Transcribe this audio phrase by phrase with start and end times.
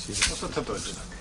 [0.00, 1.20] して例えばだけ。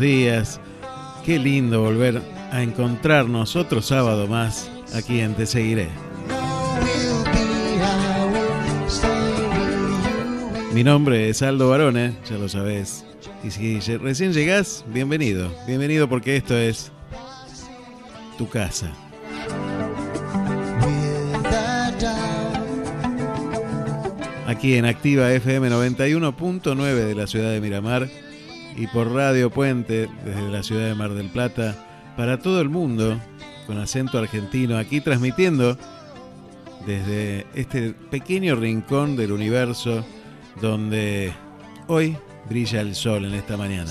[0.00, 0.60] Días.
[1.24, 5.88] Qué lindo volver a encontrarnos otro sábado más aquí en Te Seguiré.
[10.72, 13.04] Mi nombre es Aldo Barone, ya lo sabés.
[13.44, 15.52] Y si recién llegás, bienvenido.
[15.66, 16.90] Bienvenido porque esto es
[18.38, 18.90] tu casa.
[24.46, 28.08] Aquí en Activa FM 91.9 de la ciudad de Miramar
[28.80, 31.76] y por Radio Puente desde la ciudad de Mar del Plata
[32.16, 33.20] para todo el mundo
[33.66, 35.76] con acento argentino aquí transmitiendo
[36.86, 40.02] desde este pequeño rincón del universo
[40.62, 41.30] donde
[41.88, 42.16] hoy
[42.48, 43.90] brilla el sol en esta mañana.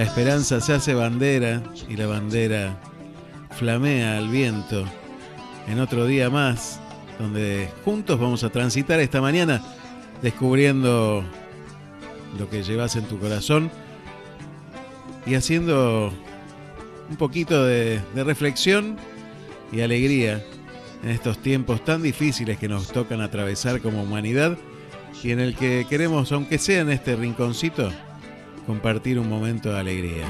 [0.00, 2.80] La esperanza se hace bandera y la bandera
[3.50, 4.86] flamea al viento.
[5.68, 6.80] En otro día más,
[7.18, 9.62] donde juntos vamos a transitar esta mañana
[10.22, 11.22] descubriendo
[12.38, 13.70] lo que llevas en tu corazón
[15.26, 16.10] y haciendo
[17.10, 18.96] un poquito de, reflexión
[19.70, 20.42] y alegría
[21.02, 24.56] en estos tiempos tan difíciles que nos tocan atravesar como humanidad
[25.22, 27.92] y en el que queremos, aunque sea en este rinconcito,
[28.66, 30.26] compartir un momento de alegría.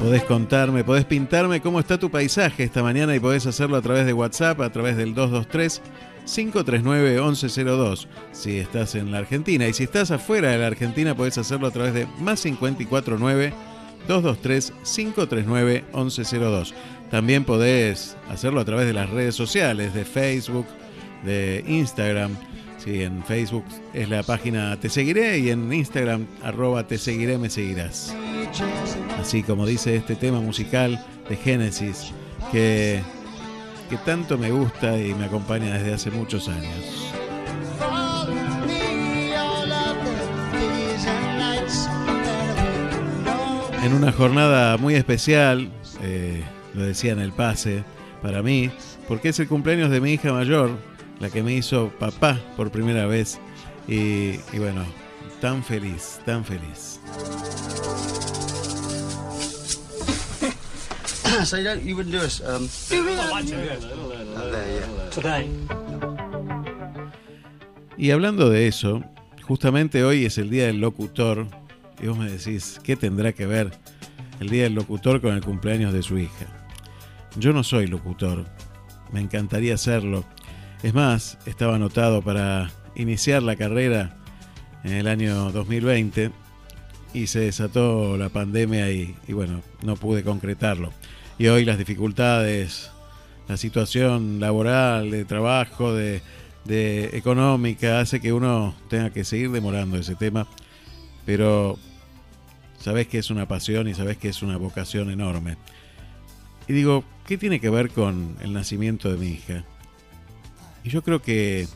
[0.00, 4.06] Podés contarme, podés pintarme cómo está tu paisaje esta mañana y podés hacerlo a través
[4.06, 5.82] de WhatsApp, a través del 223
[6.24, 11.38] 539 1102 si estás en la Argentina y si estás afuera de la Argentina podés
[11.38, 13.52] hacerlo a través de más 549
[14.08, 16.74] 223 539 1102.
[17.10, 20.66] También podés hacerlo a través de las redes sociales de Facebook,
[21.24, 22.36] de Instagram.
[22.78, 27.50] Sí, en Facebook es la página Te Seguiré y en Instagram arroba Te Seguiré me
[27.50, 28.14] seguirás.
[29.20, 32.12] Así como dice este tema musical de Génesis
[32.50, 33.00] que,
[33.90, 37.10] que tanto me gusta y me acompaña desde hace muchos años.
[43.82, 45.70] En una jornada muy especial,
[46.02, 46.42] eh,
[46.74, 47.82] lo decía en el pase,
[48.20, 48.70] para mí,
[49.08, 50.76] porque es el cumpleaños de mi hija mayor,
[51.20, 53.38] la que me hizo papá por primera vez.
[53.86, 54.84] Y, y bueno,
[55.40, 57.00] tan feliz, tan feliz.
[61.44, 62.40] so you don't, you wouldn't do us.
[62.40, 62.68] Um.
[67.96, 69.02] Y hablando de eso,
[69.42, 71.46] justamente hoy es el Día del Locutor.
[72.02, 73.70] Y vos me decís, ¿qué tendrá que ver
[74.40, 76.46] el Día del Locutor con el cumpleaños de su hija?
[77.36, 78.44] Yo no soy locutor,
[79.12, 80.24] me encantaría serlo.
[80.82, 84.16] Es más, estaba anotado para iniciar la carrera
[84.82, 86.30] en el año 2020
[87.12, 90.90] y se desató la pandemia y, bueno, no pude concretarlo.
[91.38, 92.90] Y hoy las dificultades,
[93.46, 96.22] la situación laboral, de trabajo, de,
[96.64, 100.46] de económica, hace que uno tenga que seguir demorando ese tema.
[101.26, 101.78] Pero
[102.78, 105.58] sabés que es una pasión y sabés que es una vocación enorme.
[106.68, 109.66] Y digo, ¿qué tiene que ver con el nacimiento de mi hija?
[110.84, 111.68] Y yo creo que,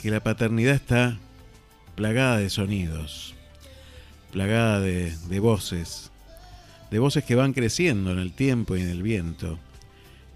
[0.00, 1.18] que la paternidad está
[1.94, 3.34] plagada de sonidos,
[4.32, 6.10] plagada de, de voces,
[6.90, 9.58] de voces que van creciendo en el tiempo y en el viento,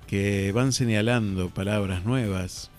[0.06, 2.70] que van señalando palabras nuevas,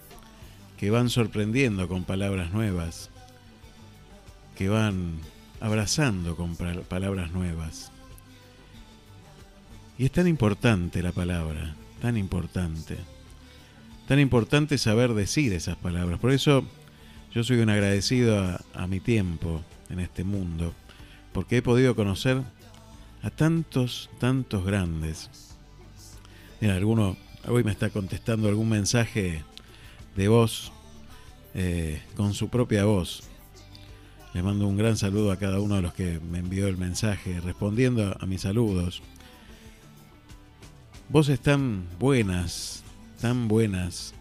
[0.78, 3.10] que van sorprendiendo con palabras nuevas.
[4.58, 5.19] que van
[5.60, 7.92] abrazando con palabras nuevas.
[9.98, 12.98] Y es tan importante la palabra, tan importante,
[14.12, 16.19] tan importante saber decir esas palabras.
[16.19, 16.66] Por eso
[17.34, 20.74] yo soy un agradecido a, mi tiempo en este mundo,
[21.31, 22.42] porque he podido conocer
[23.24, 25.30] a tantos, tantos grandes.
[26.60, 27.16] Mira, alguno
[27.48, 29.46] hoy me está contestando algún mensaje
[30.18, 30.74] de voz
[31.54, 33.24] eh, con su propia voz.
[34.34, 37.40] Le mando un gran saludo a cada uno de los que me envió el mensaje
[37.40, 39.02] respondiendo a mis saludos.
[41.08, 42.81] Voces tan buenas,
[43.21, 44.13] tan buenas,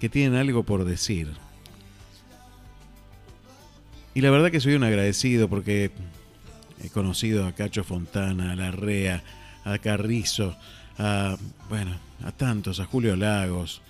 [0.00, 1.28] que tienen algo por decir.
[4.12, 5.92] Y la verdad que soy un agradecido porque
[6.82, 9.22] he conocido a Cacho Fontana, a Larrea,
[9.64, 10.56] a Carrizo,
[10.98, 11.36] a,
[11.68, 11.92] bueno,
[12.24, 13.82] a tantos, a Julio Lagos,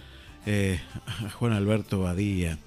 [0.44, 2.58] eh, a Juan Alberto Badía,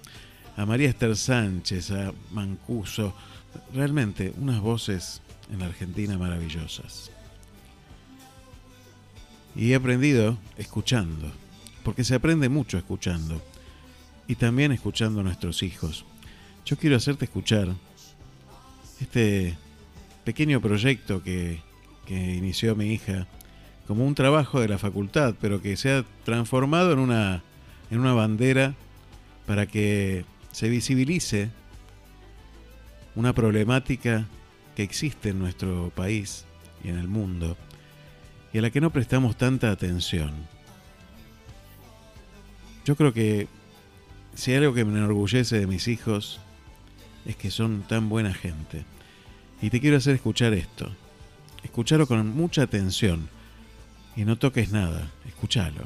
[0.57, 3.13] a María Esther Sánchez, a Mancuso,
[3.73, 7.11] realmente unas voces en la Argentina maravillosas.
[9.55, 11.31] Y he aprendido escuchando,
[11.83, 13.41] porque se aprende mucho escuchando,
[14.27, 16.05] y también escuchando a nuestros hijos.
[16.65, 17.67] Yo quiero hacerte escuchar
[19.01, 19.57] este
[20.23, 21.61] pequeño proyecto que,
[22.05, 23.27] que inició mi hija
[23.87, 27.43] como un trabajo de la facultad, pero que se ha transformado en una,
[27.91, 28.75] en una bandera
[29.45, 31.49] para que se visibilice
[33.15, 34.25] una problemática
[34.75, 36.45] que existe en nuestro país
[36.83, 37.57] y en el mundo
[38.53, 40.31] y a la que no prestamos tanta atención.
[42.85, 43.47] Yo creo que
[44.35, 46.41] si hay algo que me enorgullece de mis hijos
[47.25, 48.83] es que son tan buena gente.
[49.61, 50.89] Y te quiero hacer escuchar esto.
[51.63, 53.29] Escucharlo con mucha atención
[54.17, 55.11] y no toques nada.
[55.25, 55.83] Escúchalo.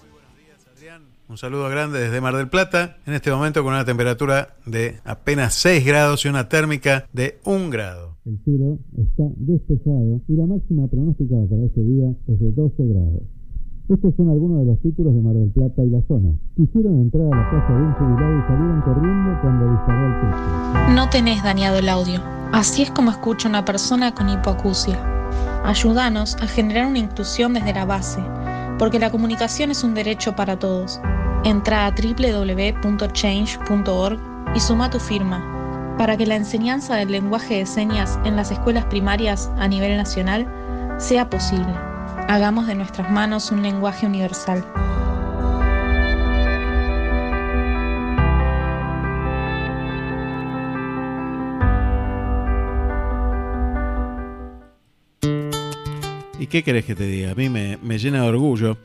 [0.00, 1.02] Muy buenos días, Adrián.
[1.28, 5.54] Un saludo grande desde Mar del Plata, en este momento con una temperatura de apenas
[5.54, 8.16] 6 grados y una térmica de 1 grado.
[8.24, 13.35] El cielo está despejado y la máxima pronóstica para este día es de 12 grados.
[13.88, 16.30] Estos son algunos de los títulos de Mar del Plata y la zona.
[16.56, 20.36] Quisieron entrar a la casa de un jubilado y salieron corriendo cuando disparó el techo.
[20.94, 22.20] No tenés dañado el audio.
[22.52, 24.98] Así es como escucha una persona con hipoacusia.
[25.64, 28.20] Ayúdanos a generar una inclusión desde la base,
[28.76, 31.00] porque la comunicación es un derecho para todos.
[31.44, 34.18] Entra a www.change.org
[34.54, 35.52] y suma tu firma
[35.96, 40.48] para que la enseñanza del lenguaje de señas en las escuelas primarias a nivel nacional
[40.98, 41.95] sea posible.
[42.28, 44.64] Hagamos de nuestras manos un lenguaje universal.
[56.40, 57.30] ¿Y qué querés que te diga?
[57.30, 58.76] A mí me, me llena de orgullo,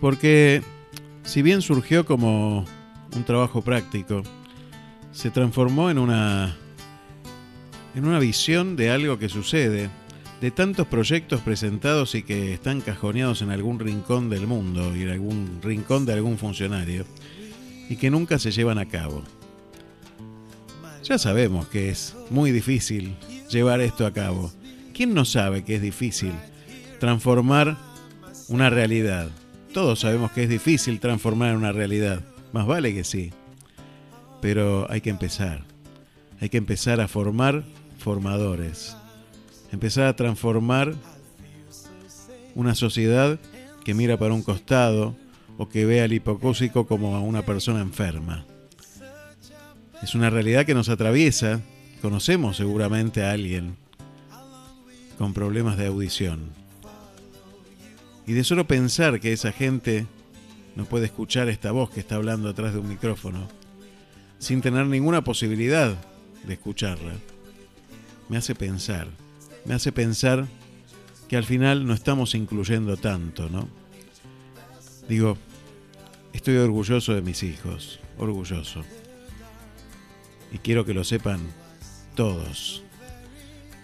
[0.00, 0.62] porque
[1.24, 2.66] si bien surgió como
[3.16, 4.22] un trabajo práctico,
[5.12, 6.56] se transformó en una,
[7.94, 9.88] en una visión de algo que sucede,
[10.42, 15.10] de tantos proyectos presentados y que están cajoneados en algún rincón del mundo y en
[15.10, 17.04] algún rincón de algún funcionario,
[17.88, 19.22] y que nunca se llevan a cabo.
[21.04, 23.14] Ya sabemos que es muy difícil
[23.50, 24.50] llevar esto a cabo.
[24.92, 26.32] ¿Quién no sabe que es difícil
[26.98, 27.76] transformar
[28.48, 29.30] una realidad?
[29.72, 32.20] Todos sabemos que es difícil transformar una realidad.
[32.52, 33.30] Más vale que sí.
[34.40, 35.62] Pero hay que empezar.
[36.40, 37.62] Hay que empezar a formar
[37.98, 38.96] formadores.
[39.72, 40.94] Empezar a transformar
[42.54, 43.40] una sociedad
[43.84, 45.16] que mira para un costado
[45.58, 48.44] o que ve al hipocúsico como a una persona enferma.
[50.02, 51.60] Es una realidad que nos atraviesa.
[52.00, 53.76] Conocemos seguramente a alguien
[55.18, 56.50] con problemas de audición.
[58.26, 60.06] Y de solo pensar que esa gente
[60.76, 63.48] no puede escuchar esta voz que está hablando atrás de un micrófono,
[64.38, 65.96] sin tener ninguna posibilidad
[66.44, 67.12] de escucharla,
[68.28, 69.08] me hace pensar,
[69.64, 70.46] me hace pensar
[71.28, 73.68] que al final no estamos incluyendo tanto, ¿no?
[75.08, 75.36] Digo,
[76.32, 78.82] estoy orgulloso de mis hijos, orgulloso.
[80.52, 81.40] Y quiero que lo sepan
[82.14, 82.82] todos.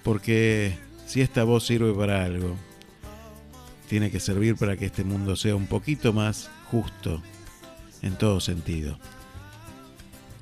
[0.04, 2.56] Porque si esta voz sirve para algo,
[3.88, 7.22] tiene que servir para que este mundo sea un poquito más justo
[8.02, 8.98] en todo sentido.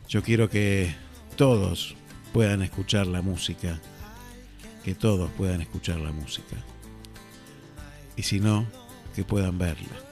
[0.09, 0.95] Yo quiero que
[1.37, 1.95] todos
[2.33, 3.81] puedan escuchar la música,
[4.87, 6.55] que todos puedan escuchar la música.
[8.14, 8.64] Y si no,
[9.16, 10.05] que puedan verla.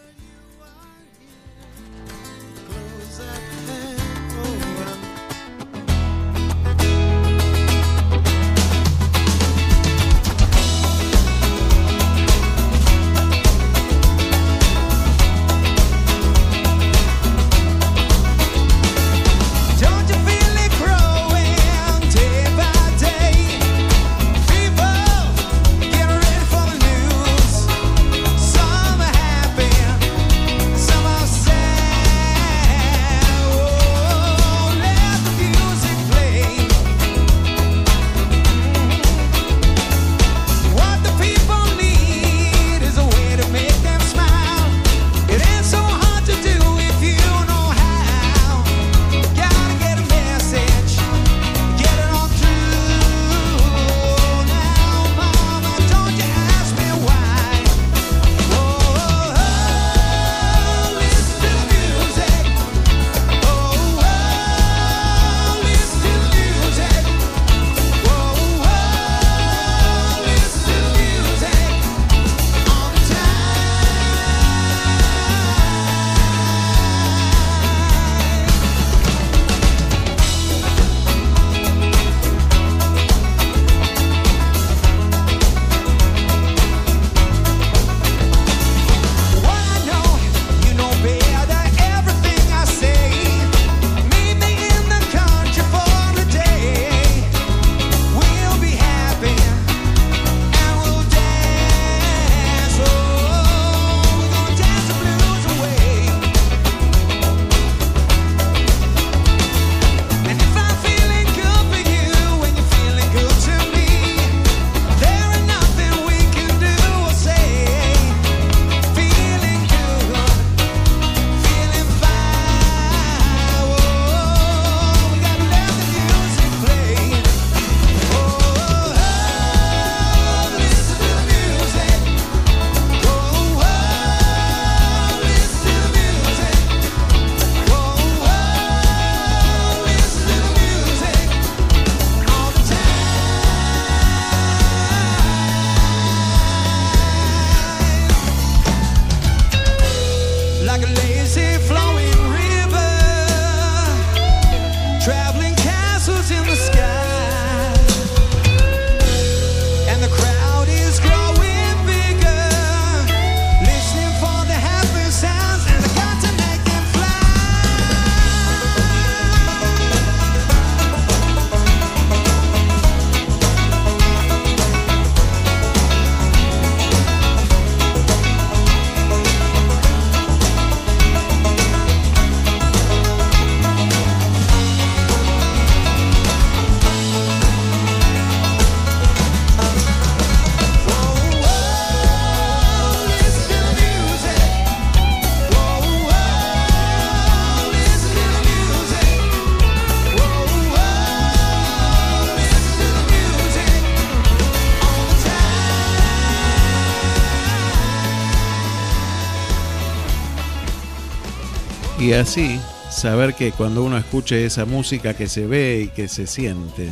[212.24, 216.90] Así saber que cuando uno escuche esa música que se ve y que se siente,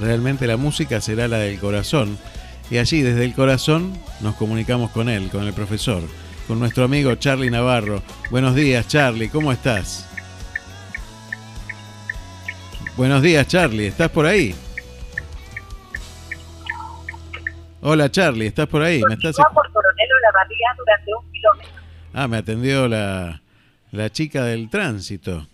[0.00, 2.18] realmente la música será la del corazón.
[2.72, 6.02] Y allí desde el corazón nos comunicamos con él, con el profesor,
[6.48, 8.02] con nuestro amigo Charlie Navarro.
[8.32, 10.10] Buenos días Charlie, ¿cómo estás?
[12.96, 14.56] Buenos días Charlie, ¿estás por ahí?
[17.80, 19.00] Hola Charlie, ¿estás por ahí?
[19.08, 19.36] ¿Me estás...
[19.36, 21.72] por Coronel la durante un kilómetro.
[22.12, 23.40] Ah, me atendió la,
[23.94, 25.46] la chica del tránsito.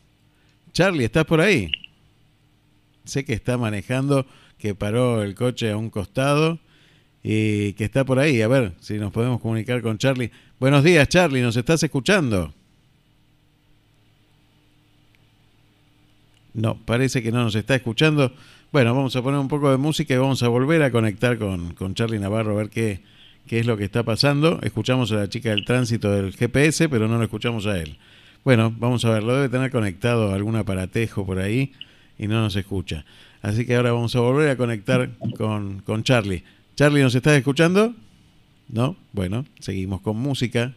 [0.72, 1.70] Charlie, ¿estás por ahí?
[3.04, 4.26] Sé que está manejando,
[4.58, 6.58] que paró el coche a un costado
[7.22, 8.40] y que está por ahí.
[8.40, 10.30] A ver si nos podemos comunicar con Charlie.
[10.58, 12.54] Buenos días, Charlie, ¿nos estás escuchando?
[16.54, 18.32] No, parece que no nos está escuchando.
[18.72, 21.74] Bueno, vamos a poner un poco de música y vamos a volver a conectar con,
[21.74, 23.02] con Charlie Navarro a ver qué,
[23.46, 24.60] qué es lo que está pasando.
[24.62, 27.98] Escuchamos a la chica del tránsito del GPS, pero no lo escuchamos a él.
[28.44, 31.72] Bueno, vamos a ver, lo debe tener conectado algún aparatejo por ahí
[32.18, 33.04] y no nos escucha.
[33.42, 36.42] Así que ahora vamos a volver a conectar con, con Charlie.
[36.74, 37.94] Charlie, ¿nos estás escuchando?
[38.68, 38.96] ¿No?
[39.12, 40.72] Bueno, seguimos con música.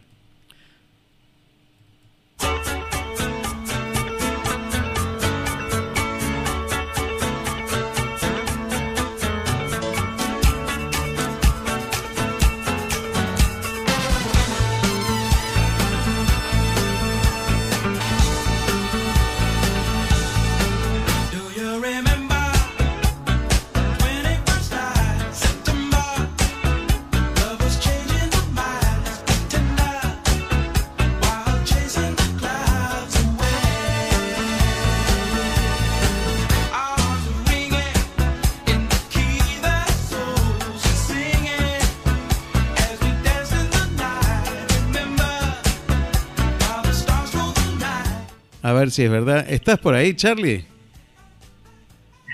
[48.94, 49.44] Si es verdad.
[49.48, 50.64] ¿Estás por ahí, Charlie?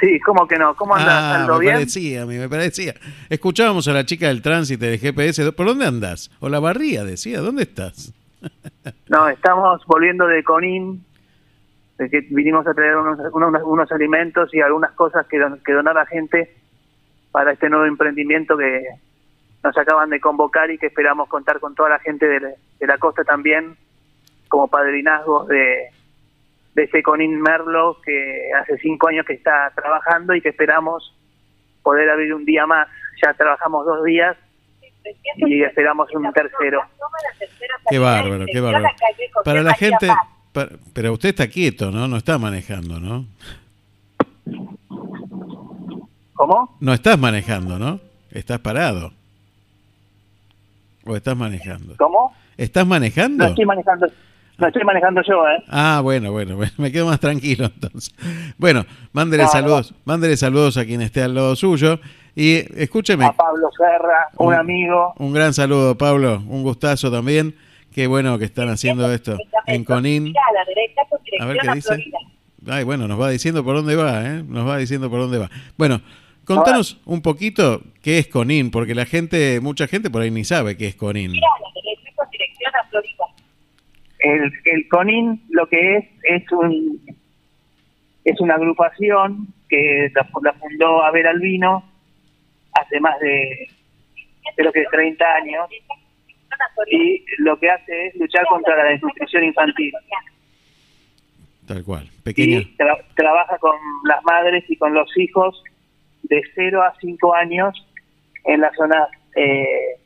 [0.00, 0.74] Sí, ¿cómo que no?
[0.76, 1.08] ¿Cómo andas?
[1.14, 1.74] Ah, ¿Ando me bien?
[1.74, 2.94] parecía, a mí me parecía.
[3.28, 5.52] Escuchábamos a la chica del tránsito de GPS.
[5.52, 6.30] ¿Por dónde andas?
[6.40, 7.40] O la barría, decía.
[7.40, 8.12] ¿Dónde estás?
[9.08, 11.04] No, estamos volviendo de Conin,
[11.98, 15.72] de que vinimos a traer unos, unos, unos alimentos y algunas cosas que, don- que
[15.74, 16.56] donar a gente
[17.30, 18.82] para este nuevo emprendimiento que
[19.62, 22.96] nos acaban de convocar y que esperamos contar con toda la gente de, de la
[22.96, 23.76] costa también
[24.48, 25.90] como padrinazgos de,
[26.74, 31.14] de este Conin Merlo que hace cinco años que está trabajando y que esperamos
[31.82, 32.88] poder abrir un día más.
[33.22, 34.36] Ya trabajamos dos días
[35.36, 36.82] y esperamos un tercero.
[37.88, 38.88] Qué bárbaro, qué bárbaro.
[39.44, 40.08] Para la gente...
[40.92, 42.08] pero usted está quieto, ¿no?
[42.08, 43.26] No está manejando, ¿no?
[46.34, 46.76] ¿Cómo?
[46.80, 48.00] No estás manejando, ¿no?
[48.30, 49.12] Estás parado.
[51.04, 51.96] ¿O estás manejando?
[51.96, 52.34] ¿Cómo?
[52.56, 53.44] ¿Estás manejando?
[53.44, 54.06] No estoy manejando,
[54.68, 55.62] estoy manejando yo, ¿eh?
[55.68, 58.14] Ah, bueno, bueno, bueno, me quedo más tranquilo entonces.
[58.58, 62.00] Bueno, mándele saludos, mándele saludos a quien esté al lado suyo
[62.34, 65.14] y escúcheme, A Pablo Serra, un Un- amigo.
[65.18, 67.54] un gran saludo, Pablo, un gustazo también.
[67.92, 69.36] Qué bueno que están haciendo esto
[69.66, 70.32] en Conin.
[71.40, 72.04] A ver qué dice.
[72.68, 74.44] Ay, bueno, nos va diciendo por dónde va, ¿eh?
[74.46, 75.50] Nos va diciendo por dónde va.
[75.76, 76.00] Bueno,
[76.44, 80.76] contanos un poquito qué es Conin, porque la gente, mucha gente por ahí ni sabe
[80.76, 81.32] qué es Conin.
[84.22, 87.00] El, el CONIN lo que es es un
[88.24, 91.82] es una agrupación que la, la fundó Abel Albino
[92.72, 93.68] hace más de
[94.56, 95.68] creo que 30 años
[96.90, 99.92] y lo que hace es luchar contra la desnutrición infantil
[101.66, 102.58] Tal cual, pequeña.
[102.58, 105.62] y tra- trabaja con las madres y con los hijos
[106.24, 107.86] de 0 a 5 años
[108.44, 109.96] en las zonas eh,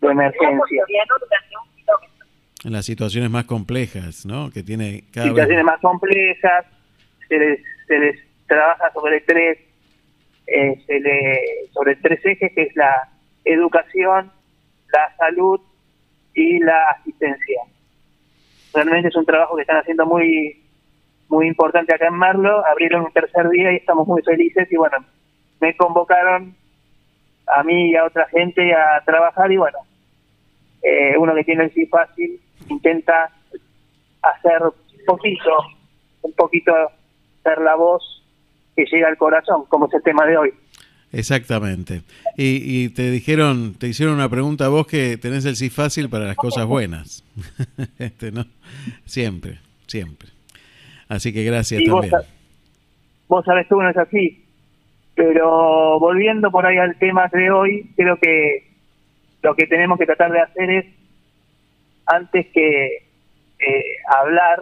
[0.00, 0.58] de emergencia.
[0.58, 2.26] Floriano durante un kilómetro.
[2.64, 4.50] En las situaciones más complejas, ¿no?
[4.50, 5.64] Que tiene cada situaciones vez...
[5.64, 6.66] más complejas,
[7.28, 9.58] se les, se les trabaja sobre tres,
[10.46, 11.40] eh, se le,
[11.72, 13.08] sobre tres ejes, que es la
[13.44, 14.30] educación,
[14.92, 15.60] la salud
[16.34, 17.62] y la asistencia.
[18.74, 20.62] Realmente es un trabajo que están haciendo muy
[21.32, 24.98] muy importante acá en Merlo, abrieron un tercer día y estamos muy felices y bueno,
[25.62, 26.54] me convocaron
[27.46, 29.78] a mí y a otra gente a trabajar y bueno,
[30.82, 32.38] eh, uno que tiene el sí fácil
[32.72, 33.30] intenta
[34.22, 35.50] hacer un poquito,
[36.22, 36.72] un poquito
[37.42, 38.02] ser la voz
[38.76, 40.50] que llega al corazón, como es el tema de hoy.
[41.12, 42.02] Exactamente.
[42.38, 46.08] Y, y te dijeron, te hicieron una pregunta a vos que tenés el sí fácil
[46.08, 47.22] para las cosas buenas.
[47.98, 48.46] este, ¿no?
[49.04, 50.28] Siempre, siempre.
[51.08, 52.10] Así que gracias vos, también.
[52.12, 52.28] sa-
[53.28, 54.42] vos sabés que uno es así,
[55.14, 58.70] pero volviendo por ahí al tema de hoy, creo que
[59.42, 60.86] lo que tenemos que tratar de hacer es,
[62.06, 62.86] antes que
[63.58, 64.60] eh, hablar,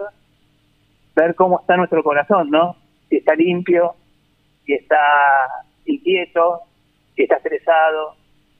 [1.15, 2.75] ver cómo está nuestro corazón, ¿no?
[3.09, 3.95] Si está limpio,
[4.65, 4.97] si está
[5.85, 6.61] inquieto,
[7.15, 8.15] si está estresado,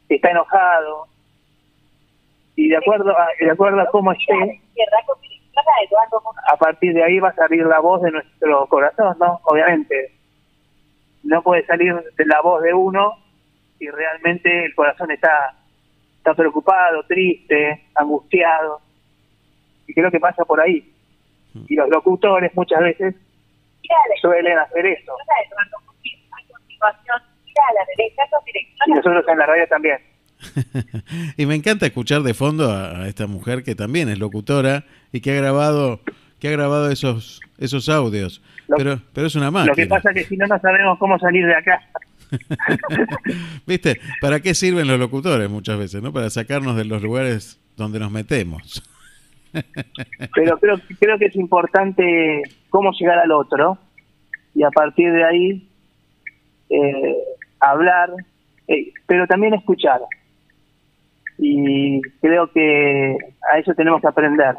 [0.07, 1.07] si está enojado.
[2.55, 4.61] Y de acuerdo a, de acuerdo a cómo esté,
[6.51, 9.39] a partir de ahí va a salir la voz de nuestro corazón, ¿no?
[9.43, 10.11] Obviamente.
[11.23, 13.13] No puede salir de la voz de uno
[13.77, 15.55] si realmente el corazón está,
[16.21, 18.79] está preocupado, triste, angustiado.
[19.87, 20.87] Y creo que pasa por ahí.
[21.67, 23.15] Y los locutores muchas veces
[24.21, 25.13] suelen hacer eso.
[28.87, 29.97] Y nosotros en la radio también.
[31.37, 35.21] y me encanta escuchar de fondo a, a esta mujer que también es locutora y
[35.21, 35.99] que ha grabado
[36.39, 38.41] que ha grabado esos esos audios.
[38.67, 39.71] Lo- pero pero es una máquina.
[39.71, 41.81] Lo que pasa es que si no, no sabemos cómo salir de acá.
[43.67, 43.99] ¿Viste?
[44.19, 46.13] ¿Para qué sirven los locutores muchas veces, no?
[46.13, 48.83] Para sacarnos de los lugares donde nos metemos.
[49.53, 53.77] Pero creo, creo que es importante cómo llegar al otro
[54.55, 55.67] y a partir de ahí
[56.69, 57.17] eh,
[57.59, 58.11] hablar,
[58.67, 59.99] eh, pero también escuchar.
[61.37, 63.17] Y creo que
[63.51, 64.55] a eso tenemos que aprender.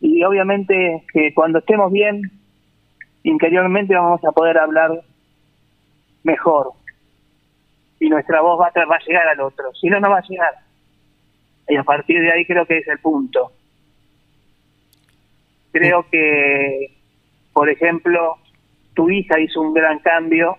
[0.00, 2.30] Y obviamente que cuando estemos bien,
[3.24, 5.02] interiormente vamos a poder hablar
[6.28, 6.72] mejor.
[8.00, 9.72] Y nuestra voz va a, va a llegar al otro.
[9.74, 10.54] Si no, no va a llegar.
[11.68, 13.52] Y a partir de ahí creo que es el punto.
[15.72, 16.94] Creo que,
[17.52, 18.36] por ejemplo,
[18.94, 20.56] tu hija hizo un gran cambio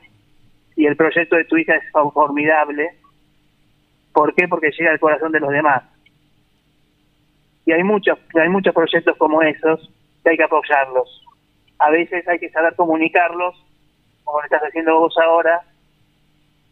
[0.76, 2.90] y el proyecto de tu hija es formidable.
[4.14, 4.48] ¿Por qué?
[4.48, 5.84] Porque llega al corazón de los demás.
[7.66, 9.92] Y hay muchos, hay muchos proyectos como esos
[10.24, 11.24] que hay que apoyarlos.
[11.80, 13.56] A veces hay que saber comunicarlos,
[14.30, 15.62] como lo estás haciendo vos ahora,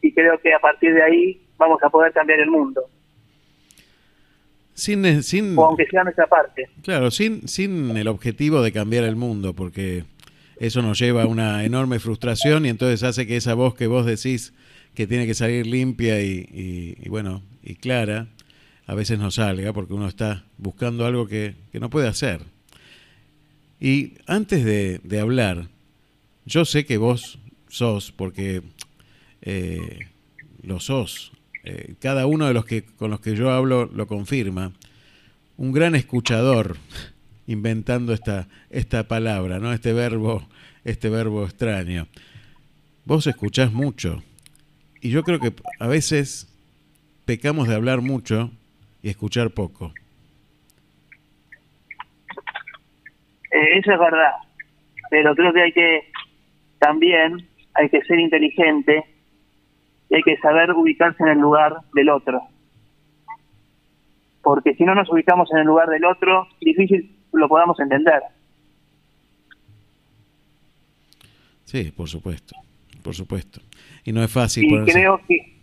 [0.01, 2.81] y creo que a partir de ahí vamos a poder cambiar el mundo,
[4.73, 6.69] Sin, sin, o aunque sea nuestra parte.
[6.83, 10.03] claro, sin, sin el objetivo de cambiar el mundo, porque
[10.59, 14.05] eso nos lleva a una enorme frustración y entonces hace que esa voz que vos
[14.05, 14.53] decís
[14.93, 18.27] que tiene que salir limpia y, y- y bueno, y clara,
[18.85, 22.41] a veces no salga porque uno está buscando algo que, que no puede hacer.
[23.79, 25.67] Y antes de, de hablar,
[26.45, 27.37] yo sé que vos
[27.69, 28.61] sos, porque
[29.41, 30.07] eh,
[30.63, 31.31] lo sos,
[31.63, 34.71] eh, cada uno de los que con los que yo hablo lo confirma,
[35.57, 36.77] un gran escuchador
[37.47, 39.73] inventando esta, esta palabra, ¿no?
[39.73, 40.47] Este verbo,
[40.83, 42.07] este verbo extraño.
[43.05, 44.21] Vos escuchás mucho.
[45.01, 46.53] Y yo creo que a veces
[47.25, 48.51] pecamos de hablar mucho
[49.01, 49.93] y escuchar poco.
[53.51, 54.31] Eh, eso es verdad,
[55.09, 56.11] pero creo que hay que
[56.79, 59.03] también hay que ser inteligente
[60.09, 62.41] y hay que saber ubicarse en el lugar del otro.
[64.41, 68.21] Porque si no nos ubicamos en el lugar del otro, difícil lo podamos entender.
[71.65, 72.55] Sí, por supuesto,
[73.03, 73.59] por supuesto.
[74.05, 75.53] Y no es fácil y ponerse- creo que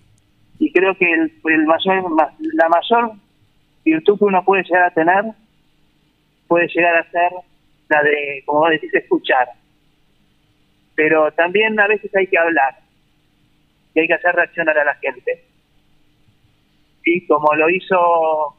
[0.58, 3.12] y creo que el, el mayor ma- la mayor
[3.84, 5.24] virtud que uno puede llegar a tener
[6.46, 7.32] puede llegar a ser
[7.88, 9.48] la de como vos decís escuchar
[10.94, 12.78] pero también a veces hay que hablar
[13.94, 15.44] y hay que hacer reaccionar a la gente
[17.04, 18.56] y como lo hizo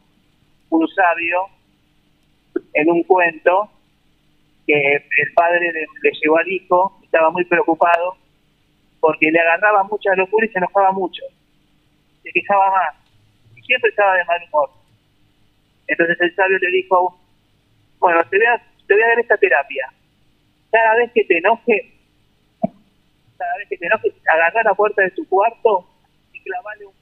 [0.69, 1.47] un sabio
[2.73, 3.69] en un cuento
[4.67, 8.17] que el padre le, le llegó al hijo estaba muy preocupado
[8.99, 11.21] porque le agarraba mucha locura y se enojaba mucho.
[12.23, 12.95] Se quejaba más.
[13.55, 14.69] Y siempre estaba de mal humor.
[15.87, 17.17] Entonces el sabio le dijo,
[17.99, 19.93] bueno, te voy a, te voy a dar esta terapia.
[20.71, 21.93] Cada vez que te enoje,
[23.37, 25.87] cada vez que te enoje, agarra la puerta de tu cuarto
[26.33, 26.93] y clavale un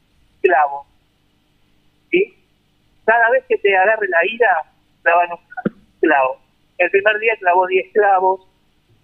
[0.42, 0.86] clavo.
[2.12, 2.36] ¿Sí?
[3.06, 4.64] Cada vez que te agarre la ira,
[5.02, 6.40] clavale un clavo.
[6.78, 8.48] El primer día clavó 10 clavos,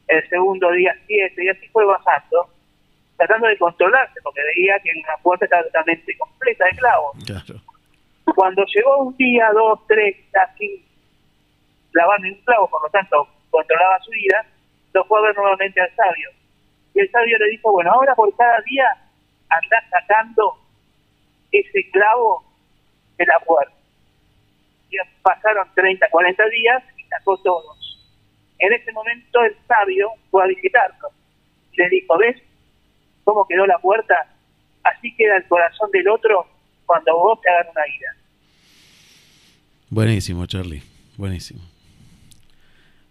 [0.08, 2.50] el segundo día 7, y así fue bajando
[3.20, 7.18] tratando de controlarse, porque veía que la puerta estaba totalmente completa de clavos.
[7.26, 7.62] Claro.
[8.34, 10.86] Cuando llegó un día, dos, tres, así,
[11.92, 14.46] clavando un clavo, por lo tanto, controlaba su vida,
[14.94, 16.30] lo fue a ver nuevamente al sabio.
[17.00, 18.86] El sabio le dijo, bueno, ahora por cada día
[19.48, 20.60] andás sacando
[21.50, 22.44] ese clavo
[23.18, 23.74] de la puerta.
[24.92, 27.78] Y pasaron 30, 40 días y sacó todos.
[28.58, 31.08] En ese momento el sabio fue a visitarlo.
[31.72, 32.36] Y le dijo, ¿ves
[33.24, 34.28] cómo quedó la puerta?
[34.84, 36.48] Así queda el corazón del otro
[36.86, 38.16] cuando vos te hagan una ira.
[39.90, 40.84] Buenísimo, Charlie.
[41.16, 41.62] Buenísimo.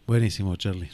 [0.07, 0.90] Buenísimo, Charlie.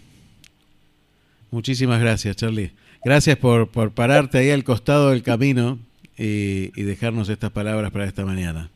[1.50, 2.72] Muchísimas gracias, Charlie.
[3.04, 5.78] Gracias por, por pararte ahí al costado del camino
[6.16, 8.70] y, y dejarnos estas palabras para esta mañana.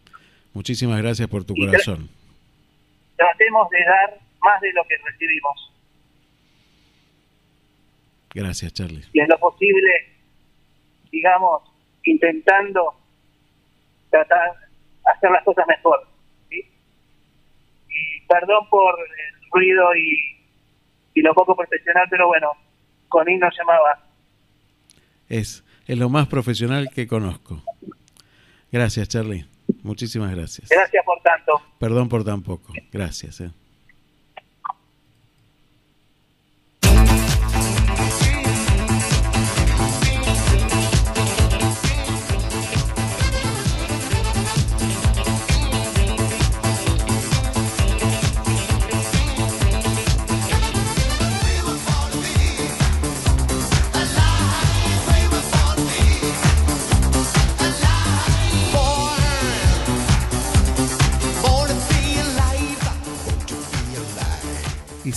[0.54, 2.08] Muchísimas gracias por tu Y corazón.
[3.16, 5.72] Tratemos de dar más de lo que recibimos.
[8.34, 9.04] Gracias, Charlie.
[9.12, 9.90] Y en lo posible,
[11.10, 11.62] digamos,
[12.04, 12.94] intentando
[14.10, 14.68] tratar
[15.04, 16.06] hacer las cosas mejor.
[16.50, 16.64] ¿sí?
[17.88, 20.36] Y perdón por el ruido y,
[21.14, 22.52] y lo poco profesional, pero bueno,
[23.08, 24.07] Conín nos llamaba.
[25.28, 27.62] Es, es lo más profesional que conozco.
[28.70, 29.46] Gracias, Charlie.
[29.82, 30.68] Muchísimas gracias.
[30.68, 31.60] Gracias por tanto.
[31.78, 32.72] Perdón por tan poco.
[32.90, 33.40] Gracias.
[33.40, 33.50] eh.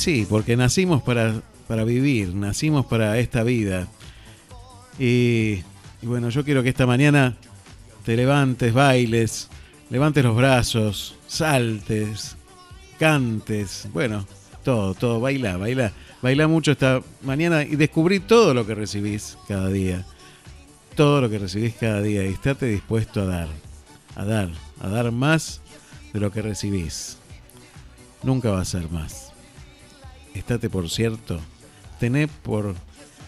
[0.01, 3.87] Sí, porque nacimos para, para vivir, nacimos para esta vida.
[4.97, 5.61] Y,
[6.01, 7.37] bueno, yo quiero que esta mañana
[8.03, 9.47] te levantes, bailes,
[9.91, 12.35] levantes los brazos, saltes,
[12.97, 14.25] cantes, bueno,
[14.63, 19.69] todo, todo, baila, baila, baila mucho esta mañana y descubrí todo lo que recibís cada
[19.69, 20.03] día,
[20.95, 23.47] todo lo que recibís cada día y estate dispuesto a dar,
[24.15, 25.61] a dar, a dar más
[26.11, 27.17] de lo que recibís.
[28.23, 29.30] Nunca va a ser más.
[30.33, 31.39] Estate por cierto,
[31.99, 32.75] tené por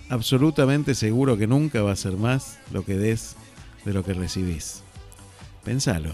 [0.10, 3.36] absolutamente seguro que nunca va a ser más lo que des
[3.86, 4.84] de lo que recibís.
[5.64, 6.14] Pensalo.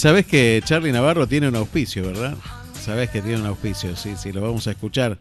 [0.00, 2.34] Sabes que Charlie Navarro tiene un auspicio, ¿verdad?
[2.82, 5.18] Sabes que tiene un auspicio, sí, sí, lo vamos a escuchar.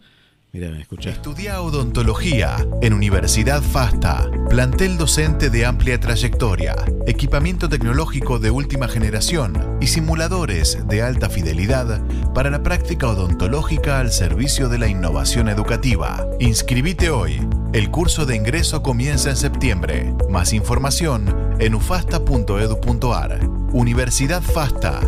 [0.52, 1.12] Mira, escucha.
[1.12, 4.32] Estudia odontología en Universidad FASTA.
[4.50, 12.02] Plantel docente de amplia trayectoria, equipamiento tecnológico de última generación y simuladores de alta fidelidad
[12.34, 16.26] para la práctica odontológica al servicio de la innovación educativa.
[16.40, 17.48] Inscribite hoy.
[17.74, 20.16] El curso de ingreso comienza en septiembre.
[20.30, 23.49] Más información en ufasta.edu.ar.
[23.74, 25.02] Universidad FASTA.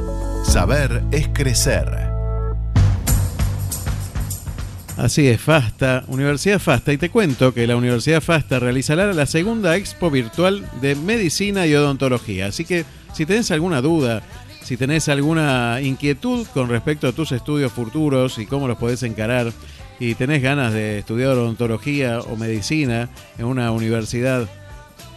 [0.45, 1.85] Saber es crecer.
[4.97, 6.93] Así es, FASTA, Universidad FASTA.
[6.93, 11.73] Y te cuento que la Universidad FASTA realizará la segunda expo virtual de medicina y
[11.73, 12.47] odontología.
[12.47, 14.21] Así que si tenés alguna duda,
[14.61, 19.51] si tenés alguna inquietud con respecto a tus estudios futuros y cómo los podés encarar,
[19.99, 24.47] y tenés ganas de estudiar odontología o medicina en una universidad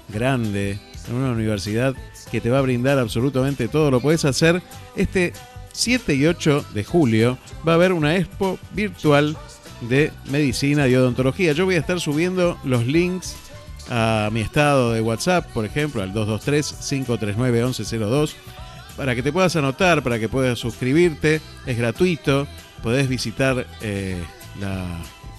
[0.09, 0.79] grande,
[1.09, 1.95] en una universidad
[2.35, 4.61] que te va a brindar absolutamente todo, lo podés hacer
[4.97, 5.33] este
[5.71, 7.39] 7 y 8 de julio.
[7.67, 9.37] Va a haber una expo virtual
[9.83, 11.53] de medicina y odontología.
[11.53, 13.37] Yo voy a estar subiendo los links
[13.89, 18.33] a mi estado de WhatsApp, por ejemplo, al 223-539-1102.
[18.97, 22.49] para que te puedas anotar, para que puedas suscribirte, es gratuito,
[22.83, 24.21] podés visitar eh,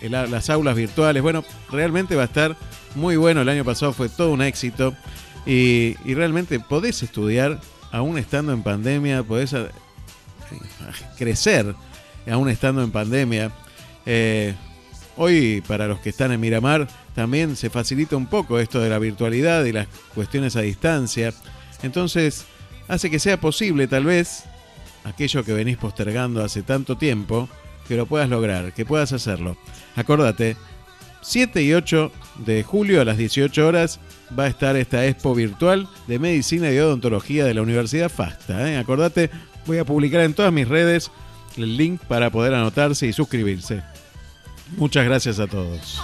[0.01, 1.21] las aulas virtuales.
[1.21, 2.55] Bueno, realmente va a estar
[2.95, 4.95] muy bueno, el año pasado fue todo un éxito
[5.45, 7.60] y, realmente podés estudiar
[7.91, 9.55] aún estando en pandemia, podés
[11.17, 11.75] crecer
[12.31, 13.51] aún estando en pandemia.
[14.05, 14.53] Eh,
[15.17, 18.99] hoy, para los que están en Miramar, también se facilita un poco esto de la
[18.99, 21.34] virtualidad y las cuestiones a distancia.
[21.84, 22.45] Entonces,
[22.88, 24.43] hace que sea posible, tal vez,
[25.03, 27.47] aquello que venís postergando hace tanto tiempo,
[27.88, 29.58] que lo puedas lograr, que puedas hacerlo.
[29.95, 30.58] Acordate,
[31.21, 32.12] 7 y 8
[32.45, 33.99] de julio a las 18 horas
[34.38, 38.71] va a estar esta expo virtual de medicina y odontología de la Universidad FASTA.
[38.71, 38.77] ¿eh?
[38.77, 39.29] Acordate,
[39.65, 41.11] voy a publicar en todas mis redes
[41.57, 43.81] el link para poder anotarse y suscribirse.
[44.77, 46.01] Muchas gracias a todos.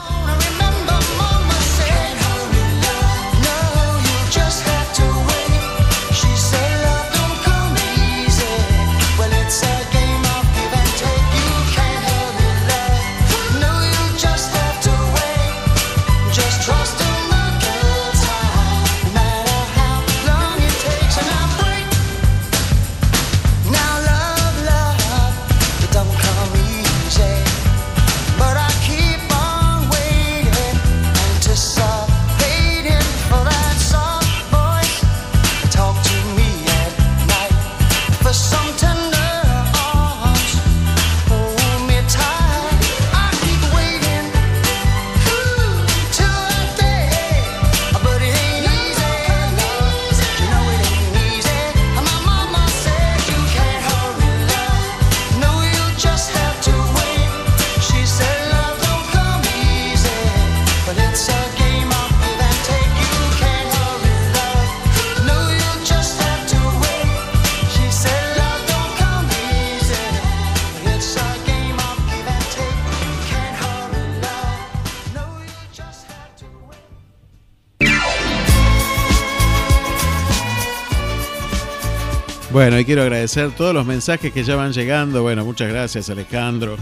[82.61, 85.23] Bueno, y quiero agradecer todos los mensajes que ya van llegando.
[85.23, 86.77] Bueno, muchas gracias Alejandro,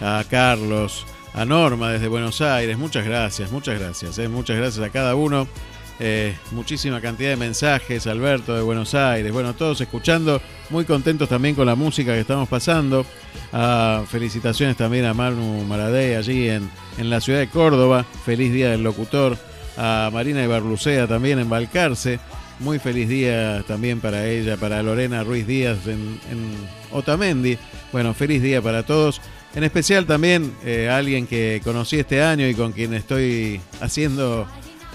[0.00, 2.78] a Carlos, a Norma desde Buenos Aires.
[2.78, 4.18] Muchas gracias, muchas gracias.
[4.18, 5.46] eh, Muchas gracias a cada uno.
[6.00, 8.06] Eh, muchísima cantidad de mensajes.
[8.06, 9.30] Alberto de Buenos Aires.
[9.30, 10.40] Bueno, todos escuchando.
[10.70, 13.04] Muy contentos también con la música que estamos pasando.
[13.52, 18.02] Ah, felicitaciones también a Manu Maradei allí en, en la ciudad de Córdoba.
[18.24, 19.36] Feliz día del locutor.
[19.76, 22.18] A Marina Ibarlucea también en Balcarce.
[22.60, 26.52] Muy feliz día también para ella, para Lorena Ruiz Díaz en, en
[26.90, 27.56] Otamendi.
[27.92, 29.20] Bueno, feliz día para todos.
[29.54, 34.46] En especial también eh, a alguien que conocí este año y con quien estoy haciendo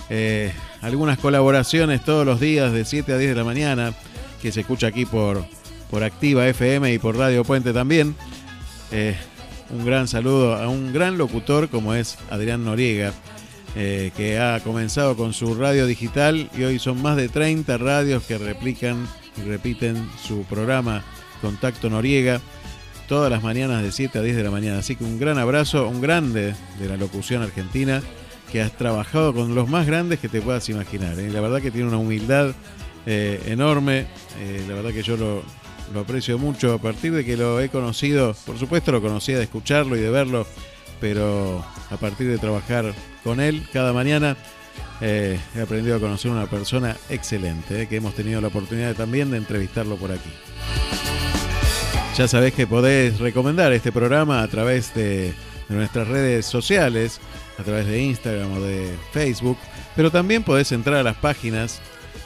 [0.09, 3.93] eh, algunas colaboraciones todos los días de 7 a 10 de la mañana,
[4.41, 5.43] que se escucha aquí por,
[5.89, 8.15] por Activa FM y por Radio Puente también.
[8.91, 9.15] Eh,
[9.71, 13.11] un gran saludo a un gran locutor como es Adrián Noriega,
[13.75, 18.23] eh, que ha comenzado con su radio digital y hoy son más de 30 radios
[18.23, 19.07] que replican
[19.37, 21.03] y repiten su programa
[21.41, 22.39] Contacto Noriega
[23.07, 24.79] todas las mañanas de 7 a 10 de la mañana.
[24.79, 28.01] Así que un gran abrazo, un grande de la locución argentina
[28.51, 31.19] que has trabajado con los más grandes que te puedas imaginar.
[31.19, 31.29] ¿eh?
[31.29, 32.53] La verdad que tiene una humildad
[33.05, 34.05] eh, enorme,
[34.39, 35.43] eh, la verdad que yo lo,
[35.93, 39.43] lo aprecio mucho a partir de que lo he conocido, por supuesto lo conocía de
[39.43, 40.45] escucharlo y de verlo,
[41.01, 44.35] pero a partir de trabajar con él cada mañana
[45.01, 49.29] eh, he aprendido a conocer una persona excelente, eh, que hemos tenido la oportunidad también
[49.31, 50.31] de entrevistarlo por aquí.
[52.17, 55.33] Ya sabés que podés recomendar este programa a través de,
[55.67, 57.19] de nuestras redes sociales,
[57.57, 59.57] a través de Instagram o de Facebook,
[59.95, 61.81] pero también podés entrar a las páginas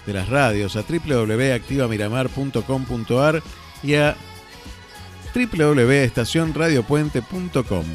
[0.06, 3.42] de las radios a www.activamiramar.com.ar
[3.84, 4.16] y a
[5.34, 7.86] www.estacionradiopuente.com.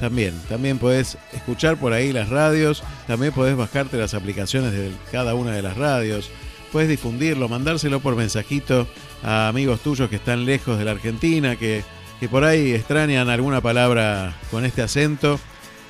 [0.00, 5.34] También, también podés escuchar por ahí las radios, también podés bajarte las aplicaciones de cada
[5.34, 6.30] una de las radios,
[6.70, 8.86] puedes difundirlo, mandárselo por mensajito
[9.22, 11.82] a amigos tuyos que están lejos de la Argentina, que,
[12.20, 15.40] que por ahí extrañan alguna palabra con este acento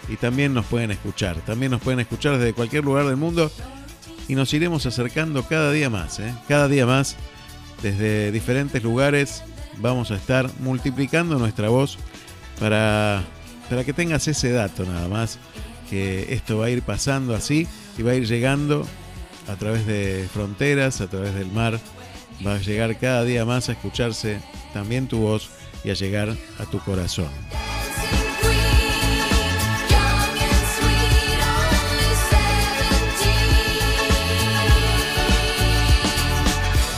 [0.08, 3.50] y también nos pueden escuchar, también nos pueden escuchar desde cualquier lugar del mundo
[4.26, 6.34] y nos iremos acercando cada día más, ¿eh?
[6.48, 7.16] cada día más
[7.82, 9.42] desde diferentes lugares
[9.78, 11.98] vamos a estar multiplicando nuestra voz
[12.58, 13.22] para,
[13.68, 15.38] para que tengas ese dato nada más,
[15.90, 18.86] que esto va a ir pasando así y va a ir llegando
[19.48, 21.78] a través de fronteras, a través del mar,
[22.46, 24.40] va a llegar cada día más a escucharse
[24.72, 25.50] también tu voz
[25.84, 27.28] y a llegar a tu corazón.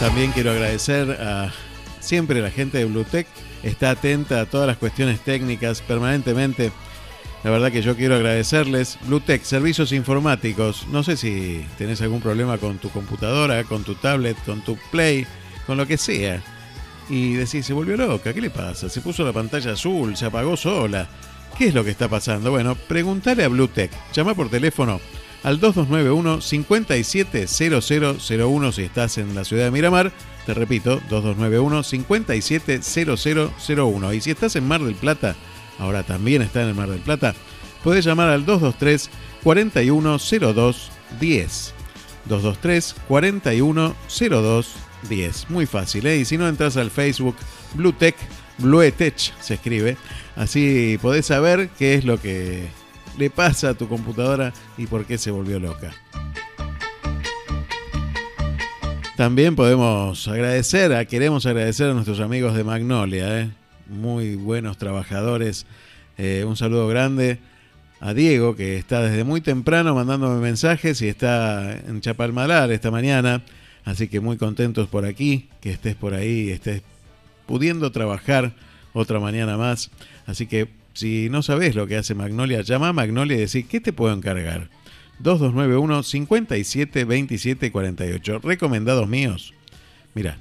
[0.00, 1.52] También quiero agradecer a
[2.00, 3.26] siempre la gente de Bluetech.
[3.62, 6.72] Está atenta a todas las cuestiones técnicas permanentemente.
[7.42, 8.98] La verdad que yo quiero agradecerles.
[9.06, 10.86] Bluetech, servicios informáticos.
[10.88, 15.26] No sé si tenés algún problema con tu computadora, con tu tablet, con tu Play,
[15.66, 16.42] con lo que sea.
[17.08, 18.88] Y decís, se volvió loca, ¿qué le pasa?
[18.88, 21.08] Se puso la pantalla azul, se apagó sola.
[21.58, 22.50] ¿Qué es lo que está pasando?
[22.50, 23.90] Bueno, preguntale a Bluetech.
[24.12, 25.00] Llama por teléfono
[25.42, 30.12] al 2291 570001 si estás en la ciudad de Miramar.
[30.46, 34.14] Te repito, 2291 570001.
[34.14, 35.36] Y si estás en Mar del Plata,
[35.78, 37.34] ahora también está en el Mar del Plata,
[37.82, 39.10] podés llamar al 223
[39.42, 41.74] 4102 10.
[42.26, 44.74] 223 4102
[45.08, 45.50] 10.
[45.50, 46.18] Muy fácil, ¿eh?
[46.18, 47.36] Y si no entras al Facebook
[47.74, 48.16] Bluetech,
[48.58, 49.96] Bluetech se escribe,
[50.36, 52.68] así podés saber qué es lo que
[53.20, 55.92] le pasa a tu computadora y por qué se volvió loca.
[59.14, 63.50] También podemos agradecer, a, queremos agradecer a nuestros amigos de Magnolia, ¿eh?
[63.88, 65.66] muy buenos trabajadores.
[66.16, 67.38] Eh, un saludo grande
[68.00, 73.42] a Diego, que está desde muy temprano mandándome mensajes y está en Chapalmalar esta mañana.
[73.84, 76.80] Así que muy contentos por aquí, que estés por ahí, estés
[77.44, 78.54] pudiendo trabajar
[78.94, 79.90] otra mañana más.
[80.24, 83.80] Así que si no sabes lo que hace Magnolia, llama a Magnolia y decís, ¿qué
[83.80, 84.68] te puedo encargar?
[85.20, 88.38] 2291 57 27 48.
[88.42, 89.54] Recomendados míos.
[90.14, 90.38] Mira,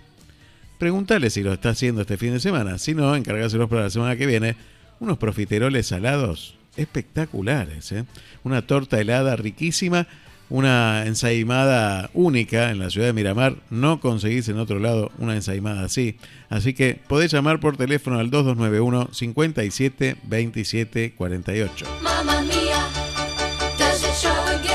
[0.77, 2.77] pregúntale si lo está haciendo este fin de semana.
[2.77, 4.55] Si no, encargáselos para la semana que viene.
[4.99, 7.91] Unos profiteroles salados espectaculares.
[7.91, 8.05] ¿eh?
[8.43, 10.07] Una torta helada riquísima.
[10.49, 13.57] Una ensaimada única en la ciudad de Miramar.
[13.69, 16.17] No conseguís en otro lado una ensaimada así.
[16.49, 21.85] Así que podés llamar por teléfono al 2291 57 27 48.
[22.01, 22.79] Mamma mia,
[23.77, 24.71] does it show again?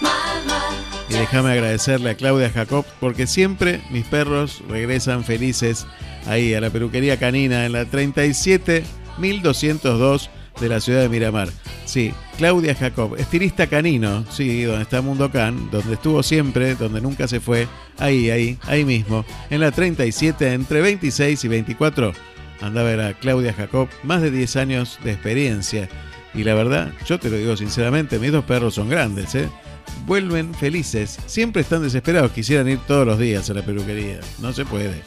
[0.00, 0.08] My,
[0.46, 1.14] my.
[1.14, 5.86] Y déjame agradecerle a Claudia Jacob porque siempre mis perros regresan felices
[6.26, 10.30] ahí a la peluquería canina en la 37202
[10.60, 11.50] de la ciudad de Miramar.
[11.84, 17.26] Sí, Claudia Jacob, estilista canino, sí, donde está Mundo Can, donde estuvo siempre, donde nunca
[17.26, 17.66] se fue,
[17.98, 22.12] ahí, ahí, ahí mismo, en la 37, entre 26 y 24.
[22.60, 25.88] Anda a ver a Claudia Jacob, más de 10 años de experiencia.
[26.32, 29.48] Y la verdad, yo te lo digo sinceramente, mis dos perros son grandes, ¿eh?
[30.06, 34.20] Vuelven felices, siempre están desesperados, quisieran ir todos los días a la peluquería.
[34.38, 35.02] No se puede.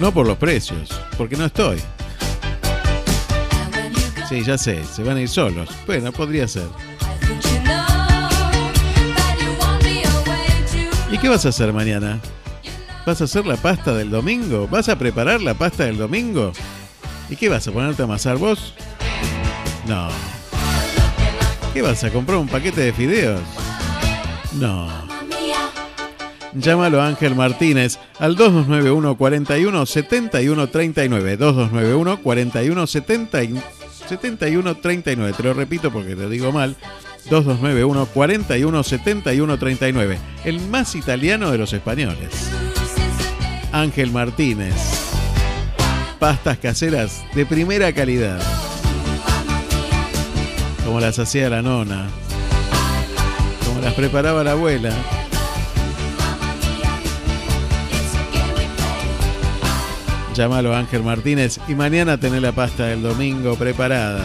[0.00, 1.78] No por los precios, porque no estoy.
[4.28, 5.68] Sí, ya sé, se van a ir solos.
[5.86, 6.66] Bueno, podría ser.
[11.10, 12.20] ¿Y qué vas a hacer mañana?
[13.06, 14.66] ¿Vas a hacer la pasta del domingo?
[14.68, 16.52] ¿Vas a preparar la pasta del domingo?
[17.30, 18.74] ¿Y qué vas a ponerte a amasar vos?
[19.86, 20.08] No.
[21.72, 23.40] ¿Qué vas a comprar un paquete de fideos?
[24.54, 24.88] No.
[26.54, 31.36] Llámalo a Ángel Martínez al 2291 41 71 39.
[31.36, 33.62] 2291 41 70 y- 71
[34.06, 35.32] 39.
[35.36, 36.76] Te lo repito porque te digo mal.
[37.30, 40.18] 2291 41 71 39.
[40.44, 42.30] El más italiano de los españoles.
[43.72, 44.74] Ángel Martínez.
[46.18, 48.40] Pastas caseras de primera calidad.
[50.84, 52.06] Como las hacía la nona.
[53.66, 54.94] Como las preparaba la abuela.
[60.36, 64.22] Llámalo Ángel Martínez y mañana tener la pasta del domingo preparada.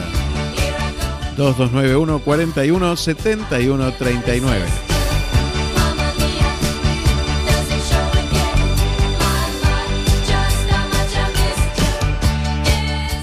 [1.38, 4.66] 2291 41 71 39.
[5.74, 6.50] mamma mia,
[7.46, 8.60] does it show again?
[9.20, 9.88] My, my,
[10.28, 11.80] just how much I missed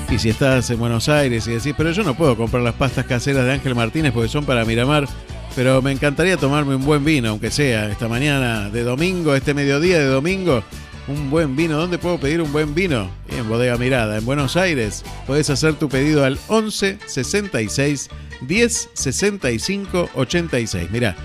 [0.08, 0.14] you.
[0.14, 3.04] Y si estás en Buenos Aires y decís, pero yo no puedo comprar las pastas
[3.04, 5.06] caseras de Ángel Martínez porque son para Miramar,
[5.54, 9.98] pero me encantaría tomarme un buen vino, aunque sea esta mañana de domingo, este mediodía
[9.98, 10.64] de domingo,
[11.08, 11.76] un buen vino.
[11.76, 13.10] ¿Dónde puedo pedir un buen vino?
[13.28, 15.04] En Bodega Mirada, en Buenos Aires.
[15.26, 18.08] Podés hacer tu pedido al 11 66
[18.42, 20.90] 10 65 86.
[20.90, 21.16] Mirá,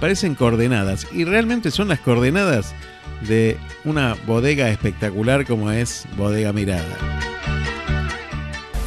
[0.00, 2.74] parecen coordenadas y realmente son las coordenadas
[3.28, 6.96] de una bodega espectacular como es Bodega Mirada.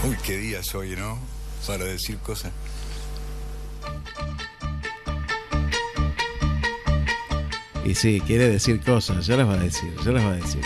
[0.08, 1.18] Uy, qué día soy, ¿no?
[1.66, 2.52] Para decir cosas.
[7.86, 10.62] Y sí, quiere decir cosas, ya las va a decir, ya las va a decir.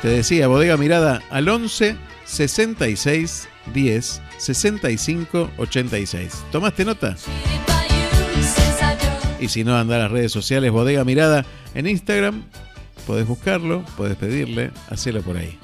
[0.00, 6.44] Te decía, bodega mirada al 11 66 10 65 86.
[6.52, 7.16] ¿Tomaste nota?
[9.40, 11.44] Y si no, anda a las redes sociales Bodega Mirada
[11.74, 12.44] en Instagram.
[13.06, 15.58] Podés buscarlo, podés pedirle, hacelo por ahí.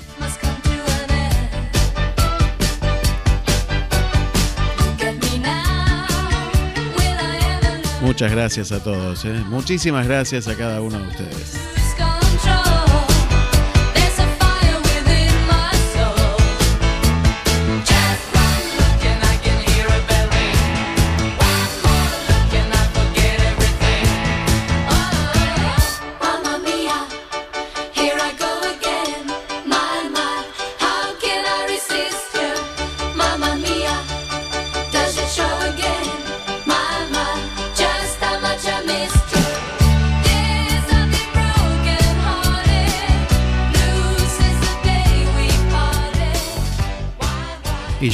[8.01, 9.24] Muchas gracias a todos.
[9.24, 9.42] ¿eh?
[9.48, 11.79] Muchísimas gracias a cada uno de ustedes.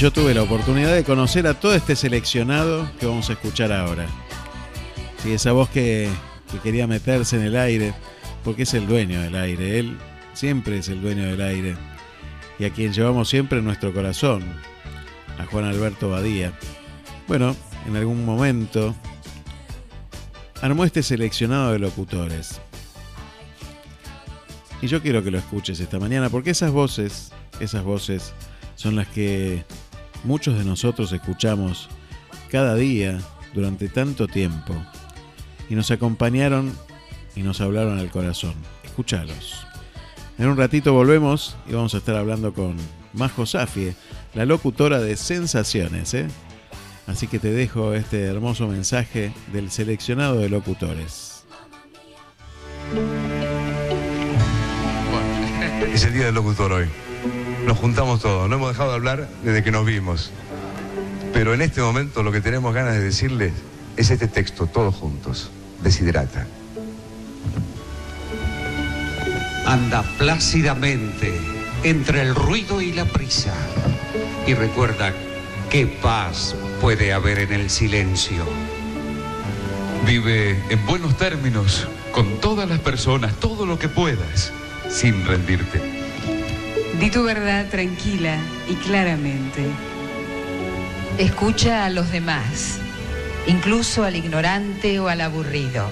[0.07, 4.07] Yo tuve la oportunidad de conocer a todo este seleccionado que vamos a escuchar ahora.
[5.21, 6.09] Sí, esa voz que,
[6.53, 7.93] que quería meterse en el aire,
[8.45, 9.81] porque es el dueño del aire.
[9.81, 9.99] Él
[10.33, 11.75] siempre es el dueño del aire.
[12.61, 14.45] Y a quien llevamos siempre en nuestro corazón,
[15.41, 16.53] a Juan Alberto Badía.
[17.27, 17.57] Bueno,
[17.89, 18.95] en algún momento
[20.63, 22.61] armó este seleccionado de locutores.
[24.81, 28.35] Y yo quiero que lo escuches esta mañana, porque esas voces, esas voces
[28.77, 29.65] son las que
[30.27, 31.89] muchos de nosotros escuchamos
[32.51, 33.19] cada día
[33.55, 34.75] durante tanto tiempo
[35.71, 36.73] y nos acompañaron
[37.35, 38.55] y nos hablaron al corazón.
[38.85, 39.67] Escúchalos.
[40.39, 42.77] En un ratito volvemos y vamos a estar hablando con
[43.13, 43.95] Majo Safie,
[44.35, 46.13] la locutora de Sensaciones.
[46.15, 46.27] ¿eh?
[47.07, 51.45] Así que te dejo este hermoso mensaje del seleccionado de locutores.
[55.93, 57.06] Es el día del locutor hoy.
[57.67, 60.31] Nos juntamos todos, no hemos dejado de hablar desde que nos vimos.
[61.33, 63.53] Pero en este momento lo que tenemos ganas de decirles
[63.97, 65.51] es este texto, todos juntos.
[65.83, 66.47] Deshidrata.
[69.67, 71.37] Anda plácidamente
[71.83, 73.53] entre el ruido y la prisa.
[74.47, 75.13] Y recuerda
[75.69, 78.45] qué paz puede haber en el silencio.
[80.07, 84.53] Vive en buenos términos con todas las personas, todo lo que puedas,
[84.89, 85.96] sin rendirte.
[87.01, 88.39] Di tu verdad tranquila
[88.69, 89.67] y claramente.
[91.19, 92.79] Escucha a los demás,
[93.47, 95.91] incluso al ignorante o al aburrido.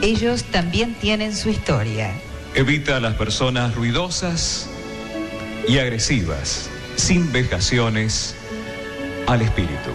[0.00, 2.12] Ellos también tienen su historia.
[2.54, 4.70] Evita a las personas ruidosas
[5.68, 8.34] y agresivas, sin vejaciones
[9.26, 9.90] al espíritu.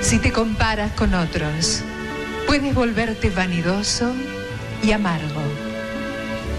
[0.00, 1.82] Si te comparas con otros,
[2.46, 4.14] puedes volverte vanidoso
[4.82, 5.42] y amargo.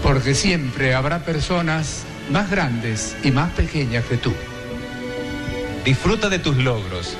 [0.04, 4.32] Porque siempre habrá personas más grandes y más pequeñas que tú.
[5.84, 7.16] Disfruta de tus logros,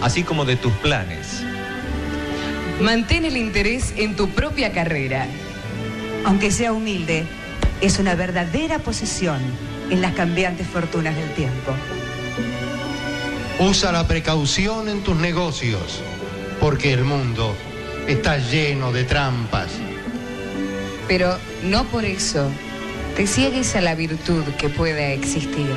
[0.00, 1.42] así como de tus planes.
[2.80, 5.26] Mantén el interés en tu propia carrera.
[6.24, 7.26] Aunque sea humilde,
[7.80, 9.40] es una verdadera posesión
[9.90, 11.72] en las cambiantes fortunas del tiempo.
[13.58, 16.02] Usa la precaución en tus negocios,
[16.60, 17.54] porque el mundo
[18.06, 19.68] está lleno de trampas.
[21.08, 22.50] Pero no por eso
[23.16, 25.74] te ciegues a la virtud que pueda existir.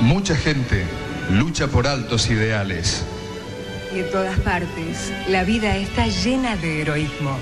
[0.00, 0.84] Mucha gente
[1.30, 3.04] lucha por altos ideales.
[3.94, 7.38] Y en todas partes, la vida está llena de heroísmo.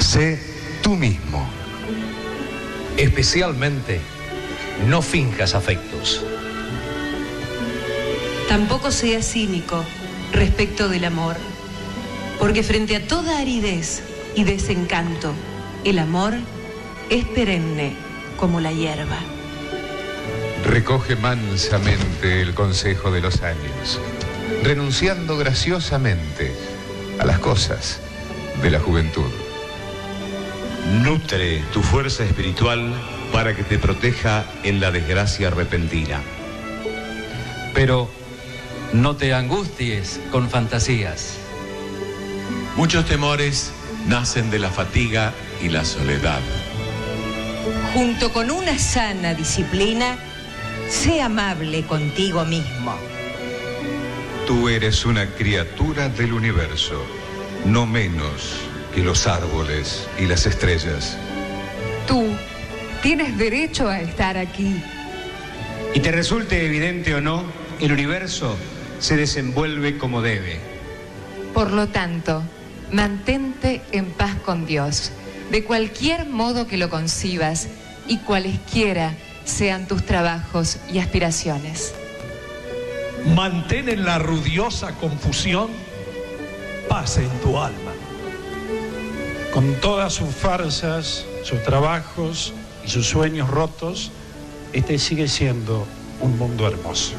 [0.00, 0.40] Sé
[0.82, 1.48] tú mismo.
[2.96, 4.00] Especialmente,
[4.88, 6.24] no finjas afectos.
[8.48, 9.84] Tampoco seas cínico
[10.32, 11.36] respecto del amor,
[12.40, 14.02] porque frente a toda aridez
[14.34, 15.32] y desencanto,
[15.84, 16.34] el amor
[17.10, 17.94] es perenne
[18.36, 19.18] como la hierba.
[20.64, 24.00] Recoge mansamente el consejo de los años,
[24.62, 26.52] renunciando graciosamente
[27.18, 28.00] a las cosas
[28.62, 29.30] de la juventud.
[31.02, 32.92] Nutre tu fuerza espiritual
[33.32, 36.20] para que te proteja en la desgracia repentina.
[37.74, 38.10] Pero
[38.92, 41.36] no te angusties con fantasías.
[42.76, 43.70] Muchos temores
[44.06, 45.32] nacen de la fatiga
[45.62, 46.40] y la soledad.
[47.92, 50.18] Junto con una sana disciplina,
[50.88, 52.94] sé amable contigo mismo.
[54.46, 57.04] Tú eres una criatura del universo,
[57.66, 58.60] no menos
[58.94, 61.16] que los árboles y las estrellas.
[62.06, 62.24] Tú
[63.02, 64.82] tienes derecho a estar aquí.
[65.94, 67.44] Y te resulte evidente o no,
[67.80, 68.56] el universo
[68.98, 70.60] se desenvuelve como debe.
[71.54, 72.42] Por lo tanto,
[72.92, 75.12] mantente en paz con Dios,
[75.50, 77.68] de cualquier modo que lo concibas
[78.06, 81.94] y cualesquiera sean tus trabajos y aspiraciones.
[83.34, 85.68] Mantén en la rudiosa confusión
[86.88, 87.92] paz en tu alma.
[89.52, 92.52] Con todas sus farsas, sus trabajos
[92.84, 94.10] y sus sueños rotos,
[94.72, 95.86] este sigue siendo
[96.20, 97.14] un mundo hermoso.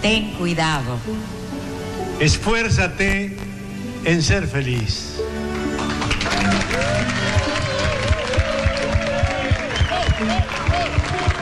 [0.00, 0.98] Ten cuidado.
[2.20, 3.36] Esfuérzate
[4.04, 5.20] en ser feliz.
[10.82, 11.41] Woo!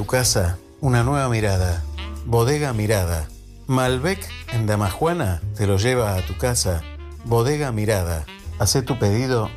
[0.00, 1.82] Tu casa, una nueva mirada.
[2.24, 3.28] Bodega Mirada.
[3.66, 6.80] Malbec en Damajuana te lo lleva a tu casa.
[7.26, 8.24] Bodega Mirada.
[8.58, 9.50] Haz tu pedido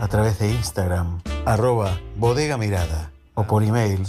[0.00, 4.06] a través de Instagram, arroba bodega mirada o por email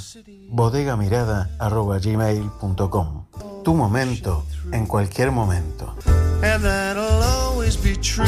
[0.47, 3.25] bodegamirada arroba gmail.com.
[3.65, 5.97] Tu momento en cualquier momento.
[6.43, 8.23] And that'll always be true.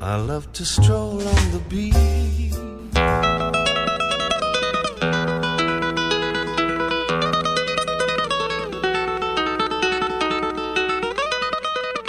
[0.00, 2.53] I love to stroll on the beach.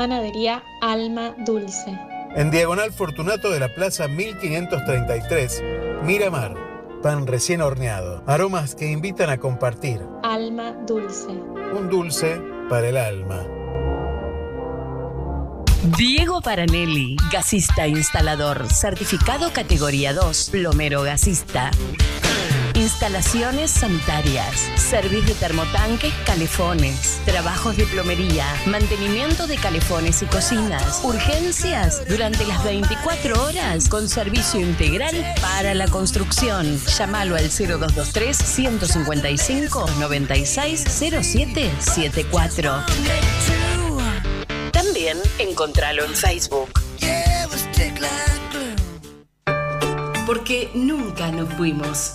[0.00, 1.94] Panadería Alma Dulce.
[2.34, 5.62] En Diagonal Fortunato de la Plaza 1533,
[6.04, 6.54] Miramar.
[7.02, 8.24] Pan recién horneado.
[8.26, 10.00] Aromas que invitan a compartir.
[10.22, 11.28] Alma Dulce.
[11.28, 12.40] Un dulce
[12.70, 13.46] para el alma.
[15.98, 21.72] Diego Paranelli, gasista instalador, certificado categoría 2, plomero gasista.
[22.80, 32.02] Instalaciones sanitarias, servicio de termotanques, calefones, trabajos de plomería, mantenimiento de calefones y cocinas, urgencias
[32.08, 36.80] durante las 24 horas con servicio integral para la construcción.
[36.98, 42.72] Llámalo al 0223 155 96 0774.
[44.72, 46.70] También encontralo en Facebook.
[50.24, 52.14] Porque nunca nos fuimos.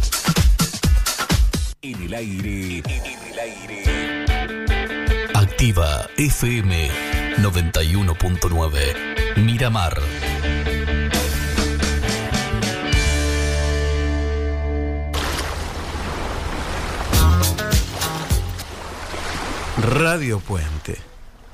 [1.83, 2.83] En el aire.
[2.85, 5.25] En el aire.
[5.33, 6.91] Activa FM
[7.37, 9.37] 91.9.
[9.37, 9.99] Miramar.
[19.81, 20.99] Radio Puente,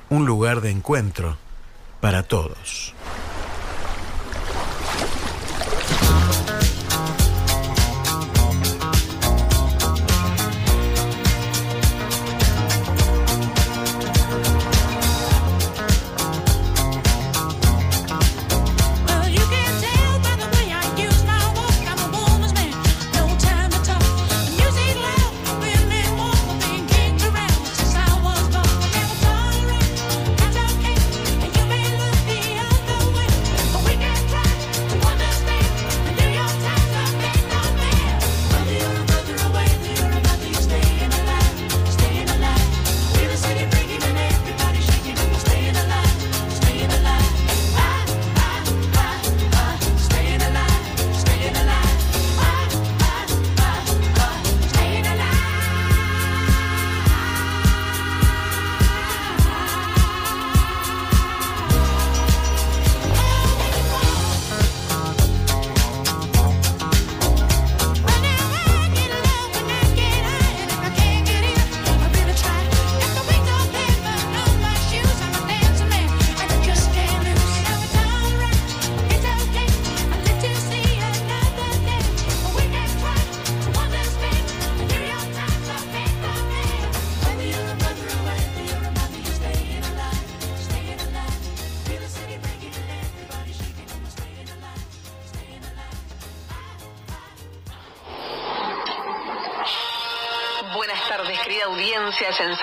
[0.09, 1.37] un lugar de encuentro
[2.01, 2.96] para todos.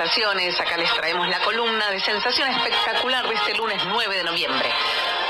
[0.05, 4.71] Acá les traemos la columna de Sensación Espectacular de este lunes 9 de noviembre.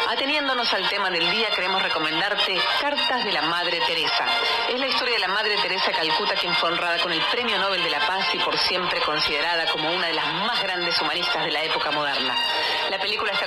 [0.08, 4.26] Ateniéndonos al tema del día, queremos recomendarte Cartas de la Madre Teresa.
[4.68, 7.84] Es la historia de la Madre Teresa Calcuta, quien fue honrada con el Premio Nobel
[7.84, 11.52] de la Paz y por siempre considerada como una de las más grandes humanistas de
[11.52, 12.34] la época moderna.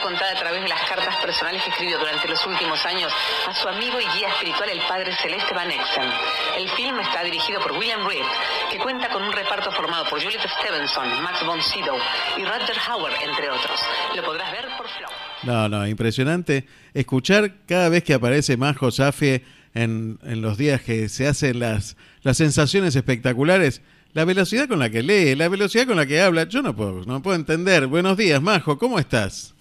[0.08, 3.12] Contada a través de las cartas personales que escribió durante los últimos años
[3.46, 6.10] a su amigo y guía espiritual, el padre Celeste Van Exen.
[6.58, 8.24] El film está dirigido por William Reed,
[8.72, 11.98] que cuenta con un reparto formado por Juliet Stevenson, Max von Sydow
[12.38, 13.82] y Roger Howard, entre otros.
[14.16, 15.10] Lo podrás ver por Flow.
[15.44, 16.66] No, no, impresionante.
[16.94, 19.44] Escuchar cada vez que aparece Majo Safi
[19.74, 23.82] en, en los días que se hacen las, las sensaciones espectaculares,
[24.14, 27.04] la velocidad con la que lee, la velocidad con la que habla, yo no puedo,
[27.04, 27.88] no puedo entender.
[27.88, 29.57] Buenos días, Majo, ¿cómo estás?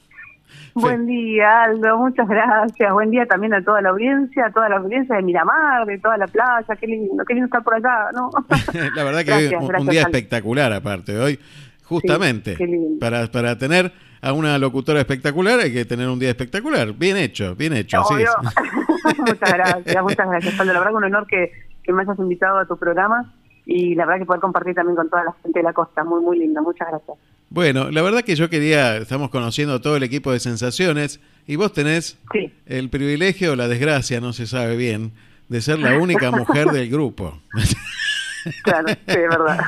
[0.81, 2.93] Buen día, Aldo, muchas gracias.
[2.93, 6.19] Buen día también a toda la audiencia, a toda la audiencia de Miramar, de toda
[6.19, 6.67] la playa.
[6.79, 8.31] Qué lindo, qué lindo estar por allá, ¿no?
[8.95, 10.11] la verdad que Gracias, hoy un- un día Aldo.
[10.17, 11.19] espectacular aparte.
[11.19, 11.39] Hoy,
[11.85, 12.57] justamente,
[13.01, 13.91] para, para tener
[14.23, 16.93] a una locutora espectacular hay que tener un día espectacular.
[16.93, 18.01] Bien hecho, bien hecho.
[18.01, 18.31] Así es.
[19.19, 20.73] muchas gracias, muchas gracias, Aldo.
[20.73, 21.53] La verdad que un honor que,
[21.83, 23.33] que me hayas invitado a tu programa
[23.65, 26.05] y la verdad que poder compartir también con toda la gente de la costa.
[26.05, 26.61] Muy, muy lindo.
[26.63, 27.17] Muchas gracias.
[27.49, 31.73] Bueno, la verdad que yo quería, estamos conociendo todo el equipo de sensaciones y vos
[31.73, 32.19] tenés
[32.67, 35.13] el privilegio o la desgracia, no se sabe bien,
[35.49, 37.41] de ser la única mujer del grupo.
[38.63, 39.59] Claro, sí, es verdad.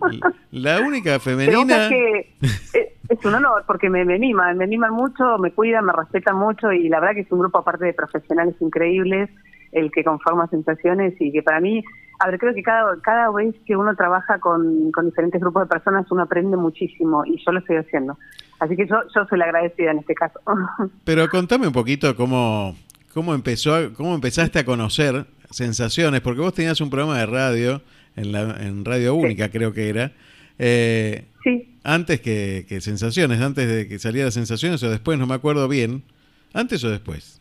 [0.50, 1.90] La única femenina.
[1.90, 2.72] que es,
[3.10, 6.72] es un honor porque me, me miman, me miman mucho, me cuidan, me respetan mucho
[6.72, 9.28] y la verdad que es un grupo aparte de profesionales increíbles
[9.76, 11.82] el que conforma sensaciones y que para mí,
[12.18, 15.68] a ver, creo que cada, cada vez que uno trabaja con, con diferentes grupos de
[15.68, 18.18] personas uno aprende muchísimo y yo lo estoy haciendo.
[18.58, 20.40] Así que yo, yo soy la agradecida en este caso.
[21.04, 22.74] Pero contame un poquito cómo,
[23.12, 27.82] cómo empezó, cómo empezaste a conocer sensaciones, porque vos tenías un programa de radio
[28.16, 30.12] en, la, en Radio Única, creo que era.
[30.58, 31.78] eh, Sí.
[31.84, 36.02] Antes que, que sensaciones, antes de que saliera sensaciones o después, no me acuerdo bien.
[36.52, 37.40] ¿Antes o después?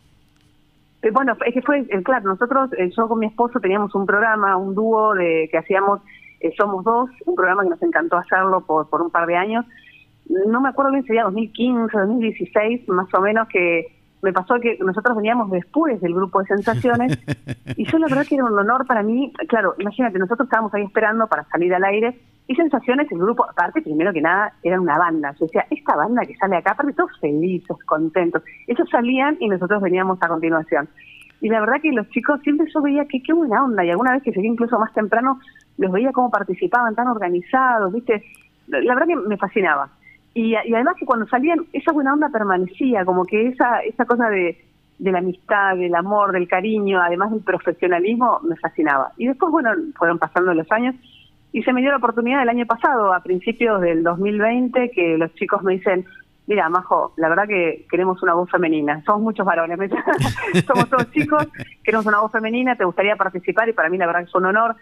[1.05, 4.07] Eh, Bueno, es que fue, eh, claro, nosotros, eh, yo con mi esposo teníamos un
[4.07, 6.01] programa, un dúo de que hacíamos
[6.39, 9.65] eh, Somos Dos, un programa que nos encantó hacerlo por, por un par de años.
[10.47, 13.85] No me acuerdo bien, sería 2015, 2016, más o menos, que
[14.23, 17.19] me pasó que nosotros veníamos después del grupo de sensaciones
[17.77, 20.81] y yo la verdad que era un honor para mí, claro, imagínate, nosotros estábamos ahí
[20.81, 24.97] esperando para salir al aire y sensaciones, el grupo, aparte, primero que nada, era una
[24.97, 25.33] banda.
[25.39, 28.43] Yo decía, esta banda que sale acá, aparte todos felices, contentos.
[28.67, 30.87] Ellos salían y nosotros veníamos a continuación.
[31.41, 34.13] Y la verdad que los chicos siempre yo veía que qué buena onda y alguna
[34.13, 35.39] vez que llegué incluso más temprano
[35.77, 38.23] los veía cómo participaban tan organizados, ¿viste?
[38.67, 39.89] La verdad que me fascinaba.
[40.33, 44.29] Y, y además que cuando salían esa buena onda permanecía, como que esa esa cosa
[44.29, 44.57] de,
[44.99, 49.11] de la amistad, del amor, del cariño, además del profesionalismo, me fascinaba.
[49.17, 50.95] Y después, bueno, fueron pasando los años
[51.55, 55.33] y se me dio la oportunidad el año pasado, a principios del 2020, que los
[55.35, 56.05] chicos me dicen,
[56.47, 59.01] mira, Majo, la verdad que queremos una voz femenina.
[59.05, 59.79] Somos muchos varones,
[60.67, 61.47] somos todos chicos,
[61.81, 64.47] queremos una voz femenina, te gustaría participar y para mí la verdad que es un
[64.47, 64.75] honor.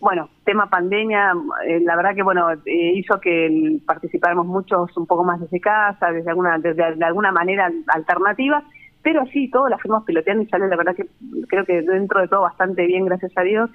[0.00, 1.34] bueno, tema pandemia,
[1.66, 6.10] eh, la verdad que bueno, eh, hizo que participáramos muchos un poco más desde casa,
[6.10, 8.64] desde alguna, desde, de alguna manera alternativa,
[9.02, 11.04] pero sí, todo la fuimos piloteando y sale la verdad que
[11.48, 13.68] creo que dentro de todo bastante bien, gracias a Dios.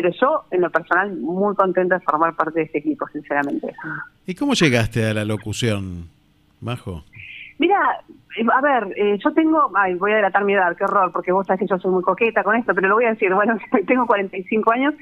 [0.00, 3.74] Pero yo, en lo personal, muy contenta de formar parte de este equipo, sinceramente.
[4.26, 6.08] ¿Y cómo llegaste a la locución,
[6.62, 7.04] Majo?
[7.58, 7.76] Mira,
[8.38, 11.32] eh, a ver, eh, yo tengo, ay, voy a delatar mi edad, qué horror, porque
[11.32, 13.58] vos sabés que yo soy muy coqueta con esto, pero lo voy a decir, bueno,
[13.86, 14.94] tengo 45 años.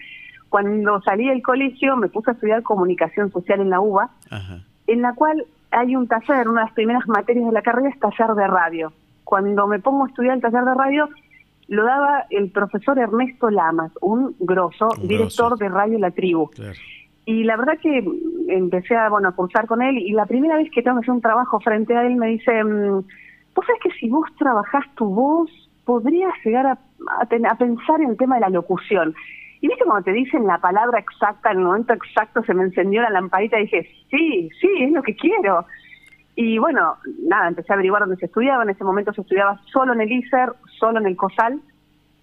[0.49, 4.11] Cuando salí del colegio me puse a estudiar comunicación social en la UBA,
[4.89, 8.01] en la cual hay un taller, una de las primeras materias de la carrera es
[8.01, 8.93] taller de radio.
[9.23, 11.09] Cuando me pongo a estudiar el taller de radio,
[11.69, 16.51] lo daba el profesor Ernesto Lamas, un grosso, director de Radio La Tribu.
[17.27, 18.03] Y la verdad que
[18.49, 21.15] empecé a, bueno, a cursar con él y la primera vez que tengo que hacer
[21.15, 22.91] un trabajo frente a él me dice, mm,
[23.55, 25.51] vos sabés que si vos trabajás tu voz,
[25.85, 26.79] podrías llegar a,
[27.21, 29.15] a ten- a pensar en el tema de la locución.
[29.61, 33.03] Y viste cuando te dicen la palabra exacta, en el momento exacto se me encendió
[33.03, 35.67] la lamparita y dije, sí, sí, es lo que quiero.
[36.41, 38.63] Y bueno, nada, empecé a averiguar dónde se estudiaba.
[38.63, 41.59] En ese momento se estudiaba solo en el ISER, solo en el COSAL.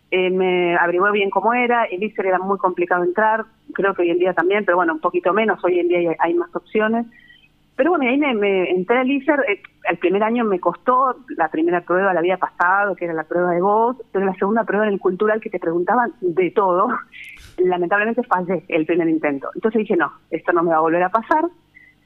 [0.10, 1.84] Eh, me averigué bien cómo era.
[1.84, 3.44] El ISER era muy complicado entrar,
[3.74, 5.62] creo que hoy en día también, pero bueno, un poquito menos.
[5.66, 7.06] Hoy en día hay, más opciones.
[7.76, 9.42] Pero bueno, ahí me, me entré al ISER.
[9.50, 13.26] eh, el primer año me costó, la primera prueba la había pasado, que era la
[13.26, 16.88] prueba de voz, pero la segunda prueba en el cultural que te preguntaban de todo.
[17.58, 19.50] Lamentablemente fallé el primer intento.
[19.56, 21.44] Entonces dije, no, esto no me va a volver a pasar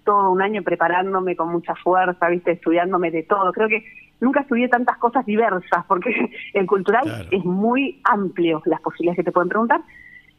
[0.04, 3.52] todo un año preparándome con mucha fuerza, viste, estudiándome de todo.
[3.52, 3.84] Creo que
[4.20, 6.10] nunca estudié tantas cosas diversas, porque
[6.54, 9.82] el cultural es muy amplio las posibilidades que te pueden preguntar.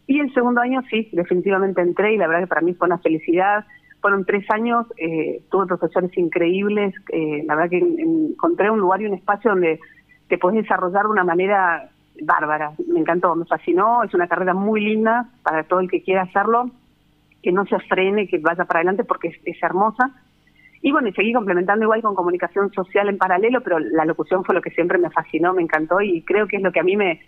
[0.07, 2.99] Y el segundo año sí, definitivamente entré y la verdad que para mí fue una
[2.99, 3.65] felicidad.
[4.01, 9.03] Fueron tres años, eh, tuve profesores increíbles, eh, la verdad que en- encontré un lugar
[9.03, 9.79] y un espacio donde
[10.29, 11.91] te podés desarrollar de una manera
[12.23, 12.73] bárbara.
[12.89, 16.71] Me encantó, me fascinó, es una carrera muy linda para todo el que quiera hacerlo
[17.43, 20.11] que no se frene, que vaya para adelante porque es, es hermosa.
[20.83, 24.55] Y bueno, y seguí complementando igual con comunicación social en paralelo, pero la locución fue
[24.55, 26.97] lo que siempre me fascinó, me encantó y creo que es lo que a mí
[26.97, 27.21] me,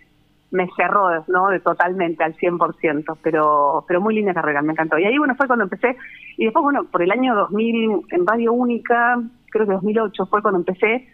[0.53, 1.49] me cerró, ¿no?
[1.49, 4.99] De totalmente, al 100%, pero, pero muy linda carrera, me encantó.
[4.99, 5.97] Y ahí, bueno, fue cuando empecé,
[6.37, 10.59] y después, bueno, por el año 2000 en Radio Única, creo que 2008 fue cuando
[10.59, 11.07] empecé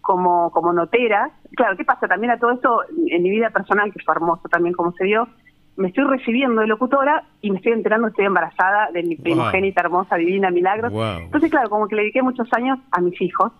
[0.00, 1.30] como, como notera.
[1.54, 2.08] Claro, ¿qué pasa?
[2.08, 5.28] También a todo esto, en mi vida personal, que fue hermoso también como se dio,
[5.78, 9.80] me estoy recibiendo de locutora y me estoy enterando que estoy embarazada de mi primogénita
[9.80, 10.92] hermosa, divina, milagros.
[10.92, 11.18] Wow.
[11.20, 13.52] Entonces, claro, como que le dediqué muchos años a mis hijos.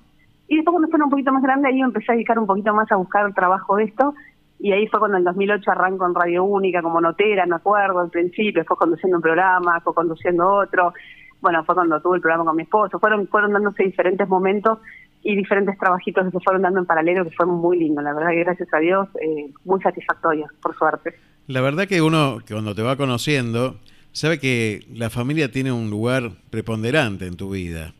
[0.49, 2.91] Y después cuando fueron un poquito más grandes, ahí empecé a dedicar un poquito más
[2.91, 4.15] a buscar el trabajo de esto.
[4.59, 8.11] Y ahí fue cuando en 2008 arranco en Radio Única como notera, me acuerdo, al
[8.11, 10.93] principio, después conduciendo un programa, fue conduciendo otro.
[11.41, 12.99] Bueno, fue cuando tuve el programa con mi esposo.
[12.99, 14.81] Fueron, fueron dándose diferentes momentos
[15.23, 18.03] y diferentes trabajitos que se fueron dando en paralelo, que fue muy lindo.
[18.03, 21.15] La verdad que gracias a Dios, eh, muy satisfactorio, por suerte.
[21.49, 23.77] La verdad que uno, cuando te va conociendo,
[24.13, 27.95] sabe que la familia tiene un lugar preponderante en tu vida.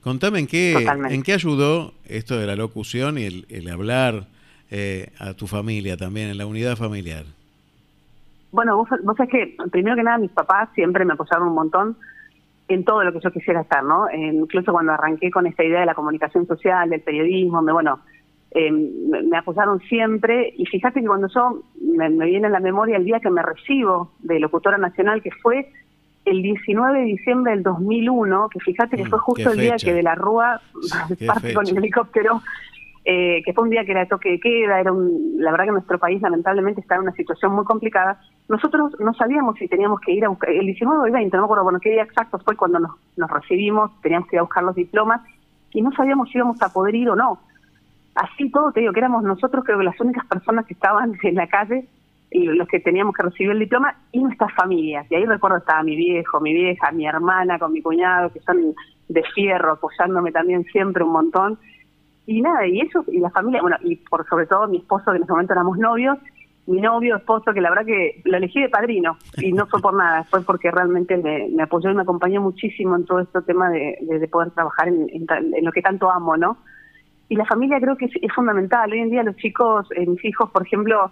[0.00, 1.14] Contame en qué, Totalmente.
[1.14, 4.24] en qué ayudó esto de la locución y el, el hablar
[4.70, 7.26] eh, a tu familia también, en la unidad familiar.
[8.52, 11.98] Bueno, vos, vos sabés que, primero que nada, mis papás siempre me apoyaron un montón
[12.68, 14.08] en todo lo que yo quisiera hacer, ¿no?
[14.08, 18.00] Eh, incluso cuando arranqué con esta idea de la comunicación social, del periodismo, me, bueno,
[18.54, 20.54] eh, me, apoyaron siempre.
[20.56, 23.42] Y fíjate que cuando yo, me, me viene a la memoria el día que me
[23.42, 25.68] recibo de locutora nacional, que fue
[26.24, 30.02] el 19 de diciembre del 2001, que fíjate que fue justo el día que de
[30.02, 30.60] la Rúa
[31.26, 32.40] parte con el helicóptero
[33.06, 35.66] eh, que fue un día que era de toque de queda, era un, la verdad
[35.66, 38.18] que nuestro país lamentablemente está en una situación muy complicada.
[38.48, 41.42] Nosotros no sabíamos si teníamos que ir a buscar, el 19 o el 20, no
[41.42, 44.44] me acuerdo bueno qué día exacto fue cuando nos, nos recibimos, teníamos que ir a
[44.44, 45.20] buscar los diplomas
[45.72, 47.40] y no sabíamos si íbamos a poder ir o no.
[48.14, 51.34] Así todo, te digo que éramos nosotros creo que las únicas personas que estaban en
[51.34, 51.86] la calle
[52.30, 55.06] y los que teníamos que recibir el diploma y nuestras familias.
[55.10, 58.74] Y ahí recuerdo estaba mi viejo, mi vieja, mi hermana con mi cuñado, que son
[59.08, 61.58] de fierro, apoyándome también siempre un montón.
[62.26, 65.18] Y nada, y eso, y la familia, bueno, y por sobre todo mi esposo, que
[65.18, 66.18] en ese momento éramos novios,
[66.66, 69.94] mi novio, esposo, que la verdad que lo elegí de padrino, y no fue por
[69.94, 73.98] nada, fue porque realmente me, apoyó y me acompañó muchísimo en todo este tema de,
[74.00, 76.56] de- de poder trabajar en, en en lo que tanto amo, ¿no?
[77.34, 78.92] Y la familia creo que es, es fundamental.
[78.92, 81.10] Hoy en día los chicos, eh, mis hijos, por ejemplo,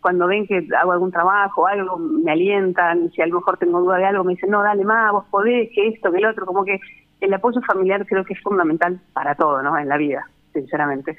[0.00, 3.80] cuando ven que hago algún trabajo o algo, me alientan, si a lo mejor tengo
[3.80, 6.46] duda de algo, me dicen, no, dale más, vos podés, que esto, que el otro,
[6.46, 6.78] como que
[7.20, 9.76] el apoyo familiar creo que es fundamental para todo, ¿no?
[9.76, 11.16] En la vida, sinceramente.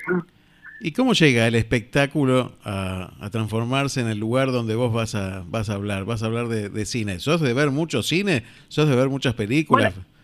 [0.80, 5.44] ¿Y cómo llega el espectáculo a, a transformarse en el lugar donde vos vas a,
[5.46, 6.06] vas a hablar?
[6.06, 7.20] Vas a hablar de, de cine.
[7.20, 8.44] ¿Sos de ver mucho cine?
[8.70, 9.94] ¿Sos de ver muchas películas?
[9.94, 10.17] ¿Cómo-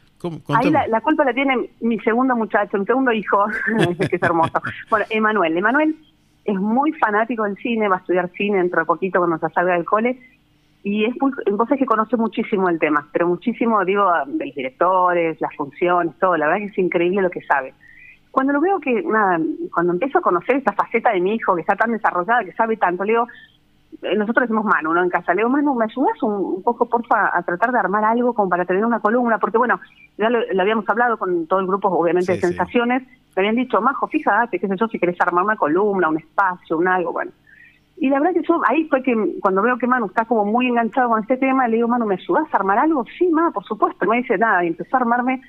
[0.55, 3.45] Ahí la, la culpa la tiene mi segundo muchacho, mi segundo hijo,
[4.09, 4.61] que es hermoso.
[4.89, 5.57] Bueno, Emanuel.
[5.57, 5.95] Emanuel
[6.45, 9.73] es muy fanático del cine, va a estudiar cine dentro de poquito cuando se salga
[9.73, 10.19] del cole.
[10.83, 14.55] Y es muy, vos es que conoce muchísimo el tema, pero muchísimo, digo, de los
[14.55, 16.35] directores, las funciones, todo.
[16.35, 17.73] La verdad que es increíble lo que sabe.
[18.31, 19.39] Cuando lo veo que, nada,
[19.73, 22.75] cuando empiezo a conocer esta faceta de mi hijo, que está tan desarrollada, que sabe
[22.77, 23.27] tanto, le digo,
[24.17, 25.03] nosotros decimos Manu, ¿no?
[25.03, 28.03] En casa, le digo, Manu, ¿me ayudas un, un poco, porfa, a tratar de armar
[28.03, 29.37] algo como para tener una columna?
[29.39, 29.79] Porque, bueno,
[30.17, 32.47] ya lo, lo habíamos hablado con todo el grupo, obviamente, Sí, de sí.
[32.47, 33.03] sensaciones.
[33.35, 36.77] Me habían dicho, Majo, fíjate, qué sé yo, si querés armar una columna, un espacio,
[36.77, 37.31] un algo, bueno.
[37.97, 40.67] Y la verdad que yo, ahí fue que cuando veo que Manu está como muy
[40.67, 43.05] enganchado con este tema, le digo, Manu, ¿me ayudas a armar algo?
[43.17, 44.03] Sí, ma, por supuesto.
[44.05, 44.63] No me dice nada.
[44.63, 45.41] Y empezó a armarme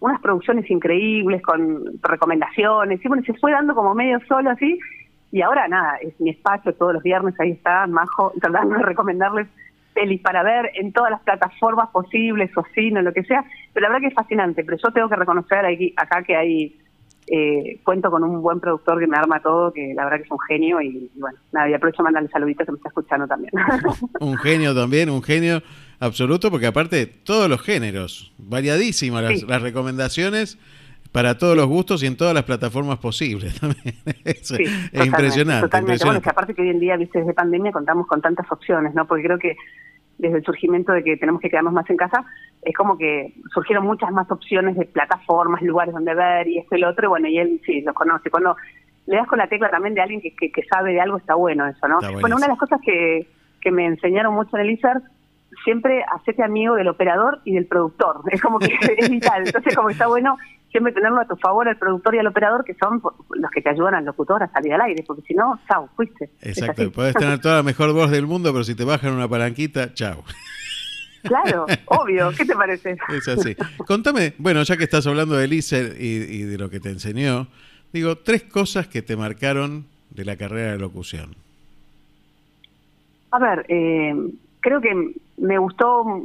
[0.00, 3.04] unas producciones increíbles con recomendaciones.
[3.04, 4.78] Y bueno, se fue dando como medio solo así.
[5.30, 9.46] Y ahora nada, es mi espacio todos los viernes, ahí está, Majo, tratando de recomendarles
[9.94, 13.44] pelis para ver en todas las plataformas posibles, o cine, lo que sea.
[13.72, 14.64] Pero la verdad que es fascinante.
[14.64, 16.78] Pero yo tengo que reconocer aquí, acá que hay
[17.26, 20.30] eh, cuento con un buen productor que me arma todo, que la verdad que es
[20.30, 23.26] un genio y, y bueno, nada, y aprovecho a mandarle saluditos que me está escuchando
[23.26, 23.52] también.
[24.20, 25.62] Un genio también, un genio
[26.00, 29.46] absoluto, porque aparte todos los géneros, variadísimas las, Sí.
[29.46, 30.58] las recomendaciones
[31.12, 33.94] para todos los gustos y en todas las plataformas posibles también.
[34.24, 35.70] Es, Sí, es totalmente, impresionante, Totalmente.
[35.70, 36.22] Bueno, impresionante.
[36.22, 39.06] que aparte que hoy en día, viste, desde pandemia contamos con tantas opciones, ¿no?
[39.06, 39.56] Porque creo que
[40.18, 42.24] desde el surgimiento de que tenemos que quedarnos más en casa,
[42.62, 46.80] es como que surgieron muchas más opciones de plataformas, lugares donde ver y esto y
[46.80, 48.30] lo otro, y bueno, y él sí, los conoce.
[48.30, 48.56] Cuando
[49.06, 51.34] le das con la tecla también de alguien que, que, que sabe de algo, está
[51.34, 51.98] bueno eso, ¿no?
[52.20, 53.28] Bueno, una de las cosas que,
[53.60, 55.00] que me enseñaron mucho en el ISER,
[55.64, 58.22] siempre hacete amigo del operador y del productor.
[58.30, 59.46] Es como que es vital.
[59.46, 60.36] Entonces, como que está bueno
[60.70, 63.00] siempre tenerlo a tu favor, al productor y al operador, que son
[63.30, 66.30] los que te ayudan al locutor a salir al aire, porque si no, chao, fuiste.
[66.42, 69.92] Exacto, podés tener toda la mejor voz del mundo, pero si te bajan una palanquita,
[69.94, 70.24] chao.
[71.20, 72.30] Claro, obvio.
[72.36, 72.96] ¿Qué te parece?
[73.08, 73.56] Es así.
[73.86, 77.48] Contame, bueno, ya que estás hablando de Elise y, y de lo que te enseñó,
[77.92, 81.34] digo, tres cosas que te marcaron de la carrera de locución.
[83.30, 84.14] A ver, eh,
[84.60, 86.24] creo que me gustó,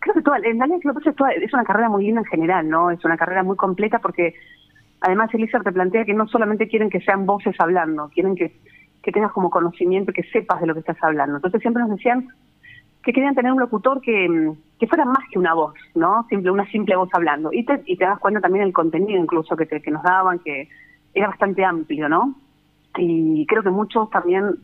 [0.00, 2.90] creo que toda, en realidad es, toda- es una carrera muy linda en general, ¿no?
[2.90, 4.34] Es una carrera muy completa porque
[5.00, 8.52] además Elisa te plantea que no solamente quieren que sean voces hablando, quieren que,
[9.02, 11.36] que tengas como conocimiento, que sepas de lo que estás hablando.
[11.36, 12.28] Entonces siempre nos decían
[13.02, 16.26] que querían tener un locutor que, que fuera más que una voz, ¿no?
[16.28, 17.50] Simple, una simple voz hablando.
[17.52, 20.40] Y te, y te das cuenta también del contenido incluso que, te- que nos daban,
[20.40, 20.68] que
[21.14, 22.34] era bastante amplio, ¿no?
[22.96, 24.56] Y creo que muchos también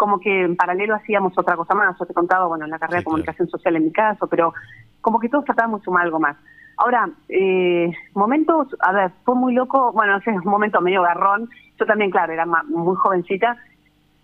[0.00, 1.94] como que en paralelo hacíamos otra cosa más.
[1.98, 4.54] Yo te contaba, bueno, en la carrera de comunicación social en mi caso, pero
[5.02, 6.38] como que todos tratábamos de sumar algo más.
[6.78, 11.50] Ahora, eh, momentos, a ver, fue muy loco, bueno, ese es un momento medio garrón.
[11.78, 13.58] Yo también, claro, era muy jovencita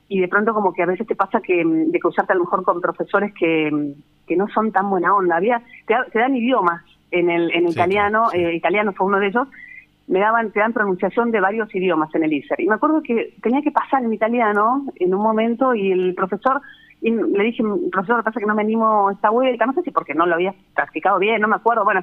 [0.09, 2.45] y de pronto como que a veces te pasa que mm, de cruzarte a lo
[2.45, 5.37] mejor con profesores que, mm, que no son tan buena onda.
[5.37, 9.47] Había, te, te dan idiomas en el en italiano, eh, italiano fue uno de ellos,
[10.09, 12.61] me daban, te dan pronunciación de varios idiomas en el ISER.
[12.61, 16.61] Y me acuerdo que tenía que pasar en italiano en un momento y el profesor,
[17.01, 19.91] y le dije, profesor, pasa es que no me animo esta vuelta, no sé si
[19.91, 22.03] porque no lo había practicado bien, no me acuerdo, bueno.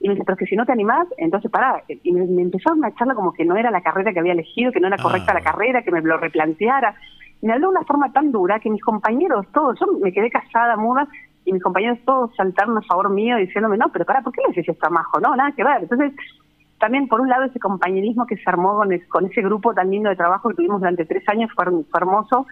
[0.00, 1.82] Y me dice, pero que si no te animás, entonces pará.
[1.88, 4.72] Y me, me empezó una charla como que no era la carrera que había elegido,
[4.72, 6.94] que no era correcta la carrera, que me lo replanteara.
[7.40, 10.30] Y me habló de una forma tan dura que mis compañeros, todos, yo me quedé
[10.30, 11.08] casada, muda,
[11.44, 14.48] y mis compañeros todos saltaron a favor mío diciéndome, no, pero pará, ¿por qué le
[14.48, 15.20] dices esto a Majo?
[15.20, 15.82] No, nada que ver.
[15.82, 16.12] Entonces,
[16.84, 19.90] también por un lado ese compañerismo que se armó con, es- con ese grupo tan
[19.90, 22.46] lindo de trabajo que tuvimos durante tres años fue, fue hermoso.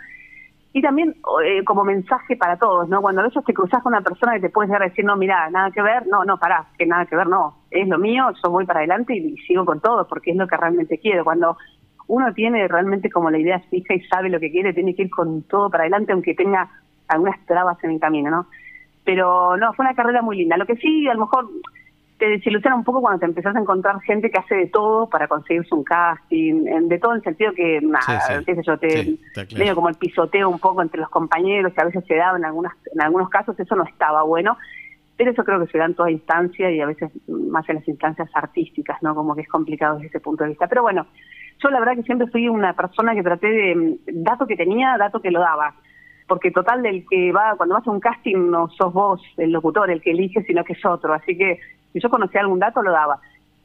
[0.73, 1.15] Y también
[1.45, 3.03] eh, como mensaje para todos, ¿no?
[3.03, 5.17] Cuando a veces te cruzas con una persona que te puedes llegar a decir, no,
[5.17, 8.25] mira, nada que ver, no, no, pará, que nada que ver, no, es lo mío,
[8.43, 11.25] yo voy para adelante y sigo con todo porque es lo que realmente quiero.
[11.25, 11.59] Cuando
[12.07, 15.11] uno tiene realmente como la idea fija y sabe lo que quiere, tiene que ir
[15.11, 16.71] con todo para adelante aunque tenga
[17.09, 18.47] algunas trabas en el camino, ¿no?
[19.05, 20.57] Pero no, fue una carrera muy linda.
[20.57, 21.49] Lo que sí, a lo mejor
[22.23, 25.27] te desilusiona un poco cuando te empezás a encontrar gente que hace de todo para
[25.27, 28.45] conseguirse un casting, en- de todo en el sentido que, nada, Sí, sí.
[28.45, 29.59] qué sé yo, te, Sí, está claro.
[29.65, 32.45] medio como el pisoteo un poco entre los compañeros que a veces se daba en,
[32.45, 34.57] algunas, en algunos casos, eso no estaba bueno,
[35.17, 37.89] pero eso creo que se da en toda instancia y a veces más en las
[37.89, 39.17] instancias artísticas, ¿no?
[39.17, 40.69] Como que es complicado desde ese punto de vista.
[40.69, 41.07] Pero bueno,
[41.61, 44.97] yo la verdad que siempre fui una persona que traté de, mm, dato que tenía,
[44.97, 45.75] dato que lo daba.
[46.33, 49.91] Porque total del que va, cuando vas a un casting no sos vos el locutor
[49.91, 51.13] el que elige, sino que es otro.
[51.13, 51.59] Así que
[51.93, 53.21] si yo conocía algún dato lo daba.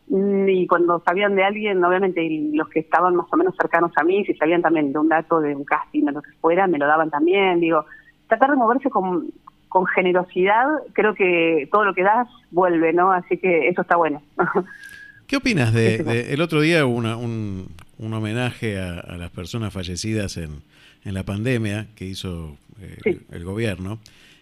[0.09, 4.03] Mm, Y cuando sabían de alguien, obviamente los que estaban más o menos cercanos a
[4.03, 6.77] mí, si sabían también de un dato de un casting o lo que fuera, me
[6.77, 7.61] lo daban también.
[7.61, 7.85] Digo,
[8.27, 9.29] tratar de moverse con,
[9.69, 13.13] con generosidad, creo que todo lo que das vuelve, ¿no?
[13.13, 14.21] Así que eso está bueno.
[15.27, 19.29] ¿Qué opinas de, de- el otro día hubo una- un, un homenaje a, a las
[19.31, 20.61] personas fallecidas en,
[21.03, 23.99] en la pandemia que hizo eh, el, el gobierno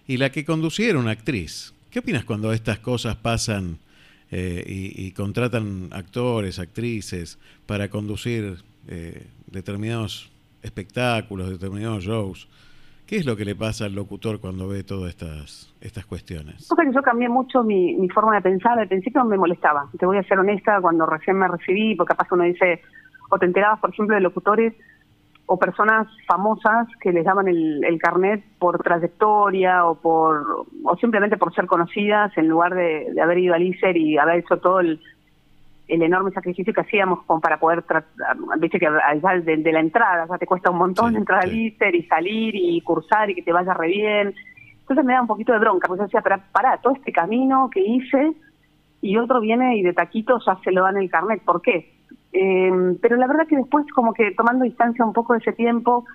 [0.08, 1.74] y la que conducía era una actriz?
[1.89, 3.78] ¿Qué opinas cuando estas cosas pasan
[4.32, 10.32] eh, y, y contratan actores, actrices para conducir eh, determinados
[10.62, 12.47] espectáculos, determinados shows?
[13.06, 16.68] ¿Qué es lo que le pasa al locutor cuando ve todas estas, estas cuestiones?
[16.68, 18.80] Cosa que yo cambié mucho mi, mi forma de pensar.
[18.80, 19.88] Al principio me molestaba.
[19.99, 22.82] Te voy a ser honesta, cuando recién me recibí, porque capaz uno dice,
[23.30, 24.74] o te enterabas, por ejemplo, de locutores
[25.48, 31.38] o personas famosas que les daban el, el carnet por trayectoria o por o simplemente
[31.38, 34.80] por ser conocidas en lugar de, de haber ido al ISER y haber hecho todo
[34.80, 35.00] el,
[35.88, 39.80] el enorme sacrificio que hacíamos como para poder tratar, viste que allá de, de la
[39.80, 43.43] entrada, ya te cuesta un montón entrar al ISER y salir y cursar y que
[43.43, 44.34] te vaya re bien.
[44.82, 47.70] Entonces me da un poquito de bronca, porque yo decía, pero pará, todo este camino
[47.72, 48.34] que hice
[49.02, 51.95] y otro viene y de taquito ya se lo dan el carnet, ¿por qué?
[52.38, 56.05] Eh, pero la verdad que después como que tomando distancia un poco de ese tiempo,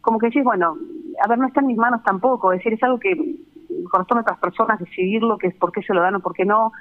[0.00, 0.76] como que decís, bueno,
[1.24, 3.14] a ver, no está en mis manos tampoco, es decir, es algo que
[3.88, 6.44] corresponde a otras personas decidirlo, que es por qué se lo dan o por qué
[6.44, 6.72] no,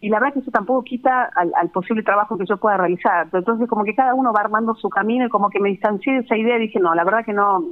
[0.00, 3.28] y la verdad que eso tampoco quita al, al posible trabajo que yo pueda realizar.
[3.32, 6.18] Entonces, como que cada uno va armando su camino y como que me distancié de
[6.20, 7.64] esa idea, dije, no, la verdad que no,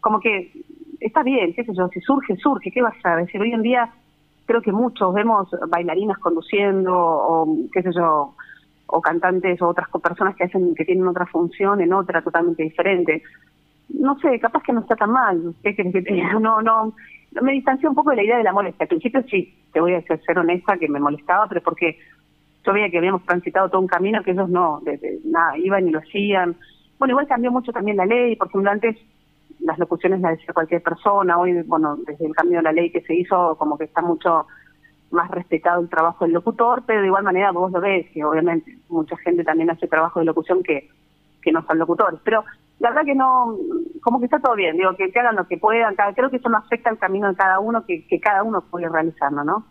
[0.00, 0.52] como que
[1.00, 3.40] está bien, qué sé yo, si surge, surge, ¿qué vas a decir?
[3.40, 3.90] Hoy en día
[4.46, 8.34] creo que muchos vemos bailarinas conduciendo o qué sé yo,
[8.92, 13.22] o cantantes o otras personas que hacen que tienen otra función en otra totalmente diferente.
[13.88, 15.54] No sé, capaz que no está tan mal.
[15.62, 16.22] ¿Qué querés que?
[16.40, 16.94] No, no,
[17.42, 18.84] me distancié un poco de la idea de la molestia.
[18.84, 21.98] Al principio sí, te voy a ser, ser honesta que me molestaba, pero porque
[22.64, 25.88] yo veía que habíamos transitado todo un camino que ellos no, de, de- nada, iban
[25.88, 26.56] y lo hacían.
[26.98, 28.96] Bueno, igual cambió mucho también la ley, por ejemplo, antes
[29.60, 33.00] las locuciones las decía cualquier persona, hoy, bueno, desde el cambio de la ley que
[33.02, 34.46] se hizo, como que está mucho
[35.10, 38.78] más respetado el trabajo del locutor, pero de igual manera vos lo ves, que obviamente
[38.88, 40.88] mucha gente también hace trabajo de locución que,
[41.42, 42.20] que no son locutores.
[42.24, 42.44] Pero
[42.78, 43.56] la verdad que no,
[44.02, 46.48] como que está todo bien, digo, que, que hagan lo que puedan, creo que eso
[46.48, 49.64] no afecta el camino de cada uno, que, que cada uno puede realizarlo, ¿no?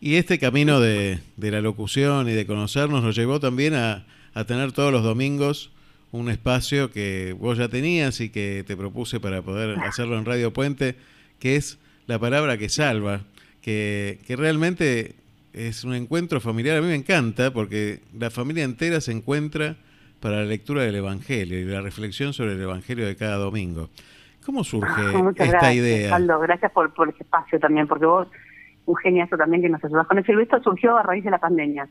[0.00, 4.04] Y este camino de, de la locución y de conocernos nos llevó también a,
[4.34, 5.72] a tener todos los domingos
[6.12, 10.52] un espacio que vos ya tenías y que te propuse para poder hacerlo en Radio
[10.52, 10.96] Puente,
[11.38, 13.22] que es la palabra que salva,
[13.66, 15.16] que, que realmente
[15.52, 16.78] es un encuentro familiar.
[16.78, 19.74] A mí me encanta porque la familia entera se encuentra
[20.20, 23.88] para la lectura del Evangelio y la reflexión sobre el Evangelio de cada domingo.
[24.44, 26.14] ¿Cómo surge Muchas esta gracias, idea?
[26.14, 28.28] Aldo, gracias por, por ese espacio también, porque vos,
[28.84, 30.38] un geniazo también que nos ayudas con eso.
[30.38, 31.88] Esto surgió a raíz de la pandemia.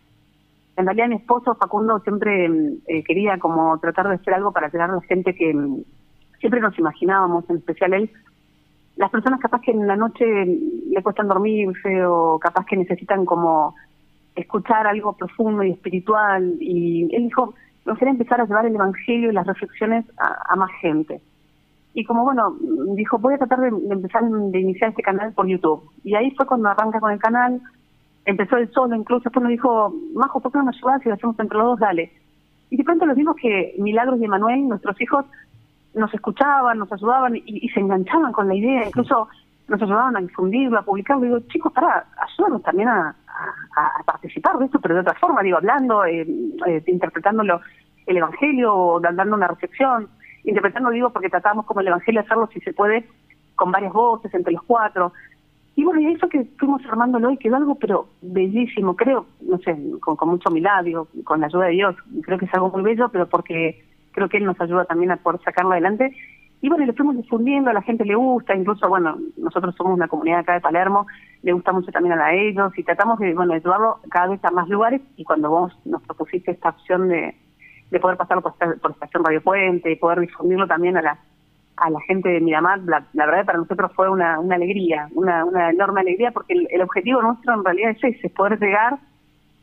[0.77, 2.45] En realidad mi esposo Facundo siempre
[2.87, 5.83] eh, quería como tratar de hacer algo para llegar a la gente que mm,
[6.39, 8.09] siempre nos imaginábamos, en especial él,
[8.97, 13.75] las personas capaz que en la noche le cuestan dormirse o capaz que necesitan como
[14.35, 16.55] escuchar algo profundo y espiritual.
[16.59, 17.53] Y él dijo,
[17.85, 21.21] me gustaría empezar a llevar el Evangelio y las reflexiones a, más gente.
[21.93, 22.55] Y como bueno,
[22.95, 25.89] dijo, voy a tratar de, empezar, de iniciar este canal por YouTube.
[26.03, 27.61] Y ahí fue cuando arranca con el canal,
[28.25, 31.15] empezó él solo, incluso después nos dijo, Majo, ¿por qué no me ayudas si lo
[31.15, 31.79] hacemos entre los dos?
[31.79, 32.11] Dale.
[32.69, 35.25] Y de pronto les vimos que Milagros y Emanuel, nuestros hijos,
[35.95, 39.27] nos escuchaban, nos ayudaban y, y se enganchaban con la idea, incluso
[39.67, 41.23] nos ayudaban a difundirlo, a publicarlo.
[41.23, 43.15] Digo, chicos, para, ayúdanos también a,
[43.77, 46.27] a- a participar de esto, pero de otra forma, digo, hablando, eh,
[46.67, 47.61] eh, interpretándolo
[48.05, 50.07] el Evangelio, dando una reflexión,
[50.43, 53.07] interpretando, digo, porque tratamos como el Evangelio hacerlo, si se puede,
[53.55, 55.11] con varias voces, entre los cuatro.
[55.77, 59.75] Y bueno, y eso que fuimos armándolo y quedó algo, pero bellísimo, creo, no sé,
[60.01, 62.83] con, con mucha humildad, digo, con la ayuda de Dios, creo que es algo muy
[62.83, 63.83] bello, pero porque
[64.15, 66.15] creo que Él nos ayuda también a poder sacarlo adelante.
[66.61, 70.07] Y bueno, lo fuimos difundiendo, a la gente le gusta, incluso, bueno, nosotros somos una
[70.07, 71.05] comunidad acá de Palermo,
[71.43, 74.49] le gusta mucho también a ellos, y tratamos de, bueno, de llevarlo cada vez a
[74.49, 77.35] más lugares, y cuando vos nos propusiste esta opción de,
[77.91, 81.19] de poder pasarlo por, por Estación Radio Puente y poder difundirlo también a la
[81.77, 85.43] a la gente de Miramar, la, la verdad para nosotros fue una, una alegría, una,
[85.43, 88.97] una enorme alegría, porque el, el objetivo nuestro en realidad es ese, es poder llegar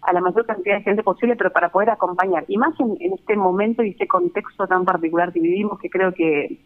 [0.03, 2.45] a la mayor cantidad de gente posible, pero para poder acompañar.
[2.49, 6.13] Y más en, en este momento y este contexto tan particular que vivimos, que creo
[6.13, 6.59] que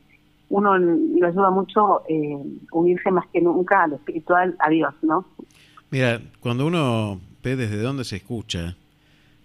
[0.48, 2.38] uno lo ayuda mucho eh,
[2.72, 5.26] unirse más que nunca a lo espiritual, a Dios, ¿no?
[5.90, 8.76] Mira, cuando uno ve desde dónde se escucha,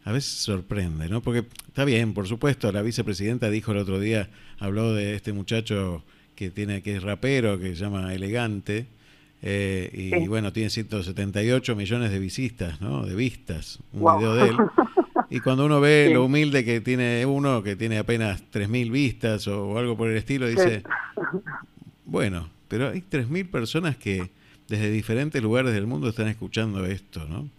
[0.06, 1.22] a veces sorprende, ¿no?
[1.22, 4.30] Porque está bien, por supuesto, la vicepresidenta dijo el otro día,
[4.60, 6.04] habló de este muchacho
[6.36, 8.88] que tiene que es rapero, que se llama Elegante,
[9.42, 10.28] eh, y Sí.
[10.28, 13.06] bueno, tiene 178 millones de visitas, ¿no?
[13.06, 14.18] De vistas, un Wow.
[14.18, 14.56] video de él.
[15.34, 16.14] Y cuando uno ve Sí.
[16.14, 20.18] lo humilde que tiene uno, que tiene apenas 3.000 vistas o, o algo por el
[20.18, 20.84] estilo, dice,
[22.06, 24.30] bueno, pero hay 3.000 personas que
[24.68, 27.50] desde diferentes lugares del mundo están escuchando esto, ¿no?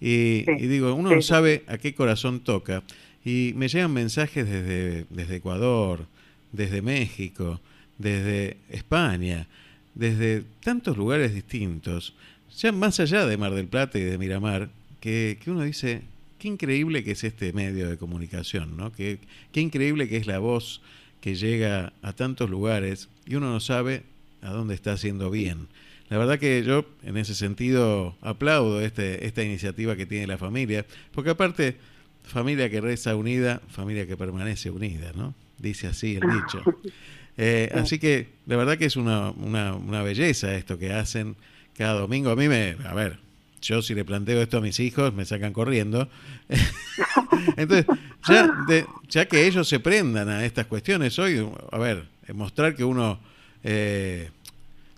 [0.00, 2.82] Y, y digo, uno no sabe a qué corazón toca.
[3.24, 6.06] Y me llegan mensajes desde, desde Ecuador,
[6.52, 7.60] desde México,
[7.98, 9.46] desde España,
[9.94, 12.14] desde tantos lugares distintos,
[12.56, 14.70] ya más allá de Mar del Plata y de Miramar,
[15.00, 16.02] que, que uno dice,
[16.38, 18.92] qué increíble que es este medio de comunicación, ¿no?
[18.92, 19.18] Qué,
[19.52, 20.80] qué increíble que es la voz
[21.20, 24.02] que llega a tantos lugares y uno no sabe
[24.42, 25.68] a dónde está haciendo bien.
[26.08, 30.84] La verdad que yo en ese sentido aplaudo este, esta iniciativa que tiene la familia,
[31.12, 31.76] porque aparte,
[32.24, 35.34] familia que reza unida, familia que permanece unida, ¿no?
[35.58, 36.64] Dice así el dicho.
[37.36, 41.36] Eh, así que la verdad que es una, una, una belleza esto que hacen
[41.76, 42.30] cada domingo.
[42.30, 43.18] A mí me, a ver,
[43.62, 46.08] yo si le planteo esto a mis hijos me sacan corriendo.
[47.56, 47.86] Entonces,
[48.26, 52.74] ya, de- ya que ellos se prendan a estas cuestiones, hoy, a ver, eh, mostrar
[52.74, 53.18] que uno
[53.64, 54.30] eh,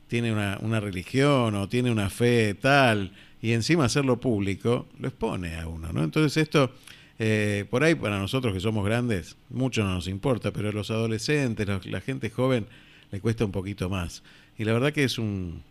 [0.09, 5.56] tiene una, una religión o tiene una fe tal y encima hacerlo público, lo expone
[5.56, 6.04] a uno, ¿no?
[6.04, 6.72] Entonces esto,
[7.24, 10.90] eh, por ahí para nosotros que somos grandes, mucho no nos importa, pero a los
[10.90, 12.66] adolescentes, los- la gente joven,
[13.12, 14.23] le cuesta un poquito más.
[14.59, 15.62] Y la verdad que es un,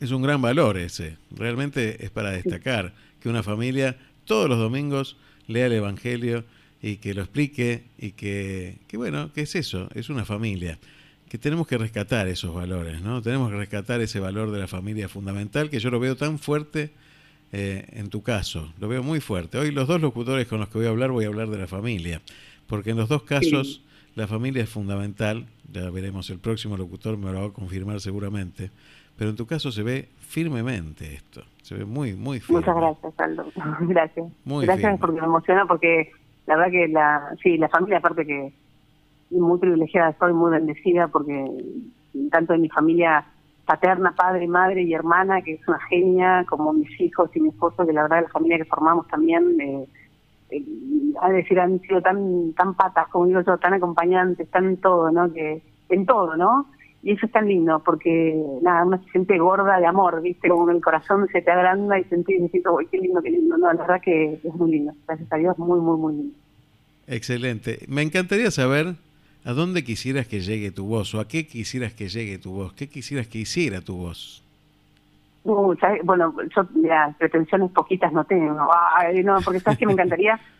[0.00, 1.16] es un gran valor ese.
[1.30, 3.96] Realmente es para destacar que una familia
[4.26, 5.16] todos los domingos
[5.46, 6.44] lea el Evangelio
[6.82, 10.78] y que lo explique y que, que bueno, que es eso, es una familia.
[11.30, 13.20] Que tenemos que rescatar esos valores, ¿no?
[13.22, 16.90] Tenemos que rescatar ese valor de la familia fundamental que yo lo veo tan fuerte
[17.52, 19.58] eh, en tu caso, lo veo muy fuerte.
[19.58, 21.66] Hoy los dos locutores con los que voy a hablar voy a hablar de la
[21.66, 22.20] familia,
[22.66, 23.82] porque en los dos casos
[24.14, 28.70] la familia es fundamental, ya veremos el próximo locutor me lo va a confirmar seguramente,
[29.16, 32.60] pero en tu caso se ve firmemente esto, se ve muy, muy firme.
[32.60, 33.46] Muchas gracias, Aldo.
[33.80, 34.26] gracias.
[34.44, 34.98] Muy gracias firme.
[34.98, 36.10] porque me emociona porque
[36.46, 38.52] la verdad que la, sí, la familia aparte que
[39.30, 41.46] muy privilegiada, estoy muy bendecida porque
[42.30, 43.24] tanto de mi familia
[43.68, 47.86] paterna, padre, madre y hermana, que es una genia, como mis hijos y mi esposo,
[47.86, 49.86] que la verdad la familia que formamos también, eh,
[50.50, 50.64] eh,
[51.32, 55.30] decir, han sido tan tan patas, como digo yo, tan acompañantes, tan todo, ¿no?
[55.30, 56.66] Que en todo, ¿no?
[57.02, 60.48] Y eso es tan lindo, porque nada, uno se siente gorda de amor, ¿viste?
[60.48, 63.58] Como el corazón se te agranda y sentís, decís, uy, qué lindo, qué lindo.
[63.58, 64.94] No, la verdad que es muy lindo.
[65.06, 66.34] Gracias a Dios, muy, muy, muy lindo.
[67.06, 67.80] Excelente.
[67.86, 68.94] Me encantaría saber
[69.48, 72.74] a dónde quisieras que llegue tu voz o a qué quisieras que llegue tu voz,
[72.74, 74.44] qué quisieras que hiciera tu voz.
[75.42, 75.74] Uh.
[76.04, 78.68] Bueno, yo ya, pretensiones poquitas no tengo.
[78.94, 80.38] Ay, no, porque sabes que me encantaría.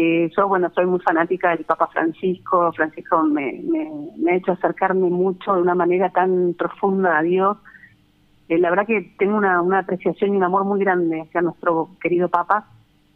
[0.00, 2.70] Eh, yo, bueno, soy muy fanática del Papa Francisco.
[2.72, 7.56] Francisco me, me, me ha hecho acercarme mucho de una manera tan profunda a Dios.
[8.48, 11.88] Eh, la verdad que tengo una, una apreciación y un amor muy grande hacia nuestro
[12.00, 12.68] querido Papa.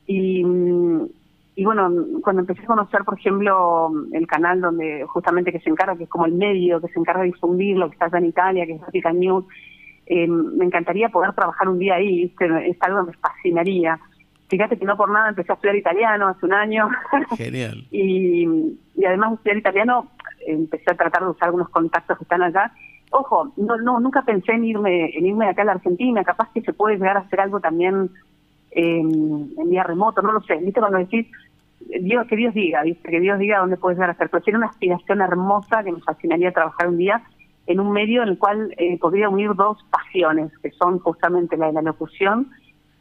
[0.08, 1.06] Y, mm,
[1.54, 1.90] y bueno,
[2.22, 6.08] cuando empecé a conocer, por ejemplo, el canal donde justamente que se encarga, que es
[6.08, 8.72] como el medio que se encarga de difundir lo que está allá en Italia, que
[8.72, 9.44] es Vatican News,
[10.06, 12.46] eh, me encantaría poder trabajar un día ahí, ¿viste?
[12.68, 14.00] es algo que me fascinaría.
[14.48, 16.88] Fíjate que no por nada empecé a estudiar italiano hace un año
[17.36, 17.86] Genial.
[17.90, 18.46] y,
[18.94, 20.10] y además de estudiar italiano
[20.46, 22.72] empecé a tratar de usar algunos contactos que están allá.
[23.10, 26.50] Ojo, no, no nunca pensé en irme en irme de acá a la Argentina, capaz
[26.52, 28.10] que se puede llegar a hacer algo también
[28.70, 30.56] eh, en vía remoto, no lo sé.
[30.56, 31.26] ¿Viste cuando decís
[32.00, 33.10] Dios que Dios diga, ¿viste?
[33.10, 34.30] Que Dios diga dónde puedes llegar a hacer?
[34.30, 37.22] Pero tiene una aspiración hermosa que me fascinaría trabajar un día
[37.66, 41.66] en un medio en el cual eh, podría unir dos pasiones, que son justamente la
[41.66, 42.50] de la locución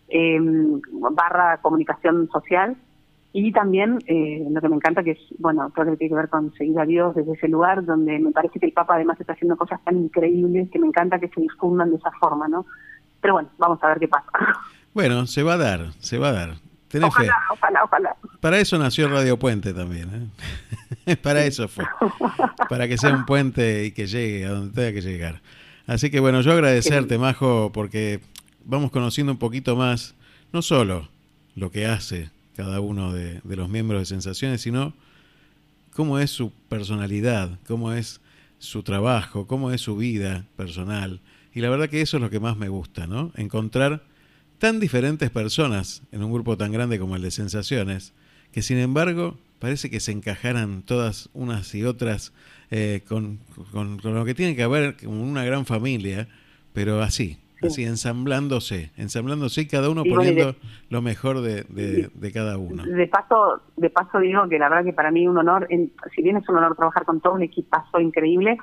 [0.09, 0.39] eh,
[1.11, 2.75] barra comunicación social
[3.33, 6.15] y también eh, lo que me encanta que es, bueno, todo lo que tiene que
[6.15, 9.19] ver con seguir a Dios desde ese lugar donde me parece que el Papa además
[9.19, 12.65] está haciendo cosas tan increíbles que me encanta que se difundan de esa forma, ¿no?
[13.21, 14.29] Pero bueno, vamos a ver qué pasa.
[14.93, 16.70] Bueno, se va a dar, se va a dar.
[16.91, 17.23] Tenés fe.
[17.23, 18.15] Ojalá, ojalá, ojalá.
[18.39, 20.31] Para eso nació Radio Puente también.
[21.05, 21.15] ¿eh?
[21.23, 21.85] Para eso fue.
[22.69, 25.41] Para que sea un puente y que llegue a donde tenga que llegar.
[25.87, 28.19] Así que bueno, yo agradecerte, Majo, porque
[28.65, 30.15] vamos conociendo un poquito más,
[30.51, 31.09] no solo
[31.55, 34.93] lo que hace cada uno de, de los miembros de Sensaciones, sino
[35.93, 38.21] cómo es su personalidad, cómo es
[38.59, 41.21] su trabajo, cómo es su vida personal.
[41.53, 43.31] Y la verdad que eso es lo que más me gusta, ¿no?
[43.35, 44.03] Encontrar
[44.61, 48.13] tan diferentes personas en un grupo tan grande como el de Sensaciones,
[48.51, 52.31] que sin embargo parece que se encajaran todas unas y otras
[52.69, 53.39] eh, con,
[53.71, 56.27] con- con lo que tiene que ver con una gran familia,
[56.73, 60.55] pero así, así, ensamblándose, ensamblándose y cada uno de- poniendo
[60.89, 62.83] lo mejor de, de- de cada uno.
[62.85, 66.21] De paso, de paso digo que la verdad que para mí un honor, en- si
[66.21, 68.57] bien es un honor trabajar con todo un equipazo increíble,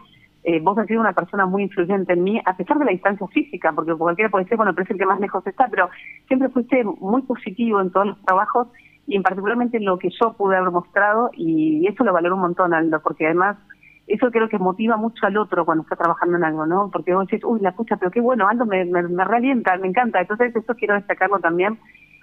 [0.48, 3.26] eh, vos has sido una persona muy influyente en mí, a pesar de la distancia
[3.26, 5.90] física, porque cualquiera puede ser, bueno, pero es el que más lejos está, pero
[6.26, 8.68] siempre fuiste muy positivo en todos los trabajos
[9.06, 12.40] y en particularmente en lo que yo pude haber mostrado y eso lo valoro un
[12.40, 13.58] montón, Aldo, porque además
[14.06, 16.88] eso creo que motiva mucho al otro cuando está trabajando en algo, ¿no?
[16.90, 19.88] Porque vos decís, uy, la pucha, pero qué bueno, Aldo me, me, me realienta, me
[19.88, 20.22] encanta.
[20.22, 21.78] Entonces, eso quiero destacarlo también.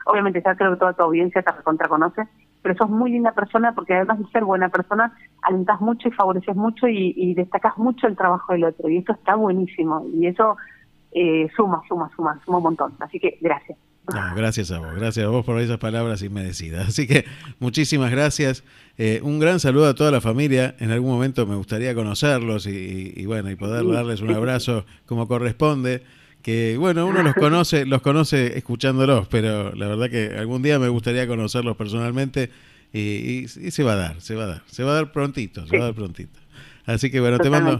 [0.07, 2.23] Obviamente, ya creo que toda tu audiencia te recontra conoce,
[2.65, 5.13] pero sos muy linda persona porque además de ser buena persona,
[5.43, 8.89] alentás mucho y favoreces mucho y, y destacás mucho el trabajo del otro.
[8.89, 10.03] Y eso está buenísimo.
[10.15, 10.57] Y eso
[11.11, 12.93] eh, suma, suma, suma, suma un montón.
[12.99, 13.77] Así que gracias.
[14.11, 16.87] No, gracias a vos, gracias a vos por esas palabras inmerecidas.
[16.87, 17.25] Así que
[17.59, 18.63] muchísimas gracias.
[18.97, 20.75] Eh, un gran saludo a toda la familia.
[20.79, 24.85] En algún momento me gustaría conocerlos y, y- y bueno, y poder darles un abrazo
[25.05, 26.03] como corresponde.
[26.45, 30.89] Que bueno, uno los conoce, los conoce escuchándolos, pero la verdad que algún día me
[30.89, 32.51] gustaría conocerlos personalmente
[32.93, 35.11] y, y- y se va a dar, se va a dar, se va a dar
[35.11, 36.39] prontito, se va a dar prontito.
[36.85, 37.71] Así que bueno, te mando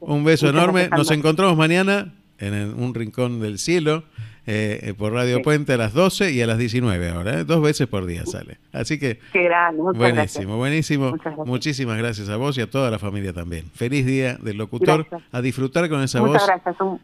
[0.00, 0.80] un beso Muchas enorme.
[0.88, 4.04] gracias, Nos encontramos mañana en el- un rincón del cielo
[4.46, 5.42] eh, eh, por Radio Sí.
[5.42, 7.40] Puente a las 12 y a las 19 ahora.
[7.40, 7.44] ¿eh?
[7.44, 8.56] Dos veces por día sale.
[8.72, 10.46] Así que Qué grande, buenísimo, gracias.
[10.46, 11.10] buenísimo.
[11.10, 11.46] Muchas gracias.
[11.46, 13.66] Muchísimas gracias a vos y a toda la familia también.
[13.74, 15.06] Feliz día del locutor.
[15.10, 15.28] Gracias.
[15.34, 16.80] A disfrutar con esa Muchas voz gracias.
[16.80, 16.98] Un,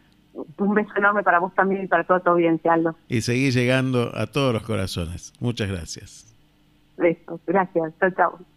[0.59, 2.97] un beso enorme para vos también y para toda tu audiencia, Aldo.
[3.09, 5.33] y seguir llegando a todos los corazones.
[5.41, 6.35] Muchas gracias.
[6.97, 7.41] Besos.
[7.47, 7.93] Gracias.
[8.01, 8.54] Chao, chao.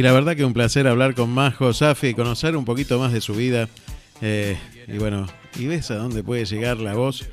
[0.00, 3.20] Y la verdad que un placer hablar con Majo Safi conocer un poquito más de
[3.20, 3.68] su vida.
[4.22, 4.56] Eh,
[4.88, 5.26] y bueno,
[5.58, 7.28] y ves a dónde puede llegar la voz.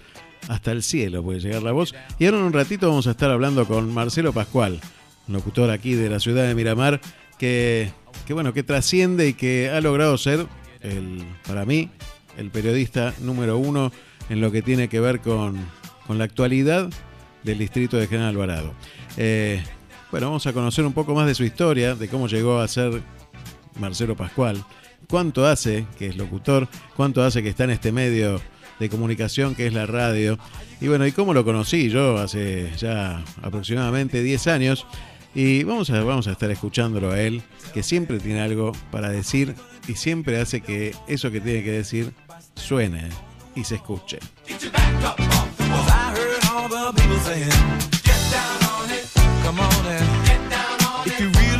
[0.49, 1.95] Hasta el cielo puede llegar la voz.
[2.19, 4.81] Y ahora en un ratito vamos a estar hablando con Marcelo Pascual,
[5.29, 6.99] locutor aquí de la ciudad de Miramar,
[7.39, 7.89] que,
[8.25, 10.45] que bueno, que trasciende y que ha logrado ser,
[10.81, 11.89] el, para mí,
[12.37, 13.93] el periodista número uno
[14.29, 15.57] en lo que tiene que ver con,
[16.05, 16.89] con la actualidad
[17.43, 18.73] del distrito de General Alvarado.
[19.15, 19.63] Eh,
[20.11, 23.01] bueno, vamos a conocer un poco más de su historia, de cómo llegó a ser
[23.79, 24.63] Marcelo Pascual,
[25.09, 28.41] cuánto hace que es locutor, cuánto hace que está en este medio
[28.79, 30.37] de comunicación que es la radio.
[30.79, 34.85] Y bueno, y cómo lo conocí yo hace ya aproximadamente 10 años.
[35.35, 37.43] Y vamos a, vamos a estar escuchándolo a él,
[37.73, 39.55] que siempre tiene algo para decir
[39.87, 42.13] y siempre hace que eso que tiene que decir
[42.55, 43.09] suene
[43.55, 44.19] y se escuche.
[49.47, 49.55] On
[51.05, 51.56] if you really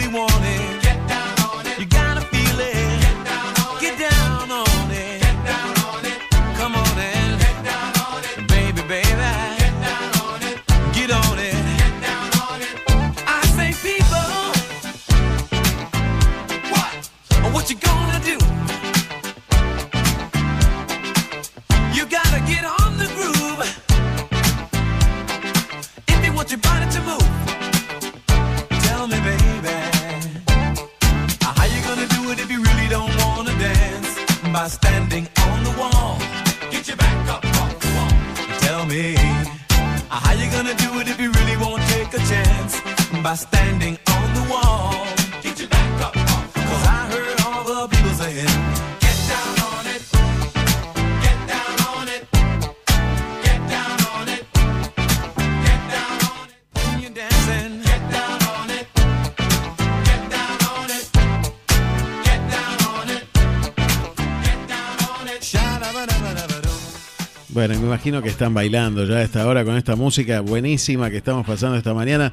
[68.08, 71.76] imagino que están bailando ya a esta hora con esta música buenísima que estamos pasando
[71.76, 72.32] esta mañana.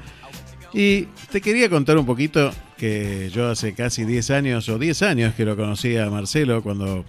[0.73, 5.35] Y te quería contar un poquito que yo hace casi 10 años, o 10 años
[5.35, 7.05] que lo conocí a Marcelo cuando,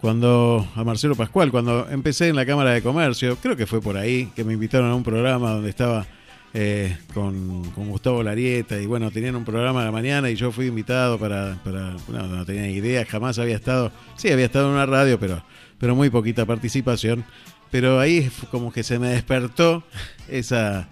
[0.00, 3.96] cuando, a Marcelo Pascual, cuando empecé en la Cámara de Comercio, creo que fue por
[3.96, 6.06] ahí, que me invitaron a un programa donde estaba
[6.54, 10.52] eh, con, con Gustavo Larieta y bueno, tenían un programa a la mañana y yo
[10.52, 14.74] fui invitado para, para no, no tenía idea, jamás había estado, sí, había estado en
[14.74, 15.42] una radio, pero,
[15.78, 17.24] pero muy poquita participación.
[17.72, 19.82] Pero ahí como que se me despertó
[20.28, 20.88] esa,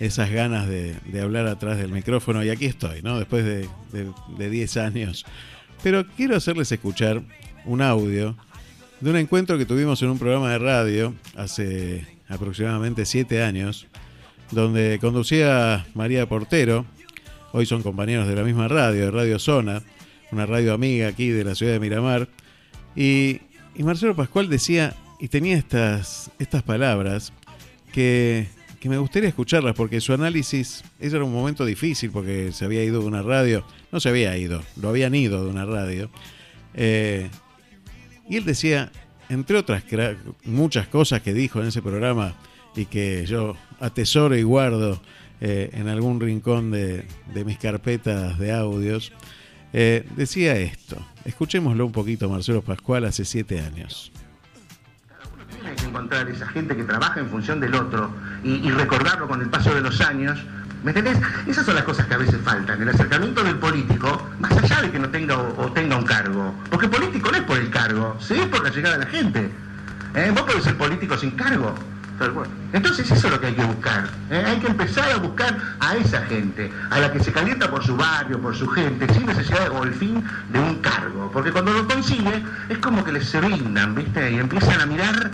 [0.00, 3.18] esas ganas de, de hablar atrás del micrófono y aquí estoy, ¿no?
[3.18, 5.24] Después de, de, de 10 años.
[5.82, 7.22] Pero quiero hacerles escuchar
[7.64, 8.36] un audio
[9.00, 13.86] de un encuentro que tuvimos en un programa de radio hace aproximadamente 7 años,
[14.50, 16.86] donde conducía María Portero,
[17.52, 19.82] hoy son compañeros de la misma radio, de Radio Zona,
[20.32, 22.28] una radio amiga aquí de la ciudad de Miramar,
[22.96, 23.42] y,
[23.76, 27.32] y Marcelo Pascual decía, y tenía estas, estas palabras,
[27.92, 28.46] que,
[28.80, 32.84] que me gustaría escucharlas, porque su análisis, ese era un momento difícil, porque se había
[32.84, 36.10] ido de una radio, no se había ido, lo habían ido de una radio,
[36.74, 37.28] eh,
[38.28, 38.90] y él decía,
[39.28, 39.84] entre otras
[40.44, 42.34] muchas cosas que dijo en ese programa
[42.74, 45.00] y que yo atesoro y guardo
[45.40, 49.12] eh, en algún rincón de, de mis carpetas de audios,
[49.72, 50.96] eh, decía esto.
[51.24, 54.12] Escuchémoslo un poquito, Marcelo Pascual, hace siete años.
[55.74, 58.10] Que encontrar esa gente que trabaja en función del otro
[58.44, 60.38] y, recordarlo con el paso de los años.
[60.84, 61.18] ¿Me entendés?
[61.46, 62.80] Esas son las cosas que a veces faltan.
[62.80, 66.54] El acercamiento del político, más allá de que no tenga o, tenga un cargo.
[66.70, 69.50] Porque político no es por el cargo, sí es por la llegada de la gente.
[70.14, 70.30] ¿Eh?
[70.32, 71.74] Vos podés ser político sin cargo.
[72.72, 74.08] Entonces eso es lo que hay que buscar.
[74.30, 74.42] ¿eh?
[74.46, 77.96] Hay que empezar a buscar a esa gente, a la que se calienta por su
[77.96, 81.30] barrio, por su gente, sin necesidad o el fin de un cargo.
[81.32, 84.32] Porque cuando lo consigue es como que les se brindan, ¿viste?
[84.32, 85.30] Y empiezan a mirar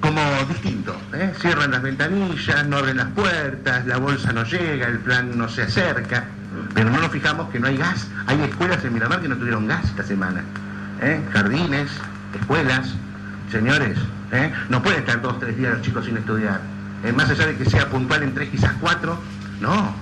[0.00, 0.96] como distinto.
[1.12, 1.32] ¿eh?
[1.40, 5.62] Cierran las ventanillas, no abren las puertas, la bolsa no llega, el plan no se
[5.62, 6.24] acerca.
[6.74, 8.08] Pero no nos fijamos que no hay gas.
[8.26, 10.42] Hay escuelas en Miramar que no tuvieron gas esta semana.
[11.00, 11.20] ¿eh?
[11.32, 11.90] Jardines,
[12.38, 12.94] escuelas.
[13.52, 13.98] Señores,
[14.32, 14.52] ¿eh?
[14.68, 16.60] no pueden estar dos tres días los chicos sin estudiar.
[17.14, 19.18] Más allá de que sea puntual en tres, quizás cuatro.
[19.60, 19.94] No.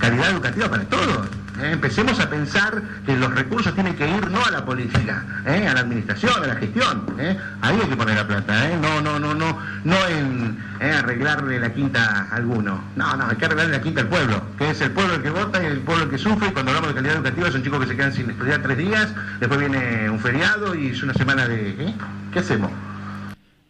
[0.00, 1.28] Calidad educativa para todos.
[1.60, 1.70] ¿Eh?
[1.72, 5.66] Empecemos a pensar que los recursos tienen que ir no a la política, ¿eh?
[5.66, 7.06] a la administración, a la gestión.
[7.18, 7.36] ¿eh?
[7.60, 8.78] Ahí hay que poner la plata, ¿eh?
[8.80, 10.90] no, no, no, no, no en ¿eh?
[10.90, 12.82] arreglarle la quinta a alguno.
[12.96, 15.30] No, no, hay que arreglarle la quinta al pueblo, que es el pueblo el que
[15.30, 16.48] vota y el pueblo el que sufre.
[16.48, 19.14] Y cuando hablamos de calidad educativa son chicos que se quedan sin estudiar tres días,
[19.40, 21.94] después viene un feriado y es una semana de...
[22.32, 22.70] ¿Qué hacemos?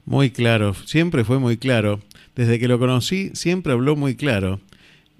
[0.06, 2.00] Muy claro, siempre fue muy claro.
[2.34, 4.60] Desde que lo conocí, siempre habló muy claro.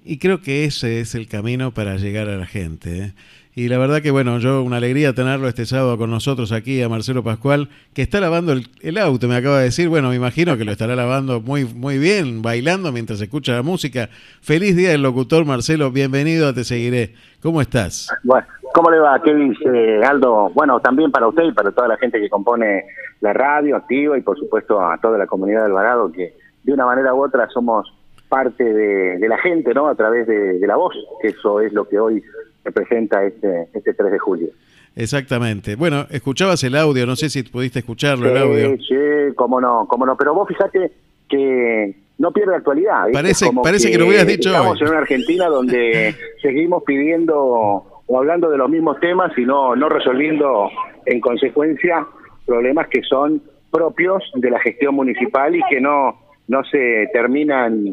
[0.07, 3.05] Y creo que ese es el camino para llegar a la gente.
[3.05, 3.13] ¿eh?
[3.55, 6.89] Y la verdad que, bueno, yo una alegría tenerlo este sábado con nosotros aquí, a
[6.89, 9.89] Marcelo Pascual, que está lavando el, el auto, me acaba de decir.
[9.89, 14.09] Bueno, me imagino que lo estará lavando muy, muy bien, bailando mientras escucha la música.
[14.41, 15.89] Feliz día del locutor, Marcelo.
[15.89, 17.15] Bienvenido a Te Seguiré.
[17.41, 18.15] ¿Cómo estás?
[18.23, 18.45] Bueno,
[18.75, 19.19] ¿cómo le va?
[19.23, 20.51] ¿Qué dice Aldo?
[20.53, 22.83] Bueno, también para usted y para toda la gente que compone
[23.21, 26.85] la radio activa y por supuesto a toda la comunidad de Alvarado que de una
[26.85, 27.91] manera u otra somos
[28.29, 29.87] parte de, de la gente, ¿no?
[29.87, 32.21] A través de, de la voz, que eso es lo que hoy
[32.63, 34.47] representa este, este 3 de julio.
[34.95, 35.75] Exactamente.
[35.75, 38.77] Bueno, escuchabas el audio, no sé si pudiste escucharlo, el audio.
[38.77, 40.15] Sí, sí, cómo no, cómo no.
[40.17, 40.91] Pero vos fíjate
[41.29, 43.07] que no pierde actualidad.
[43.07, 43.13] ¿viste?
[43.21, 44.83] Parece- Como parece que lo hubieras dicho Estamos hoy.
[44.83, 49.89] en una Argentina donde seguimos pidiendo o hablando de los mismos temas y no, no
[49.89, 50.69] resolviendo
[51.05, 52.05] en consecuencia
[52.45, 53.41] problemas que son
[53.71, 56.15] propios de la gestión municipal y que no,
[56.47, 57.85] no se terminan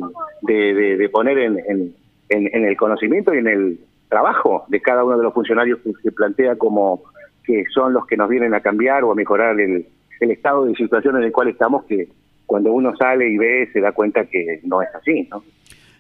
[0.43, 1.95] de, de- de poner en, en-
[2.29, 5.93] en- en el conocimiento y en el trabajo de cada uno de los funcionarios que
[6.03, 7.03] se plantea como
[7.45, 9.87] que son los que nos vienen a cambiar o a mejorar el,
[10.21, 12.09] el estado de situación en el cual estamos, que
[12.47, 15.43] cuando uno sale y ve se da cuenta que no es así, ¿no?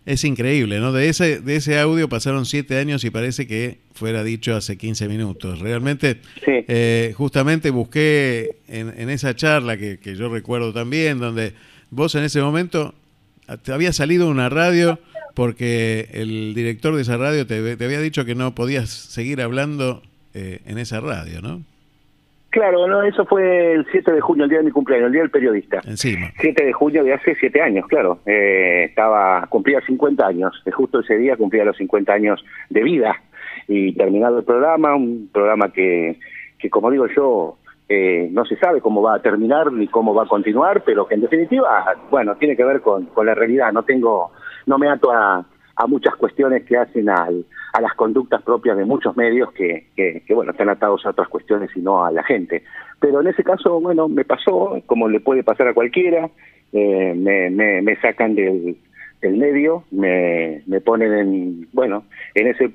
[0.05, 0.93] Es increíble, ¿no?
[0.93, 5.07] De ese, de ese audio pasaron siete años y parece que fuera dicho hace 15
[5.09, 5.61] minutos.
[5.61, 6.17] Realmente,
[6.47, 11.53] eh, justamente busqué en, en esa charla que, que yo recuerdo también, donde
[11.93, 12.95] vos en ese momento
[13.47, 14.99] ah, te había salido una radio
[15.35, 20.03] porque el director de esa radio te, te había dicho que no podías seguir hablando
[20.35, 21.63] eh, en esa radio, ¿no?
[22.51, 25.23] Claro, no, eso fue el 7 de junio, el día de mi cumpleaños, el día
[25.23, 25.81] del periodista.
[25.87, 26.31] Encima.
[26.39, 28.19] 7 de junio de hace 7 años, claro.
[28.27, 33.23] Eh, estaba cumplía 50 años, eh, justo ese día cumplía los 50 años de vida.
[33.69, 36.19] Y terminado el programa, un programa que,
[36.59, 37.57] que como digo yo,
[37.95, 41.15] eh, no se sabe cómo va a terminar ni cómo va a continuar, pero que
[41.15, 43.71] en definitiva, bueno, tiene que ver con, con la realidad.
[43.73, 44.33] No tengo,
[44.65, 45.45] no me ato a,
[45.77, 47.45] a muchas cuestiones que hacen al,
[47.75, 51.71] a las conductas propias de muchos medios que, que, bueno, están atados a otras cuestiones
[51.77, 52.63] y no a la gente.
[52.99, 56.31] Pero en ese caso, bueno, me pasó, como le puede pasar a cualquiera,
[56.73, 58.79] eh, me, me, me sacan del,
[59.21, 62.05] del medio, me, me ponen en, bueno,
[62.35, 62.71] en ese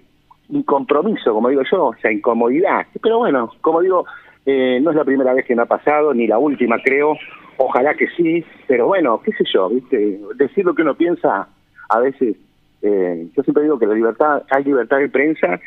[0.65, 2.85] compromiso, como digo yo, o sea, incomodidad.
[3.01, 4.05] Pero bueno, como digo,
[4.49, 7.17] eh, no es la primera vez que me ha pasado, ni la última creo,
[7.57, 10.19] ojalá que sí, pero bueno, qué sé yo, ¿viste?
[10.35, 11.49] decir lo que uno piensa
[11.89, 12.37] a veces,
[12.81, 15.59] eh, yo siempre digo que la libertad, hay libertad de prensa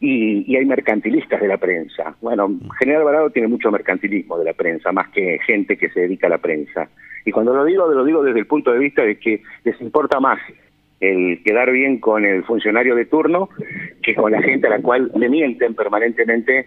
[0.00, 2.16] y, hay mercantilistas de la prensa.
[2.22, 6.26] Bueno, General Alvarado tiene mucho mercantilismo de la prensa, más que gente que se dedica
[6.28, 6.88] a la prensa.
[7.26, 10.20] Y cuando lo digo, lo digo desde el punto de vista de que les importa
[10.20, 10.38] más
[11.00, 13.50] el quedar bien con el funcionario de turno
[14.02, 16.66] que con la gente a la cual le mienten permanentemente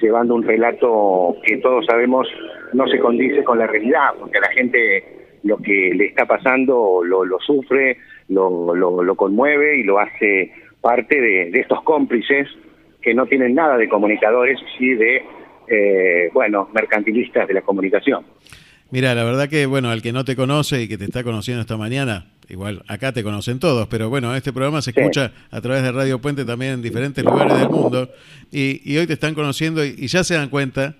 [0.00, 2.28] llevando un relato que todos sabemos
[2.72, 5.04] no se condice con la realidad, porque la gente
[5.44, 7.98] lo que le está pasando lo, sufre,
[8.28, 12.48] lo, lo, lo conmueve y lo hace parte de, de estos cómplices
[13.00, 15.22] que no tienen nada de comunicadores, sí de,
[15.68, 18.24] eh, bueno, mercantilistas de la comunicación.
[18.94, 21.60] Mira, la verdad que, bueno, al que no te conoce y que te está conociendo
[21.60, 25.82] esta mañana, igual acá te conocen todos, pero bueno, este programa se escucha a través
[25.82, 28.08] de Radio Puente también en diferentes lugares del mundo
[28.52, 30.94] y, y hoy te están conociendo y, y ya se dan cuenta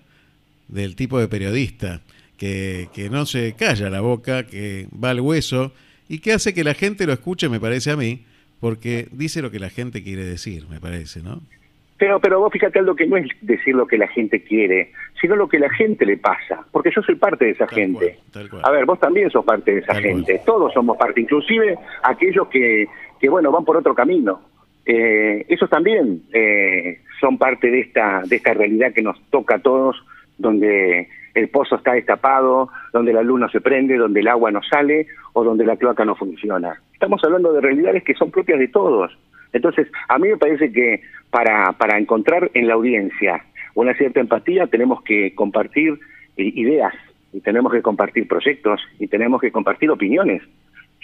[0.67, 2.01] del tipo de periodista
[2.37, 5.73] que, que no se calla la boca, que va al hueso
[6.09, 8.25] y que hace que la gente lo escuche, me parece a mí,
[8.59, 11.43] porque dice lo que la gente quiere decir, me parece, ¿no?
[11.97, 14.91] Pero, pero vos fíjate algo que no es decir lo que la gente quiere,
[15.21, 18.19] sino lo que la gente le pasa, porque yo soy parte de esa gente.
[18.63, 22.87] A ver, vos también sos parte de esa gente, todos somos parte, inclusive aquellos que,
[23.21, 24.41] que bueno, van por otro camino.
[24.85, 29.59] Eh, esos también eh, son parte de esta, de esta realidad que nos toca a
[29.61, 29.97] todos,
[30.37, 34.63] donde el pozo está destapado, donde la luz no se prende, donde el agua no
[34.63, 36.81] sale o donde la cloaca no funciona.
[36.93, 39.17] Estamos hablando de realidades que son propias de todos.
[39.55, 41.01] Entonces, a mí me parece que
[41.31, 43.43] para, para encontrar en la audiencia
[43.75, 45.95] una cierta empatía tenemos que compartir
[46.37, 46.93] eh, ideas
[47.33, 50.43] y tenemos que compartir proyectos y tenemos que compartir opiniones.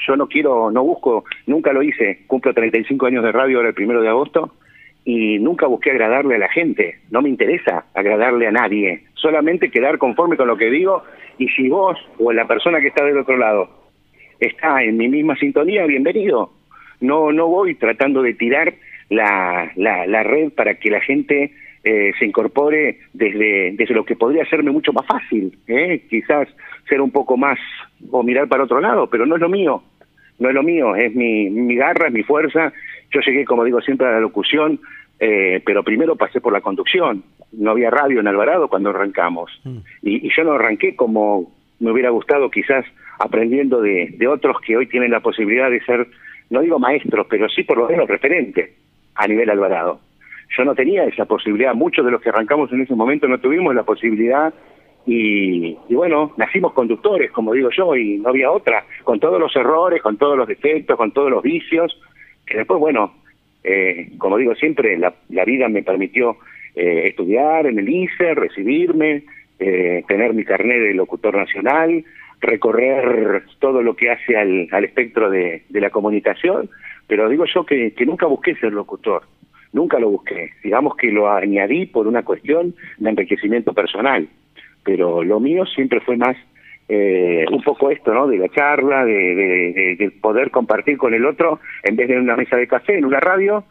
[0.07, 3.75] Yo no quiero, no busco, nunca lo hice, cumplo 35 años de radio ahora el
[3.75, 4.53] primero de agosto
[5.05, 9.99] y nunca busqué agradarle a la gente, no me interesa agradarle a nadie, solamente quedar
[9.99, 11.05] conforme con lo que digo
[11.39, 13.71] y si vos o la persona que está del otro lado
[14.41, 16.60] está en mi misma sintonía, bienvenido.
[17.01, 18.75] No, no voy tratando de tirar
[19.09, 21.53] la, la, la red para que la gente
[21.83, 26.03] eh, se incorpore desde, desde lo que podría serme mucho más fácil, ¿eh?
[26.11, 26.49] quizás
[26.89, 27.59] ser un poco más
[28.11, 29.83] o mirar para otro lado, pero no es lo mío,
[30.39, 32.73] no es lo mío, es mi, mi garra, es mi fuerza.
[33.13, 34.81] Yo llegué, como digo siempre, a la locución,
[35.19, 37.25] eh, pero primero pasé por la conducción.
[37.53, 39.51] No había radio en Alvarado cuando arrancamos.
[40.03, 42.85] Y, y yo no arranqué como me hubiera gustado, quizás
[43.19, 46.07] aprendiendo de, de otros que hoy tienen la posibilidad de ser,
[46.51, 48.71] no digo maestros, pero sí por lo menos referentes
[49.15, 50.01] a nivel Alvarado.
[50.57, 53.75] yo no tenía esa posibilidad, muchos de los que arrancamos en ese momento no tuvimos
[53.75, 54.53] la posibilidad
[55.07, 59.55] y, y bueno, nacimos conductores, como digo yo, y no había otra, con todos los
[59.57, 61.99] errores, con todos los defectos, con todos los vicios,
[62.47, 63.15] que después, bueno,
[63.65, 66.37] eh, como digo siempre, la, la vida me permitió
[66.75, 69.25] eh, estudiar en el ICE, recibirme,
[69.59, 72.05] eh, tener mi carnet de locutor nacional,
[72.41, 76.69] recorrer todo lo que hace al, al espectro de, de la comunicación,
[77.07, 79.23] pero digo yo que, que nunca busqué ser locutor,
[79.73, 84.29] nunca lo busqué, digamos que lo añadí por una cuestión de enriquecimiento personal,
[84.85, 86.37] pero lo mío siempre fue más
[86.89, 88.27] eh, un poco esto, ¿no?
[88.27, 92.15] De la charla, de, de- de- de poder compartir con el otro, en vez de
[92.15, 93.65] en una mesa de café, en una radio,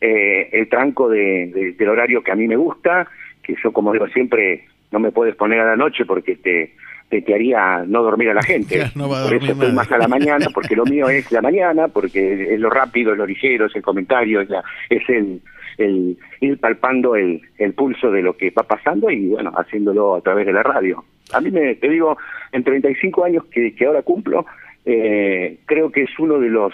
[0.00, 3.08] eh, el tranco de, de- del horario que a mí me gusta,
[3.42, 6.72] que yo, como digo siempre, no me puedes poner a la noche porque te,
[7.08, 8.82] te, te haría no dormir a la gente.
[8.94, 11.40] No va a Por eso estoy más a la mañana, porque lo mío es la
[11.42, 15.40] mañana, porque es lo rápido, es lo ligero, es el comentario, es, la- es el,
[15.78, 20.20] el ir palpando el, el pulso de lo que va pasando y, bueno, haciéndolo a
[20.20, 21.04] través de la radio.
[21.32, 22.16] A mí, me, te digo,
[22.52, 24.46] en 35 años que, que ahora cumplo,
[24.84, 26.72] eh, creo que es uno de los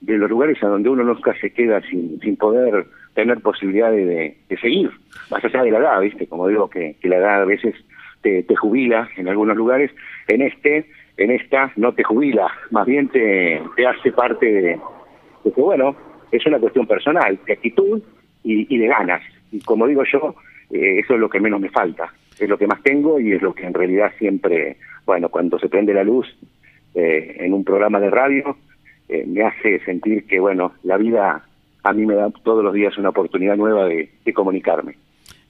[0.00, 4.36] de los lugares a donde uno nunca se queda sin, sin poder tener posibilidades de,
[4.48, 4.90] de seguir,
[5.30, 6.26] más allá de la edad, ¿viste?
[6.26, 7.76] Como digo, que, que la edad a veces
[8.22, 9.90] te, jubila en algunos lugares,
[10.28, 10.86] en este,
[11.16, 14.80] en esta no te jubila, más bien te, hace parte de,
[15.42, 15.94] que, bueno,
[16.30, 18.02] es una cuestión personal, de actitud
[18.44, 19.22] y, de ganas.
[19.50, 20.34] Y como digo yo,
[20.70, 23.42] eh, eso es lo que menos me falta, es lo que más tengo y es
[23.42, 26.26] lo que en realidad siempre, bueno, cuando se prende la luz
[26.94, 28.56] eh, en un programa de radio,
[29.08, 31.44] eh, me hace sentir que, bueno, la vida
[31.84, 34.94] a mí me da todos los días una oportunidad nueva de comunicarme.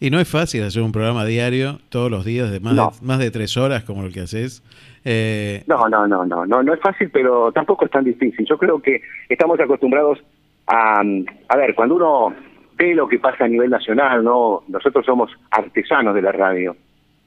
[0.04, 2.90] Y no es fácil hacer un programa diario todos los días de más, No.
[2.90, 4.60] de, más de tres horas como el que haces.
[5.04, 8.44] Eh, No, no, no, no, no, no es fácil, pero tampoco es tan difícil.
[8.44, 10.18] Yo creo que estamos acostumbrados
[10.66, 11.02] a,
[11.48, 12.34] a ver, cuando uno
[12.76, 16.76] ve lo que pasa a nivel nacional, no, nosotros somos artesanos de la radio.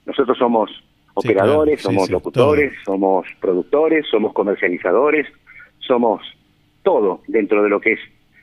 [0.06, 5.26] Nosotros somos Sí, operadores, claro, sí, somos sí, locutores, somos productores, somos comercializadores,
[5.80, 6.22] somos
[6.84, 8.00] todo dentro de lo que es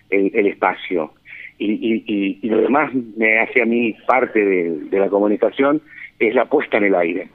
[0.08, 1.12] el, el espacio.
[1.64, 5.80] Y, y, y, lo demás me hace a mí parte de, de la comunicación
[6.18, 7.28] es la puesta en el aire.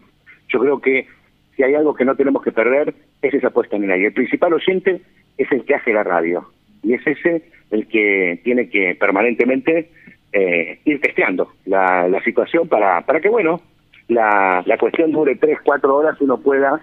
[0.50, 1.08] Yo creo que
[1.56, 4.08] si hay algo que no tenemos que perder es esa puesta en el aire.
[4.08, 5.02] El principal oyente
[5.38, 6.46] es el que hace la radio
[6.84, 9.90] y es ese el que tiene que permanentemente
[10.34, 13.62] eh, ir testeando la, la situación para, para que, bueno,
[14.10, 16.82] la, la cuestión dure tres, cuatro horas y uno pueda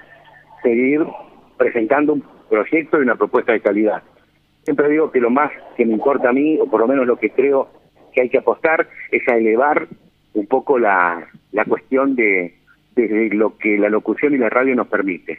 [0.63, 1.03] seguir
[1.59, 4.03] presentando un proyecto y una propuesta de calidad.
[4.65, 7.17] Siempre digo que lo más que me importa a mí, o por lo menos lo
[7.17, 7.69] que creo
[8.13, 9.87] que hay que apostar, es a elevar
[10.33, 12.55] un poco la, la cuestión de,
[12.97, 15.39] de lo que la locución y la radio nos permite.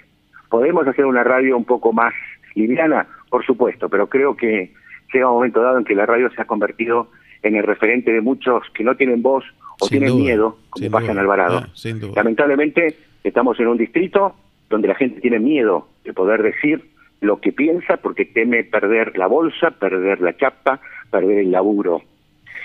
[0.50, 2.14] ¿Podemos hacer una radio un poco más
[2.54, 3.08] liviana?
[3.30, 4.72] Por supuesto, pero creo que
[5.14, 7.10] llega un momento dado en que la radio se ha convertido
[7.44, 9.44] en el referente de muchos que no tienen voz
[9.80, 11.20] o Sin tienen duda, miedo, como pasa en.
[11.20, 11.58] Alvarado.
[11.60, 11.70] Ah.
[12.16, 14.36] Lamentablemente estamos en un distrito
[14.70, 16.95] donde la gente tiene miedo de poder decir
[17.26, 20.80] lo que piensa porque teme perder la bolsa, perder la chapa,
[21.12, 22.02] perder el laburo.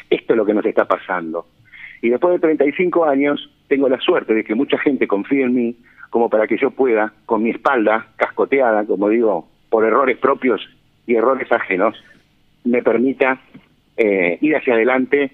[0.09, 1.47] Esto es lo que nos está pasando.
[2.03, 5.77] Y después de 35 años tengo la suerte de que mucha gente confíe en mí
[6.11, 10.61] como para que yo pueda, con mi espalda cascoteada, como digo, por errores propios
[11.07, 11.95] y errores ajenos,
[12.65, 13.41] me permita
[13.97, 15.31] eh, ir hacia adelante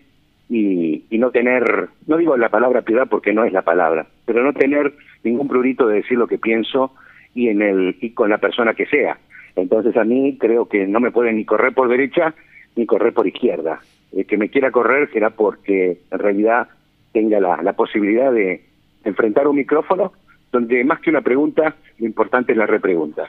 [0.49, 4.45] y, y no tener, no digo la palabra piedad porque no es la palabra, pero
[4.45, 4.93] no tener
[5.25, 6.93] ningún prurito de decir lo que pienso
[7.37, 9.19] y en el y con la persona que sea.
[9.55, 12.35] Entonces a mí creo que no me puede ni correr por derecha
[12.75, 13.79] ni correr por izquierda.
[14.13, 16.69] El que me quiera correr será porque en realidad
[17.13, 18.65] tenga la posibilidad de
[19.05, 20.13] enfrentar un micrófono
[20.53, 23.29] donde más que una pregunta, lo importante es la repregunta.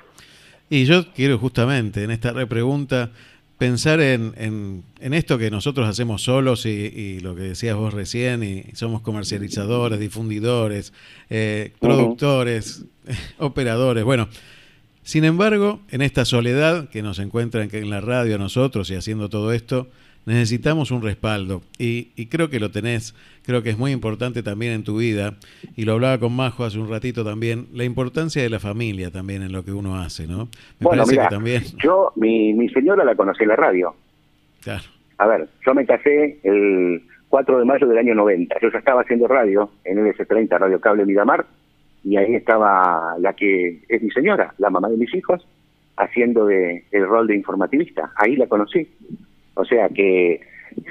[0.70, 3.12] Y yo quiero justamente en esta repregunta
[3.58, 7.94] pensar en, en, en esto que nosotros hacemos solos y, y lo que decías vos
[7.94, 10.94] recién, y somos comercializadores, difundidores,
[11.30, 12.86] eh, productores,
[13.40, 14.04] operadores.
[14.04, 14.30] Bueno,
[15.04, 18.96] sin embargo, en esta soledad que nos encuentra en, en la radio a nosotros y
[18.96, 19.90] haciendo todo esto,
[20.28, 21.62] necesitamos un respaldo.
[21.80, 25.36] Y, y creo que lo tenés, creo que es muy importante también en tu vida,
[25.76, 29.42] y lo hablaba con Majo hace un ratito también, la importancia de la familia también
[29.42, 30.50] en lo que uno hace, ¿no?
[30.80, 31.64] Me bueno, parece que también...
[31.82, 33.96] yo, mi, mi señora la conocí en la radio.
[34.62, 34.84] Claro.
[35.18, 38.60] A ver, yo me casé el 4 de mayo del año 90.
[38.62, 41.46] Yo ya estaba haciendo radio en LS30, Radio Cable Miramar,
[42.04, 45.48] y ahí estaba la que es mi señora, la mamá de mis hijos,
[45.96, 48.12] haciendo de, el rol de informativista.
[48.16, 48.88] Ahí la conocí.
[49.58, 50.42] O sea que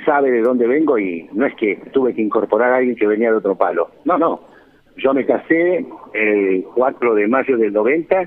[0.04, 3.30] sabe de dónde vengo y no es que tuve que incorporar a alguien que venía
[3.30, 3.90] de otro palo.
[4.04, 4.40] No, no.
[4.96, 5.84] Yo me casé
[6.14, 8.22] el 4 de mayo del 90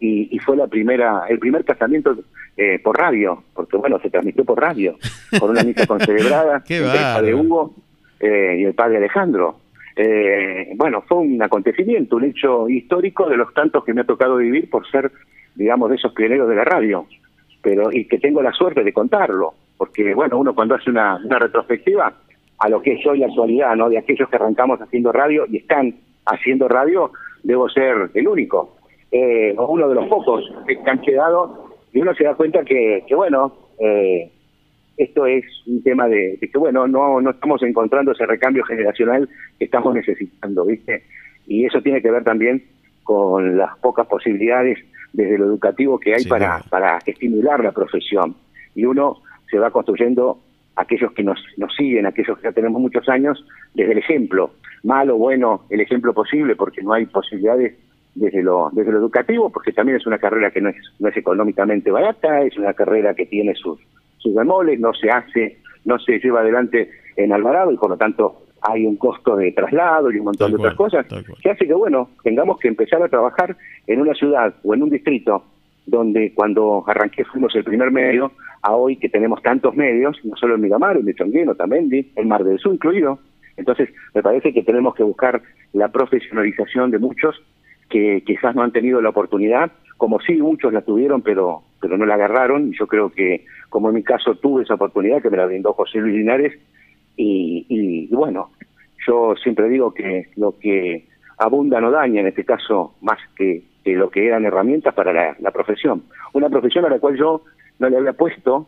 [0.00, 2.16] y, y fue la primera, el primer casamiento
[2.56, 4.96] eh, por radio, porque bueno, se transmitió por radio,
[5.38, 7.38] con una misa concelebrada bárbaro.
[7.38, 7.74] Hugo
[8.18, 9.60] eh, y el padre Alejandro.
[9.94, 14.36] Eh, bueno, fue un acontecimiento, un hecho histórico de los tantos que me ha tocado
[14.36, 15.12] vivir por ser,
[15.54, 17.06] digamos, de esos pioneros de la radio,
[17.62, 21.38] pero y que tengo la suerte de contarlo, porque bueno, uno cuando hace una, una
[21.38, 22.12] retrospectiva
[22.58, 23.88] a lo que es hoy la actualidad, ¿no?
[23.88, 25.94] De aquellos que arrancamos haciendo radio y están
[26.24, 27.12] haciendo radio,
[27.42, 28.76] debo ser el único,
[29.12, 33.04] eh, o uno de los pocos que han quedado, y uno se da cuenta que,
[33.06, 34.30] que bueno, eh,
[34.96, 39.28] esto es un tema de, de que, bueno, no, no estamos encontrando ese recambio generacional
[39.58, 41.04] que estamos necesitando, ¿viste?
[41.46, 42.64] Y eso tiene que ver también
[43.04, 44.78] con las pocas posibilidades
[45.12, 48.34] desde lo educativo que hay para, para estimular la profesión.
[48.74, 49.18] Y uno
[49.50, 50.38] se va construyendo
[50.76, 53.44] aquellos que nos, nos siguen, aquellos que ya tenemos muchos años,
[53.74, 54.52] desde el ejemplo,
[54.82, 57.74] malo, bueno, el ejemplo posible, porque no hay posibilidades
[58.14, 61.16] desde lo, desde lo educativo, porque también es una carrera que no es, no es
[61.16, 63.80] económicamente barata, es una carrera que tiene sus,
[64.18, 68.42] sus bemoles, no se hace, no se lleva adelante en Alvarado y por lo tanto
[68.62, 71.06] hay un costo de traslado y un montón de otras cosas,
[71.42, 73.56] que hace que, bueno, tengamos que empezar a trabajar
[73.86, 75.44] en una ciudad o en un distrito
[75.86, 78.32] donde cuando arranqué fuimos el primer medio,
[78.62, 82.44] a hoy que tenemos tantos medios, no solo en Miramar, en Michongueno, también, en Mar
[82.44, 83.20] del Sur incluido.
[83.56, 85.40] Entonces, me parece que tenemos que buscar
[85.72, 87.40] la profesionalización de muchos
[87.88, 92.06] que quizás no han tenido la oportunidad, como sí muchos la tuvieron, pero pero no
[92.06, 92.68] la agarraron.
[92.68, 95.72] Y yo creo que, como en mi caso tuve esa oportunidad, que me la brindó
[95.72, 96.52] José Luis Linares,
[97.16, 98.50] y, y bueno,
[99.06, 101.06] yo siempre digo que lo que
[101.38, 105.36] abunda no daña, en este caso, más que, que lo que eran herramientas para la,
[105.38, 106.02] la profesión.
[106.32, 107.42] Una profesión a la cual yo
[107.78, 108.66] no le había puesto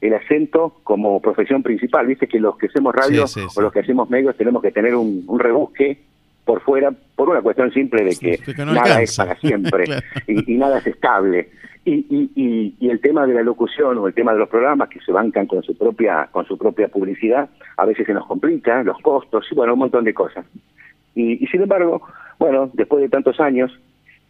[0.00, 2.06] el acento como profesión principal.
[2.06, 3.58] Viste que los que hacemos radio Sí, sí, sí.
[3.58, 5.98] o los que hacemos medios tenemos que tener un, un rebusque
[6.46, 9.24] por fuera por una cuestión simple de que, que no nada es alcanza.
[9.26, 10.02] para siempre Claro.
[10.26, 11.50] y, y nada es estable.
[11.84, 14.88] Y, y, y, y el tema de la locución o el tema de los programas
[14.88, 18.82] que se bancan con su propia con su propia publicidad, a veces se nos complica,
[18.82, 20.46] los costos y bueno, un montón de cosas.
[21.14, 22.00] Y, y sin embargo,
[22.38, 23.70] bueno, después de tantos años,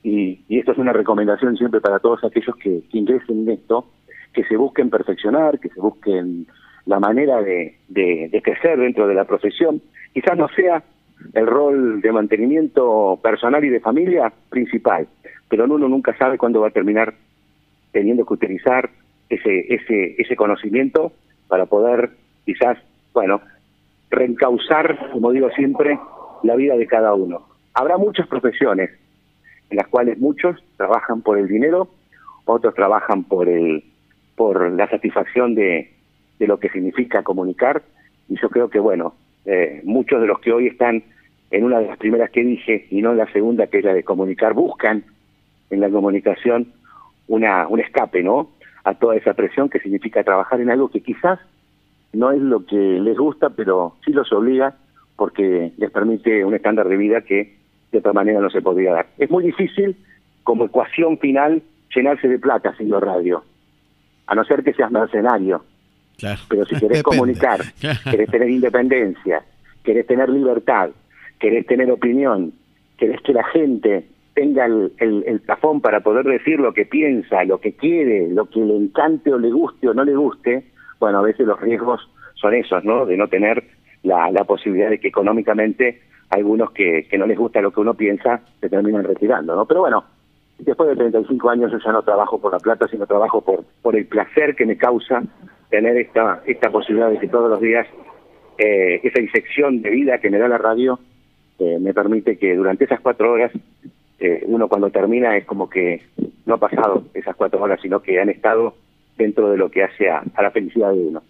[0.04, 3.86] y, esto es una recomendación siempre para todos aquellos que, ingresen en esto,
[4.32, 6.46] que se busquen perfeccionar, que se busquen
[6.84, 9.80] la manera de, de, de crecer dentro de la profesión.
[10.12, 10.82] Quizás no sea
[11.32, 15.08] el rol de mantenimiento personal y de familia principal,
[15.48, 17.14] pero uno nunca sabe cuándo va a terminar
[17.90, 18.90] teniendo que utilizar
[19.30, 21.12] ese, ese, ese conocimiento
[21.48, 22.10] para poder
[22.44, 22.76] quizás,
[23.14, 23.40] bueno,
[24.10, 25.98] reencauzar, como digo siempre,
[26.42, 27.46] la vida de cada uno.
[27.72, 28.90] Habrá muchas profesiones
[29.70, 31.88] en las cuales muchos trabajan por el dinero,
[32.44, 33.84] otros trabajan por el
[34.36, 35.92] por la satisfacción de,
[36.38, 37.82] de lo que significa comunicar.
[38.28, 39.14] Y yo creo que bueno
[39.46, 41.02] eh, muchos de los que hoy están
[41.50, 43.92] en una de las primeras que dije y no en la segunda que es la
[43.92, 45.04] de comunicar buscan
[45.70, 46.72] en la comunicación
[47.28, 48.48] una un escape no
[48.84, 51.38] a toda esa presión que significa trabajar en algo que quizás
[52.12, 54.76] no es lo que les gusta pero sí los obliga
[55.16, 57.54] porque les permite un estándar de vida que
[57.94, 59.96] de otra manera no se podría dar es muy difícil
[60.42, 61.62] como ecuación final
[61.94, 63.42] llenarse de plata haciendo radio
[64.26, 65.64] a no ser que seas mercenario
[66.18, 66.40] Claro.
[66.48, 67.02] pero si querés Depende.
[67.02, 67.60] comunicar,
[68.10, 69.42] querés tener independencia,
[69.82, 70.90] querés tener libertad,
[71.40, 72.52] querés tener opinión,
[72.96, 77.42] querés que la gente tenga el, el, el tafón para poder decir lo que piensa,
[77.44, 80.64] lo que quiere, lo que le encante o le guste o no le guste,
[81.00, 82.00] bueno, a veces los riesgos
[82.34, 83.06] son esos, ¿no?
[83.06, 83.64] De no tener
[84.04, 86.00] la, la posibilidad de que económicamente
[86.30, 89.66] algunos que, que no les gusta lo que uno piensa se terminan retirando, ¿no?
[89.66, 90.04] Pero bueno,
[90.58, 93.96] después de 35 años yo ya no trabajo por la plata, sino trabajo por, por
[93.96, 95.22] el placer que me causa
[95.70, 97.86] tener esta, esta posibilidad de que todos los días
[98.58, 100.98] eh, esa disección de vida que me da la radio
[101.58, 103.52] eh, me permite que durante esas cuatro horas
[104.20, 106.02] eh, uno cuando termina es como que
[106.46, 108.74] no ha pasado esas cuatro horas, sino que han estado
[109.16, 111.22] dentro de lo que hace a, a la felicidad de uno.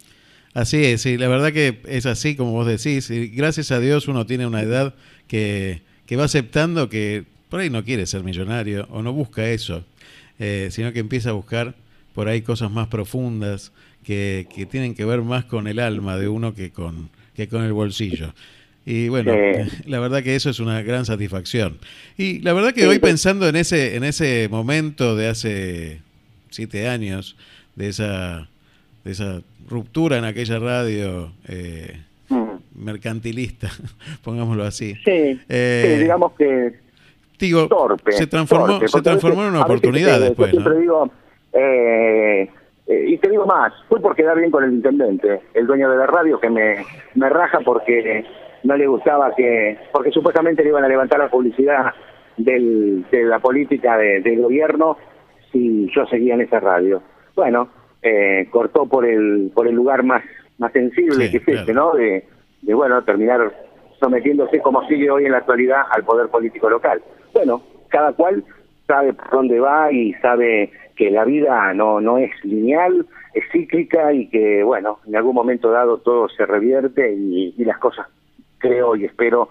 [0.54, 3.10] Así es, sí, la verdad que es así como vos decís.
[3.10, 4.94] y gracias a Dios uno tiene una edad
[5.26, 9.84] que, que va aceptando que por ahí no quiere ser millonario o no busca eso,
[10.38, 11.74] eh, sino que empieza a buscar
[12.14, 13.72] por ahí cosas más profundas
[14.04, 17.64] que, que tienen que ver más con el alma de uno que con, que con
[17.64, 18.32] el bolsillo.
[18.86, 19.82] Y bueno, Sí.
[19.86, 21.78] la verdad que eso es una gran satisfacción.
[22.16, 26.00] Y la verdad que hoy pensando en ese, en ese momento de hace
[26.50, 27.34] siete años,
[27.74, 28.48] de esa,
[29.04, 32.00] de esa ruptura en aquella radio eh,
[32.74, 33.68] mercantilista,
[34.24, 34.94] pongámoslo así.
[35.04, 36.74] Sí, Eh, sí, digamos que
[37.38, 38.12] digo, torpe.
[38.12, 40.62] se transformó, torpe, se transformó veces- en una oportunidad después, Yo ¿no?
[40.64, 41.10] siempre digo,
[41.52, 42.48] eh,
[42.86, 45.96] eh, y te digo más, fue por quedar bien con el intendente, el dueño de
[45.98, 46.76] la radio, que me,
[47.14, 48.24] me raja porque
[48.64, 51.92] no le gustaba que, porque supuestamente le iban a levantar la publicidad
[52.36, 54.96] del, de la política de- del gobierno
[55.52, 57.02] si yo seguía en esa radio.
[57.36, 57.68] bueno,
[58.04, 60.22] eh, cortó por el por el lugar más
[60.58, 61.92] más sensible Sí, que es este, ¿no?
[61.94, 62.24] De,
[62.62, 63.52] de, bueno, terminar
[63.98, 67.02] sometiéndose como sigue hoy en la actualidad al poder político local.
[67.32, 68.44] Bueno, cada cual
[68.86, 74.12] sabe por dónde va y sabe que la vida no no es lineal, es cíclica
[74.12, 78.06] y que, bueno, en algún momento dado todo se revierte y, y las cosas,
[78.58, 79.48] creo y espero,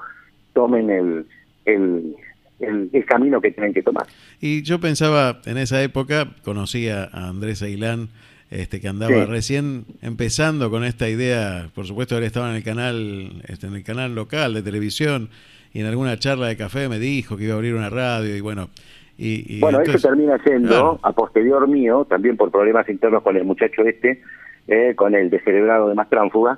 [0.54, 1.26] tomen el,
[1.66, 2.16] el,
[2.60, 4.06] el, el camino que tienen que tomar.
[4.40, 8.10] Y yo pensaba, en esa época, conocía a Andrés Ailán,
[8.54, 9.26] este, que andaba Sí.
[9.26, 13.84] recién empezando con esta idea, por supuesto él estaba en el canal, este, en el
[13.84, 15.30] canal local de televisión,
[15.74, 18.42] y en alguna charla de café me dijo que iba a abrir una radio, y
[18.42, 18.70] bueno,
[19.18, 21.00] y, y Bueno, entonces- eso termina siendo, Claro.
[21.02, 24.22] a posterior mío, también por problemas internos con el muchacho este,
[24.68, 26.58] eh, con el descerebrado de Mastránfuga.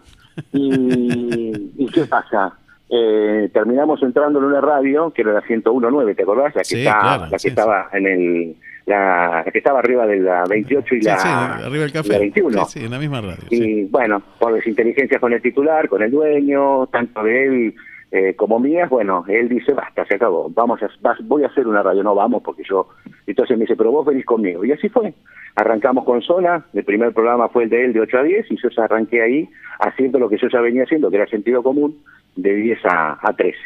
[0.53, 2.53] Y, ¿y qué pasa?
[2.89, 6.53] Eh, terminamos entrando en una radio, que era la 101.9, ¿te acordás?
[6.55, 8.55] La que, Sí, está- claro, la que sí, estaba en el...
[8.85, 11.93] La, la que estaba arriba de la 28 y Sí, la, sí, arriba del y
[11.93, 12.09] café.
[12.13, 12.65] la 21.
[12.65, 13.37] Sí, en la misma radio.
[13.49, 17.75] Y bueno, por desinteligencias con el titular, con el dueño, tanto de él
[18.11, 21.67] eh, como mías, bueno, él dice, basta, se acabó, vamos a, vas- voy a hacer
[21.67, 22.87] una radio, no vamos, porque yo...
[23.25, 24.63] Entonces me dice, pero vos venís conmigo.
[24.63, 25.13] Y así fue.
[25.55, 28.57] Arrancamos con Zona, el primer programa fue el de él de 8 a 10, y
[28.61, 29.49] yo ya arranqué ahí
[29.79, 31.97] haciendo lo que yo ya venía haciendo, que era sentido común,
[32.35, 33.57] de 10 a, a 13.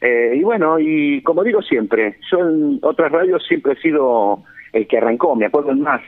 [0.00, 4.42] Eh, y bueno, y como digo siempre, yo en otras radios siempre he sido
[4.74, 6.02] el que arrancó, me acuerdo en más,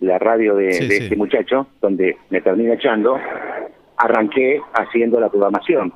[0.00, 1.02] la radio de, Sí, de sí.
[1.04, 3.16] este muchacho, donde me termina echando,
[3.96, 5.92] arranqué haciendo la programación.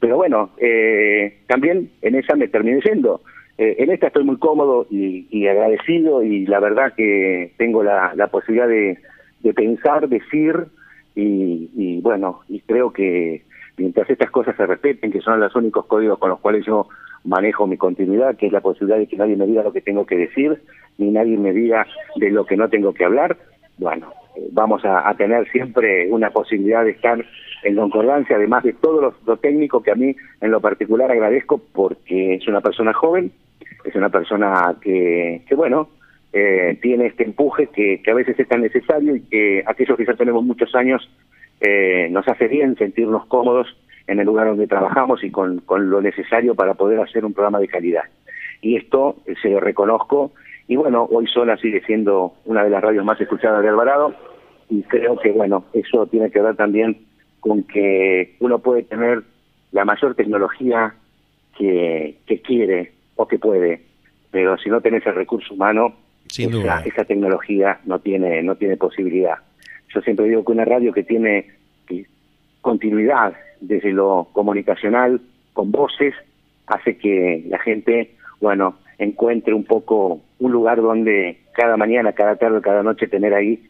[0.00, 3.20] Pero bueno, eh, también en esa me terminé yendo.
[3.56, 8.12] Eh, en esta estoy muy cómodo y, y agradecido y la verdad que tengo la,
[8.16, 8.98] la posibilidad de,
[9.42, 10.66] de pensar, decir
[11.14, 13.42] y, y bueno, y creo que
[13.76, 16.88] mientras estas cosas se respeten, que son los únicos códigos con los cuales yo
[17.24, 20.04] manejo mi continuidad, que es la posibilidad de que nadie me diga lo que tengo
[20.04, 20.60] que decir,
[20.98, 23.36] ni nadie me diga de lo que no tengo que hablar,
[23.78, 27.24] bueno, eh, vamos a, tener siempre una posibilidad de estar
[27.62, 31.60] en concordancia, además de todo lo, lo técnico que a mí en lo particular agradezco
[31.72, 33.32] porque es una persona joven,
[33.84, 35.88] es una persona que, que bueno,
[36.32, 40.04] eh, tiene este empuje que, que a veces es tan necesario y que aquellos que
[40.04, 41.08] ya tenemos muchos años
[41.60, 43.68] eh, nos hace bien sentirnos cómodos
[44.06, 47.60] en el lugar donde trabajamos y con, con lo necesario para poder hacer un programa
[47.60, 48.02] de calidad.
[48.60, 50.32] Y esto eh, se lo reconozco
[50.66, 54.14] y bueno, hoy Zona sigue siendo una de las radios más escuchadas de Alvarado
[54.70, 56.98] y creo que bueno, eso tiene que ver también
[57.40, 59.22] con que uno puede tener
[59.72, 60.94] la mayor tecnología
[61.58, 63.82] que, que quiere o que puede,
[64.30, 65.94] pero si no tenés el recurso humano,
[66.28, 66.82] Sin esa, duda.
[66.84, 69.38] esa tecnología no tiene, no tiene posibilidad.
[69.94, 71.46] Yo siempre digo que una radio que tiene
[72.60, 75.20] continuidad desde lo comunicacional,
[75.52, 76.14] con voces,
[76.66, 82.60] hace que la gente, bueno, encuentre un poco un lugar donde cada mañana, cada tarde,
[82.60, 83.62] cada noche tener ahí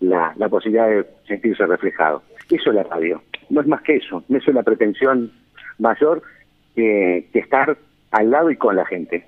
[0.00, 2.22] la, la posibilidad de sentirse reflejado.
[2.50, 3.22] Eso es la radio.
[3.48, 4.24] No es más que eso.
[4.28, 5.30] No es una pretensión
[5.78, 6.22] mayor
[6.74, 7.76] que, que estar
[8.10, 9.24] al lado y con la gente.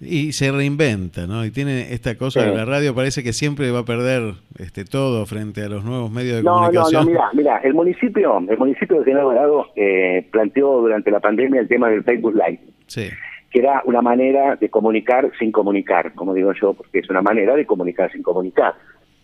[0.00, 1.44] Y se reinventa, ¿no?
[1.44, 2.46] Y tiene esta cosa Sí.
[2.50, 6.10] de la radio, parece que siempre va a perder este todo frente a los nuevos
[6.10, 7.04] medios de No, no, comunicación.
[7.04, 11.60] no, mira, mira, el municipio, el municipio de General Alvarado eh, planteó durante la pandemia
[11.60, 13.08] el tema del Facebook Live, Sí.
[13.54, 17.54] Que era una manera de comunicar sin comunicar, como digo yo, porque es una manera
[17.54, 18.74] de comunicar sin comunicar.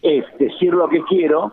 [0.01, 1.53] Es decir lo que quiero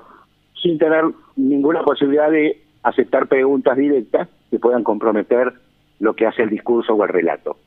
[0.61, 1.03] sin tener
[1.35, 5.53] ninguna posibilidad de aceptar preguntas directas que puedan comprometer
[5.99, 7.57] lo que hace el discurso o el relato.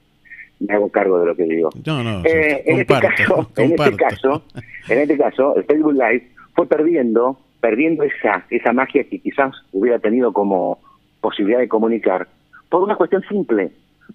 [0.61, 1.71] Me hago cargo de lo que digo.
[1.85, 4.45] No, no, Eh, en, este caso, en este caso,
[4.89, 9.99] en este caso, el Facebook Live fue perdiendo, perdiendo esa, esa magia que quizás hubiera
[9.99, 10.79] tenido como
[11.21, 12.29] posibilidad de comunicar,
[12.69, 13.73] por una cuestión simple,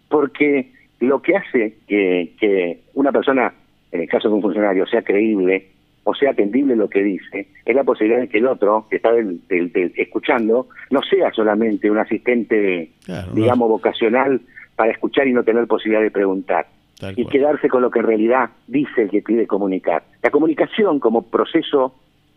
[0.08, 3.54] porque lo que hace que, que una persona,
[3.92, 5.68] en el caso de un funcionario, sea creíble
[6.08, 9.12] o sea atendible lo que dice, es la posibilidad de que el otro, que está
[9.12, 13.34] del- del- del- escuchando, no sea solamente un asistente, Claro, no.
[13.34, 14.40] digamos, vocacional
[14.76, 16.68] para escuchar y no tener posibilidad de preguntar
[17.00, 17.32] Tal y cual.
[17.34, 20.04] quedarse con lo que en realidad dice el que pide comunicar.
[20.22, 21.96] La comunicación como proceso,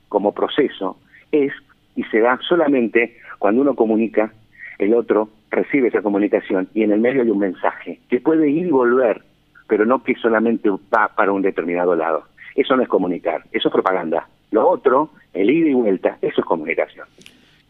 [0.09, 0.97] como proceso,
[1.31, 1.53] es
[1.95, 4.33] y se da solamente cuando uno comunica,
[4.79, 8.67] el otro recibe esa comunicación y en el medio hay un mensaje que puede ir
[8.67, 9.23] y volver,
[9.67, 12.25] pero no que solamente va para un determinado lado.
[12.55, 14.29] Eso no es comunicar, eso es propaganda.
[14.51, 17.07] Lo otro, el ida y vuelta, eso es comunicación.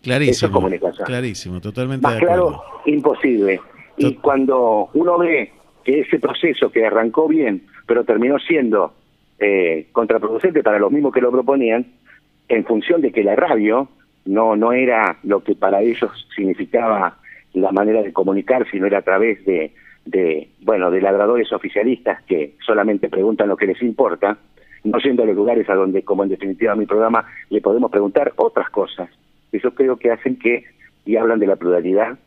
[0.03, 0.33] Clarísimo.
[0.33, 1.07] Eso es comunicación.
[1.07, 2.49] Clarísimo, totalmente Más de acuerdo.
[2.49, 3.61] claro, imposible.
[3.97, 5.51] Y cuando uno ve
[5.85, 8.95] que ese proceso que arrancó bien, pero terminó siendo
[9.39, 11.87] eh, contraproducente para los mismos que lo proponían,
[12.49, 13.89] en función de que la radio
[14.29, 17.17] no, no era lo que para ellos significaba
[17.55, 19.73] la manera de comunicar, sino era a través de,
[20.05, 24.37] de bueno, de ladradores oficialistas que solamente preguntan lo que les importa,
[24.85, 28.35] no yendo a los lugares a donde, como en definitiva mi programa, le podemos preguntar
[28.37, 29.09] otras cosas.
[29.51, 30.65] Que yo creo que hacen que,
[31.07, 32.19] y hablan de la pluralidad,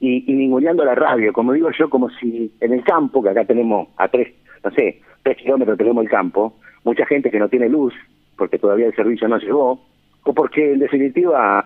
[0.00, 3.44] y, y ninguneando la radio, como digo yo, como si en el campo, que acá
[3.44, 4.34] tenemos a tres,
[4.64, 7.94] no sé, tres kilómetros tenemos el campo, mucha gente que no tiene luz,
[8.36, 9.80] porque todavía el servicio no llegó,
[10.28, 11.64] o porque en definitiva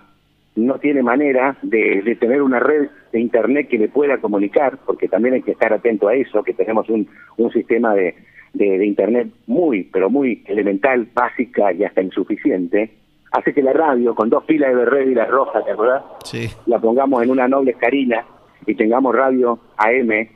[0.54, 5.08] no tiene manera de, de tener una red de internet que le pueda comunicar, porque
[5.08, 7.08] también hay que estar atento a eso, que tenemos un,
[7.38, 8.14] un sistema de,
[8.52, 12.92] de, de internet muy, pero muy elemental, básica y hasta insuficiente,
[13.32, 16.04] hace que la radio, con dos pilas de red y la roja, ¿te acordás?
[16.22, 16.48] Sí.
[16.66, 18.24] La pongamos en una noble escarina
[18.64, 20.28] y tengamos radio AM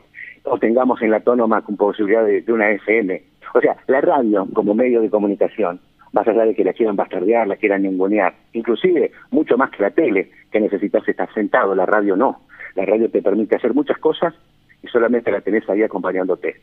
[0.42, 3.22] o tengamos en la autónoma con posibilidad de, de una FM.
[3.54, 5.78] O sea, la radio como medio de comunicación,
[6.12, 9.90] más allá de que la quieran bastardear, la quieran ningunear, inclusive mucho más que la
[9.90, 12.42] tele, que necesitas estar sentado, la radio no.
[12.74, 14.34] La radio te permite hacer muchas cosas
[14.82, 16.56] y solamente la tenés ahí acompañándote.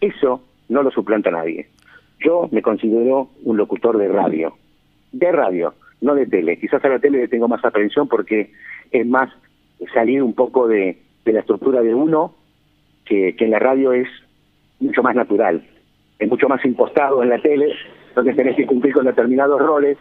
[0.00, 1.68] Eso no lo suplanta nadie.
[2.20, 4.54] Yo me considero un locutor de radio,
[5.12, 6.58] de radio, no de tele.
[6.58, 8.50] Quizás a la tele le tengo más aprehensión porque
[8.90, 9.30] es más
[9.92, 12.34] salir un poco de, la estructura de uno
[13.04, 14.08] que en la radio es
[14.80, 15.62] mucho más natural,
[16.18, 17.74] es mucho más impostado en la tele,
[18.14, 19.98] donde tenés que cumplir con determinados roles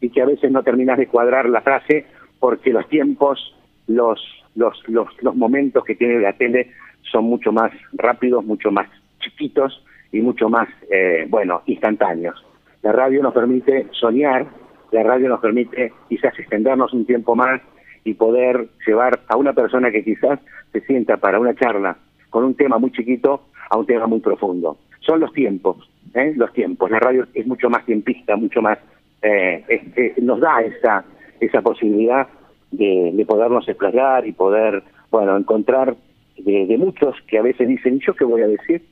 [0.00, 2.06] y que a veces no terminás de cuadrar la frase
[2.38, 3.54] porque los tiempos,
[3.86, 4.20] los,
[4.54, 6.70] los, los, los momentos que tiene la tele
[7.10, 8.88] son mucho más rápidos, mucho más
[9.20, 12.44] chiquitos y mucho más, eh, bueno, instantáneos.
[12.82, 14.46] La radio nos permite soñar,
[14.92, 17.60] la radio nos permite quizás extendernos un tiempo más
[18.04, 20.38] y poder llevar a una persona que quizás
[20.72, 21.96] se sienta para una charla
[22.30, 24.76] con un tema muy chiquito a un tema muy profundo.
[25.00, 26.32] Son los tiempos, ¿eh?
[26.36, 26.90] los tiempos.
[26.90, 28.78] La radio es mucho más tiempista, mucho más,
[29.22, 31.04] eh, es- eh, nos da esa,
[31.40, 32.26] esa posibilidad
[32.70, 35.96] de, de podernos explayar y poder, bueno, encontrar
[36.38, 38.82] de, de muchos que a veces dicen, ¿yo qué voy a decir?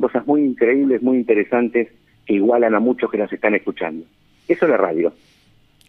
[0.00, 1.88] Cosas muy increíbles, muy interesantes,
[2.26, 4.04] que igualan a muchos que nos están escuchando.
[4.48, 5.12] Eso es la radio.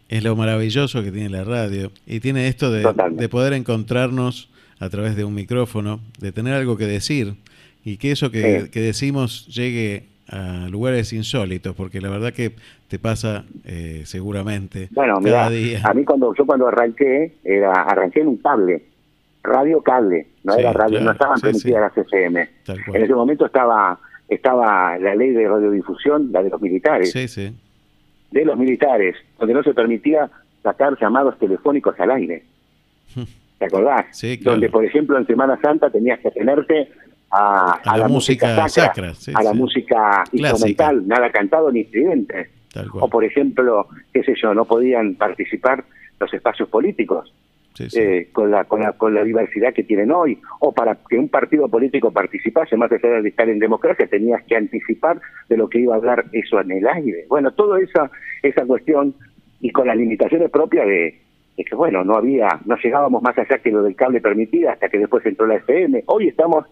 [0.09, 1.91] Es lo maravilloso que tiene la radio.
[2.05, 4.49] Y tiene esto de, de poder encontrarnos
[4.79, 7.33] a través de un micrófono, de tener algo que decir
[7.83, 8.69] y que eso que, Sí.
[8.69, 12.51] que decimos llegue a lugares insólitos, porque la verdad que
[12.87, 15.81] te pasa eh, seguramente Bueno, cada mira, día.
[15.83, 18.83] a mí cuando yo cuando arranqué, era arranqué en un cable,
[19.43, 22.49] radio cable, no Sí, era radio, claro, no estaban sí, permitidas las FM.
[22.93, 23.99] En ese momento estaba
[24.29, 27.55] estaba la ley de radiodifusión, la de los militares, Sí, sí.
[28.31, 30.29] de los militares, donde no se permitía
[30.63, 32.43] sacar llamados telefónicos al aire.
[33.59, 34.05] ¿Te acordás?
[34.11, 34.51] Sí, claro.
[34.51, 36.89] Donde, por ejemplo, en Semana Santa tenías que tenerte
[37.31, 39.57] a, A a la la, música sacra, sacra, sí, a la sí.
[39.57, 42.27] música instrumental, nada cantado ni cual.
[42.93, 45.83] O, por ejemplo, qué sé yo, no podían participar
[46.19, 47.33] los espacios políticos
[47.73, 47.99] Sí, sí.
[47.99, 50.39] eh, con, la, con, la, con la diversidad que tienen hoy.
[50.59, 54.55] O para que un partido político participase, más allá de estar en democracia, tenías que
[54.55, 57.25] anticipar de lo que iba a hablar eso en el aire.
[57.29, 58.09] Bueno, toda esa,
[58.41, 59.13] esa cuestión
[59.59, 61.19] y con las limitaciones propias de,
[61.55, 64.89] de que, bueno, no había, no llegábamos más allá que lo del cable permitida hasta
[64.89, 66.03] que después entró la FM.
[66.07, 66.65] Hoy estamos,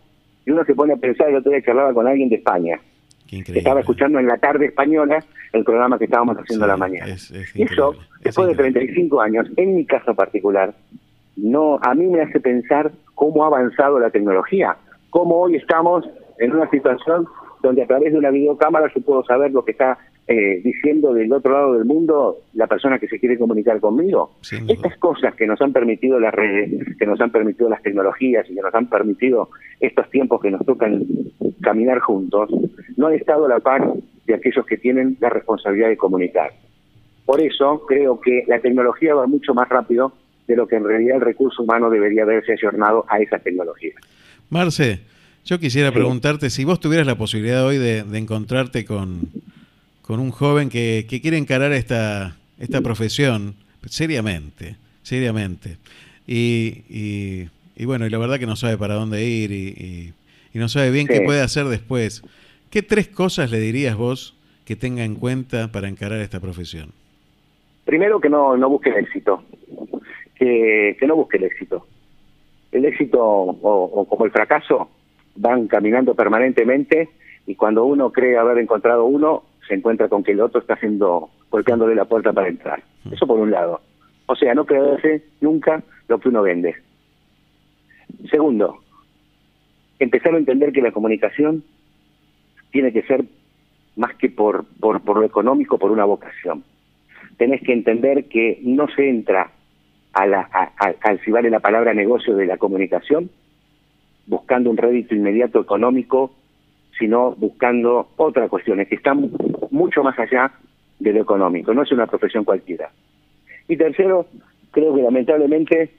[0.45, 2.79] y uno se pone a pensar, el otro día charlaba con alguien de España,
[3.27, 7.15] que estaba escuchando en la tarde española el programa que estábamos haciendo a la mañana.
[7.55, 10.73] Y eso, después de 35 años, en mi caso particular,
[11.35, 14.77] no a mí me hace pensar cómo ha avanzado la tecnología,
[15.09, 16.07] cómo hoy estamos
[16.37, 17.27] en una situación
[17.61, 19.97] donde a través de una videocámara yo puedo saber lo que está
[20.27, 24.31] eh, diciendo del otro lado del mundo la persona que se quiere comunicar conmigo.
[24.67, 28.55] Estas cosas que nos han permitido las redes, que nos han permitido las tecnologías y
[28.55, 29.49] que nos han permitido
[29.79, 31.05] estos tiempos que nos tocan
[31.61, 32.49] caminar juntos,
[32.97, 33.93] no han estado a la par
[34.25, 36.53] de aquellos que tienen la responsabilidad de comunicar.
[37.23, 40.11] Por eso creo que la tecnología va mucho más rápido
[40.47, 43.93] de lo que en realidad el recurso humano debería haberse ayornado a esa tecnología.
[44.49, 45.01] Marce,
[45.43, 49.29] yo quisiera preguntarte si vos tuvieras la posibilidad hoy de, de encontrarte con,
[50.05, 53.55] con un joven que, que quiere encarar esta, esta profesión
[53.87, 55.77] seriamente, seriamente.
[56.27, 60.13] Y, y, y bueno, y la verdad que no sabe para dónde ir y, y-
[60.59, 62.23] no sabe bien qué puede hacer después.
[62.69, 66.91] ¿Qué tres cosas le dirías vos que tenga en cuenta para encarar esta profesión?
[67.83, 69.43] Primero que no, no busque el éxito,
[70.35, 71.85] que, que no busque el éxito.
[72.71, 74.89] El éxito o, o como el fracaso
[75.35, 77.09] van caminando permanentemente
[77.47, 81.29] y cuando uno cree haber encontrado uno, se encuentra con que el otro está haciendo,
[81.49, 82.83] golpeándole la puerta para entrar.
[83.11, 83.81] Eso por un lado.
[84.27, 86.75] O sea, no creerse nunca lo que uno vende.
[88.29, 88.77] Segundo,
[89.99, 91.63] empezar a entender que la comunicación
[92.71, 93.25] tiene que ser
[93.95, 96.63] más que por, por, por lo económico, por una vocación.
[97.37, 99.51] Tenés que entender que no se entra
[100.13, 103.29] a la, a- a- al, si vale la palabra, negocio de la comunicación
[104.27, 106.33] buscando un rédito inmediato económico,
[106.97, 109.29] sino buscando otras cuestiones que están
[109.75, 110.51] mucho más allá
[110.99, 112.89] de lo económico, no es una profesión cualquiera.
[113.67, 114.27] Y tercero,
[114.71, 115.91] creo que lamentablemente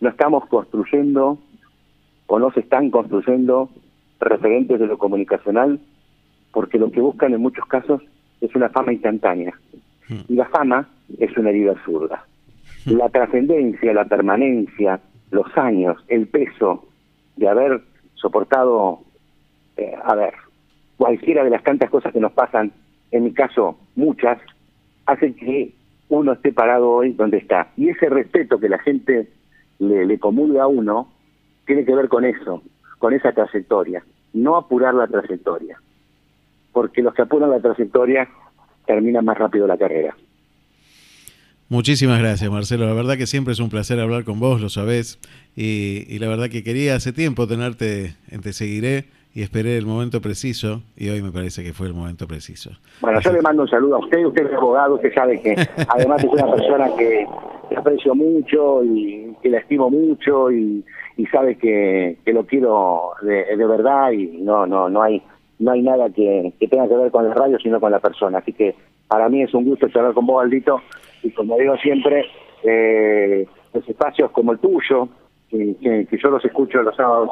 [0.00, 1.38] no estamos construyendo
[2.26, 3.70] o no se están construyendo
[4.18, 5.80] referentes de lo comunicacional
[6.52, 8.02] porque lo que buscan en muchos casos
[8.40, 9.54] es una fama instantánea.
[10.28, 10.88] Y la fama
[11.18, 12.24] es una herida absurda.
[12.86, 15.00] La trascendencia, la permanencia,
[15.30, 16.88] los años, el peso
[17.36, 17.80] de haber
[18.14, 19.00] soportado,
[19.76, 20.34] eh, a ver,
[20.96, 22.72] cualquiera de las tantas cosas que nos pasan,
[23.12, 24.38] en mi caso muchas,
[25.06, 25.72] hace que
[26.08, 27.68] uno esté parado hoy donde está.
[27.76, 29.28] Y ese respeto que la gente
[29.78, 31.12] le, le comulga a uno
[31.66, 32.62] tiene que ver con eso,
[32.98, 34.04] con esa trayectoria.
[34.32, 35.80] No apurar la trayectoria.
[36.72, 38.28] Porque los que apuran la trayectoria
[38.86, 40.16] terminan más rápido la carrera.
[41.68, 42.86] Muchísimas gracias, Marcelo.
[42.86, 45.20] La verdad que siempre es un placer hablar con vos, lo sabés.
[45.54, 49.86] Y, y la verdad que quería hace tiempo tenerte en Te Seguiré y esperé el
[49.86, 52.70] momento preciso y hoy me parece que fue el momento preciso.
[53.00, 55.54] Bueno, yo le mando un saludo a usted, usted es abogado, usted sabe que
[55.88, 57.26] además es una persona que,
[57.68, 60.84] que aprecio mucho y que la estimo mucho y,
[61.16, 65.22] y sabe que, que lo quiero de, de verdad y no no no hay
[65.60, 68.38] no hay nada que, que tenga que ver con la radio sino con la persona.
[68.38, 68.74] Así que
[69.06, 70.80] para mí es un gusto charlar con vos, Aldito,
[71.22, 72.26] y como digo siempre,
[72.64, 75.08] eh, los espacios como el tuyo,
[75.50, 77.28] que yo los escucho los sábados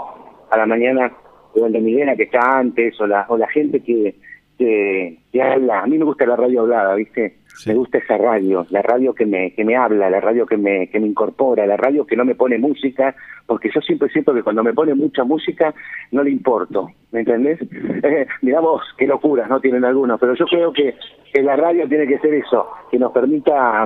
[0.50, 1.12] a la mañana,
[1.58, 4.14] o el de Milena que está antes, o la, o la gente que,
[4.58, 5.80] que, que habla.
[5.82, 7.36] A mí me gusta la radio hablada, ¿viste?
[7.66, 10.86] Me gusta esa radio, la radio que me, que me habla, la radio que me,
[10.90, 13.16] que me incorpora, la radio que no me pone música,
[13.46, 15.74] porque yo siempre siento que cuando me pone mucha música
[16.12, 17.58] no le importo, ¿me entendés?
[18.00, 20.94] Eh, miramos qué locuras no tienen algunos, pero yo creo que,
[21.32, 23.84] que la radio tiene que ser eso, que nos permita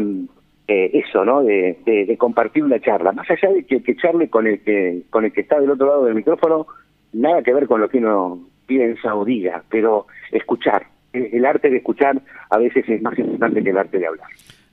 [0.69, 1.43] eh, eso, ¿no?
[1.43, 5.05] De, de- de compartir una charla, más allá de que, que charle con el que,
[5.09, 6.67] con el que está del otro lado del micrófono,
[7.13, 10.87] nada que ver con lo que uno piensa o diga, pero escuchar.
[11.13, 14.29] El, arte de escuchar a veces es más importante que el arte de hablar.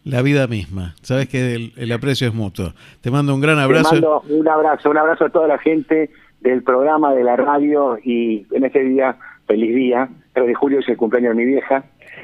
[0.06, 0.96] La vida misma.
[1.02, 2.74] Sabes que el, el aprecio es mutuo.
[3.02, 3.90] Te mando un gran abrazo.
[3.90, 6.10] Te mando un abrazo, un abrazo a toda la gente
[6.40, 10.88] del programa de la radio y en este día, feliz día, 3 de julio es
[10.88, 11.84] el cumpleaños de mi vieja,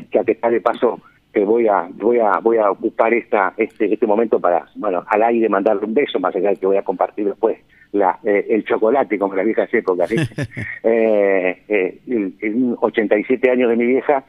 [0.10, 1.02] que a pesar de paso
[1.34, 5.22] que voy a voy a voy a ocupar esta este este momento para bueno al
[5.22, 7.58] aire mandarle un beso más allá de que voy a compartir después
[7.92, 10.16] la eh, el chocolate como las viejas épocas ¿sí?
[10.84, 14.24] eh, eh, el- el 87 años de mi vieja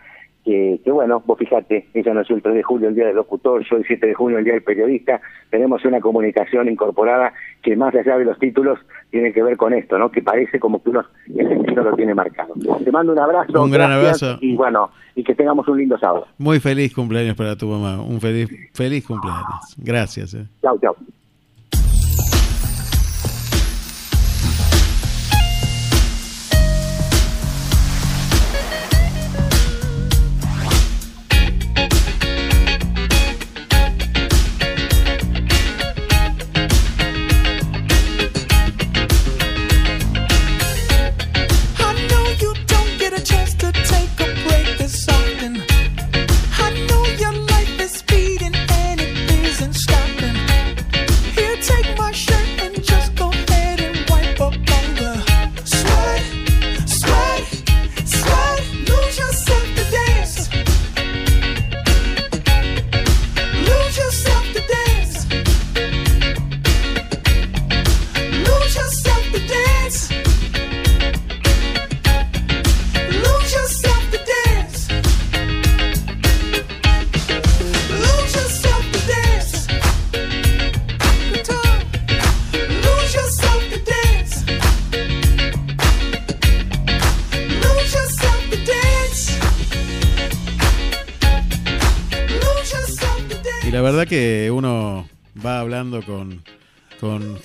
[0.45, 3.65] que, que bueno, vos fíjate, ella nació el 3 de julio, el día del locutor,
[3.69, 5.21] yo el 7 de junio, el día del periodista,
[5.51, 8.79] tenemos una comunicación incorporada que más allá de los títulos
[9.11, 10.09] tiene que ver con esto, ¿no?
[10.13, 11.05] Que parece como que uno
[11.37, 12.55] el destino lo tiene marcado.
[12.85, 14.39] Te mando un abrazo, Un gran abrazo.
[14.41, 16.29] y bueno, y que tengamos un lindo sábado.
[16.39, 18.01] Muy feliz cumpleaños para tu mamá.
[18.01, 19.75] Un feliz, feliz cumpleaños.
[19.79, 20.33] Gracias.
[20.35, 20.45] eh.
[20.63, 20.79] Chau,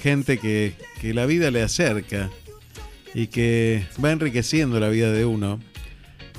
[0.01, 2.29] gente que, que la vida le acerca
[3.13, 5.59] y que va enriqueciendo la vida de uno.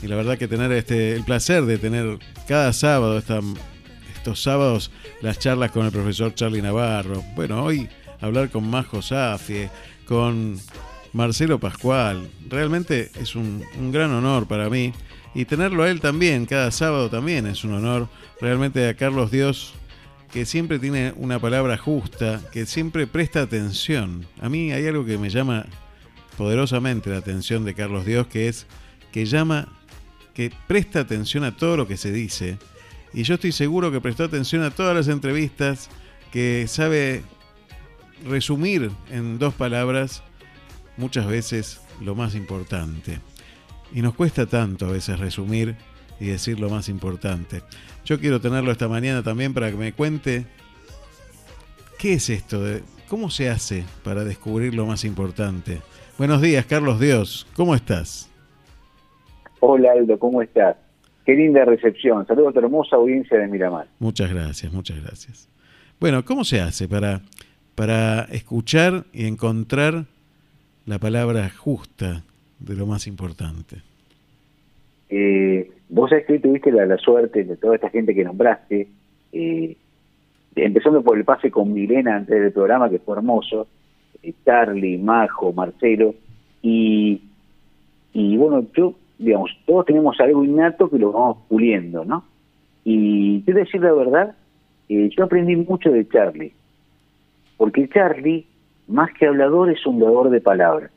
[0.03, 2.19] Y la verdad que tener este el placer de tener
[2.49, 3.41] cada sábado esta-
[4.17, 4.91] estos sábados
[5.21, 7.23] las charlas con el profesor Charlie Navarro.
[7.35, 7.89] Bueno, hoy
[8.21, 9.71] hablar con Majo Safie,
[10.07, 10.59] con
[11.13, 12.29] Marcelo Pascual.
[12.49, 14.93] Realmente es un, un gran honor para mí.
[15.35, 18.09] Y tenerlo a él también, cada sábado también es un honor.
[18.41, 19.73] Realmente a Carlos Dios,
[20.33, 24.27] que siempre tiene una palabra justa, que siempre presta atención.
[24.41, 25.67] A mí hay algo que me llama
[26.39, 28.67] poderosamente la atención de Carlos Dios, que es
[29.13, 29.69] que llama,
[30.33, 32.57] que presta atención a todo lo que se dice.
[33.13, 35.91] Y yo estoy seguro que prestó atención a todas las entrevistas,
[36.33, 37.23] que sabe
[38.27, 40.23] resumir en dos palabras
[40.97, 43.21] muchas veces lo más importante.
[43.93, 45.77] Y nos cuesta tanto a veces resumir
[46.19, 47.63] y decir lo más importante.
[48.05, 50.45] Yo quiero tenerlo esta mañana también para que me cuente
[51.99, 55.81] qué es esto, de, cómo se hace para descubrir lo más importante.
[56.19, 58.29] Buenos días, Carlos Dios, ¿cómo estás?
[59.61, 60.77] Hola Aldo, ¿cómo estás?
[61.25, 62.27] Qué linda recepción.
[62.27, 63.87] Saludos a tu hermosa audiencia de Miramar.
[64.01, 65.49] Muchas gracias, muchas gracias.
[66.01, 67.21] Bueno, ¿cómo se hace para,
[67.77, 70.07] para escuchar y encontrar
[70.85, 72.25] la palabra justa
[72.59, 73.83] de lo más importante?
[75.15, 78.89] Eh, vos sabés que tuviste la, la suerte de toda esta gente que nombraste,
[79.31, 79.77] eh,
[80.57, 83.67] empezando por el pase con Milena antes del programa, que fue hermoso,
[84.23, 86.15] eh, Charlie, Majo, Marcelo,
[86.63, 87.21] y,
[88.15, 92.25] y bueno, yo, digamos, todos tenemos algo innato que lo vamos puliendo, ¿no?
[92.83, 94.35] Y quiero decir la verdad,
[94.89, 96.55] eh, yo aprendí mucho de Charlie,
[97.59, 98.47] porque Charlie,
[98.89, 100.91] más que hablador, es un dador de palabras.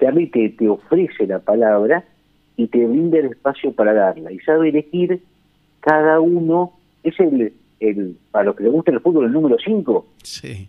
[0.00, 2.04] Te, te ofrece la palabra
[2.56, 4.32] y te brinda el espacio para darla.
[4.32, 5.20] Y sabe elegir
[5.80, 6.72] cada uno,
[7.02, 10.68] es el, el para los que les gusta el fútbol, el número 5, Sí.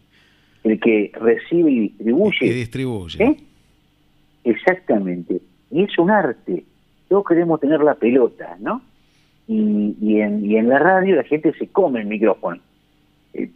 [0.66, 2.54] el que recibe y distribuye.
[2.54, 3.24] Distribuye.
[3.24, 3.38] ¿Eh?
[4.44, 5.40] Exactamente.
[5.72, 6.64] Y es un arte.
[7.08, 8.82] Todos queremos tener la pelota, ¿no?
[9.48, 12.62] Y, y, en, y en la radio la gente se come el micrófono.
[13.34, 13.50] Eh,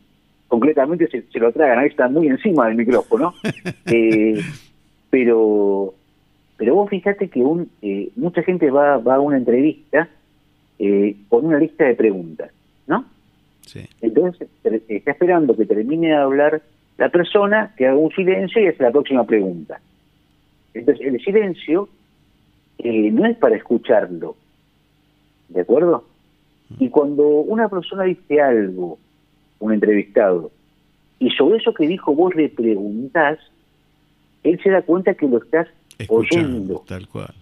[0.47, 3.33] concretamente se, se lo tragan, ahí está muy encima del micrófono.
[3.87, 4.41] Eh,
[5.15, 5.93] pero
[6.57, 10.09] pero vos fíjate que un, eh, mucha gente va, va a una entrevista
[10.77, 12.51] eh, con una lista de preguntas,
[12.85, 13.05] ¿no?
[13.61, 13.87] Sí.
[14.01, 14.49] Entonces
[14.89, 16.61] está esperando que termine de hablar
[16.97, 19.79] la persona, que haga un silencio y hace la próxima pregunta.
[20.73, 21.87] Entonces el silencio
[22.79, 24.35] eh, no es para escucharlo,
[25.47, 26.03] ¿de acuerdo?
[26.77, 28.97] Y cuando una persona dice algo,
[29.59, 30.51] un entrevistado,
[31.19, 33.39] y sobre eso que dijo vos le preguntás,
[34.45, 35.67] él se da cuenta que lo estás
[36.07, 36.83] oyendo.
[36.87, 37.33] Tal cual.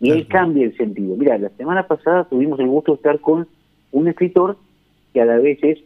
[0.00, 1.14] Y ahí cambia el sentido.
[1.16, 3.46] Mira, la semana pasada tuvimos el gusto de estar con
[3.92, 4.56] un escritor
[5.12, 5.78] que a la vez es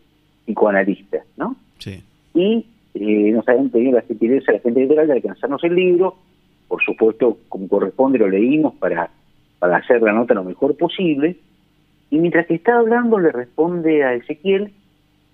[0.44, 1.56] psicoanalista, ¿no?
[1.78, 2.02] Sí.
[2.34, 6.16] Y eh, nos habían tenido la gentileza la gente editorial de alcanzarnos el libro.
[6.68, 9.10] Por supuesto, como corresponde, lo leímos para,
[9.58, 11.36] para hacer la nota lo mejor posible.
[12.10, 14.72] Y mientras que está hablando, le responde a Ezequiel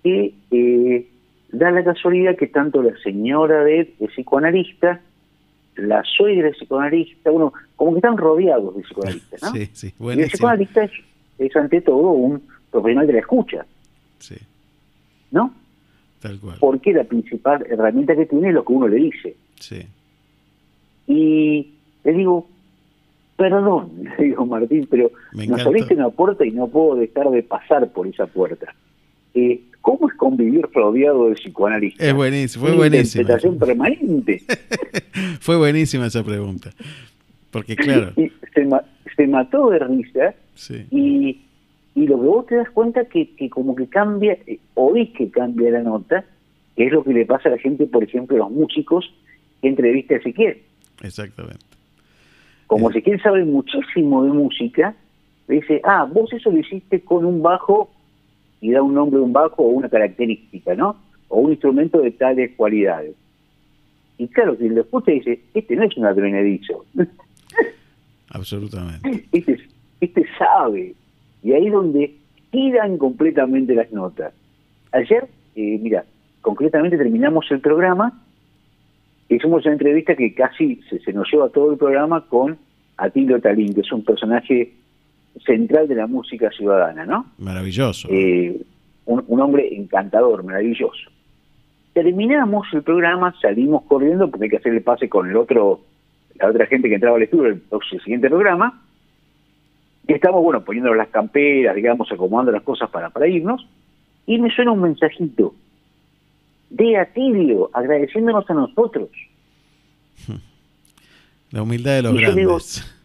[0.03, 1.07] que eh,
[1.51, 5.01] da la casualidad que tanto la señora de es psicoanalista,
[5.75, 9.51] la suegra es psicoanalista, bueno, como que están rodeados de psicoanalistas, ¿no?
[9.53, 10.31] Sí, sí, Y el buenísimo.
[10.31, 10.91] psicoanalista es,
[11.39, 12.41] es ante todo un
[12.71, 13.65] profesional de la escucha.
[14.19, 14.35] Sí.
[15.31, 15.53] ¿No?
[16.21, 16.57] Tal cual.
[16.59, 19.35] Porque la principal herramienta que tiene es lo que uno le dice.
[19.59, 19.85] Sí.
[21.07, 21.73] Y
[22.03, 22.47] le digo,
[23.35, 27.43] perdón, le digo Martín, pero Me nos abriste una puerta y no puedo dejar de
[27.43, 28.73] pasar por esa puerta.
[29.33, 32.07] Eh, ¿Cómo es convivir rodeado de psicoanalistas?
[32.07, 33.21] Es buenísimo, fue Una buenísima.
[33.23, 34.41] interpretación permanente.
[35.39, 36.69] Fue buenísima esa pregunta.
[37.49, 38.83] Porque claro, Y se, ma-
[39.15, 40.85] se mató de risa sí.
[40.91, 41.41] y,
[41.95, 45.29] y lo que vos te das cuenta que, que como que cambia, eh, oís que
[45.31, 46.23] cambia la nota,
[46.75, 49.11] que es lo que le pasa a la gente, por ejemplo, a los músicos
[49.61, 50.61] que entrevista a Ezequiel.
[51.01, 51.65] Exactamente.
[52.67, 54.95] Como Ezequiel sabe muchísimo de música,
[55.47, 57.89] le dice, ah, vos eso lo hiciste con un bajo
[58.61, 60.95] y da un nombre un bajo o una característica, ¿no?
[61.27, 63.15] O un instrumento de tales cualidades.
[64.17, 66.85] Y claro, quien lo escucha dice, este no es un advenedizo,
[68.29, 69.25] Absolutamente.
[69.31, 69.57] este,
[69.99, 70.93] este sabe.
[71.43, 72.15] Y ahí es donde
[72.51, 74.33] giran completamente las notas.
[74.91, 76.05] Ayer, eh, mira,
[76.41, 78.21] concretamente terminamos el programa,
[79.27, 82.57] hicimos una entrevista que casi se, se nos lleva todo el programa con
[82.97, 84.71] Atilio Talín, que es un personaje
[85.45, 87.25] central de la música ciudadana, ¿no?
[87.37, 88.07] Maravilloso.
[88.11, 88.61] Eh,
[89.05, 91.09] un, un hombre encantador, maravilloso.
[91.93, 95.81] Terminamos el programa, salimos corriendo porque hay que hacer el pase con el otro,
[96.35, 98.81] la otra gente que entraba al estudio, el, el siguiente programa.
[100.07, 103.67] Y estamos, bueno, poniendo las camperas, digamos, acomodando las cosas para, para irnos.
[104.25, 105.53] Y me suena un mensajito
[106.69, 109.09] de Atilio, agradeciéndonos a nosotros.
[111.51, 113.00] La humildad de los digo, grandes.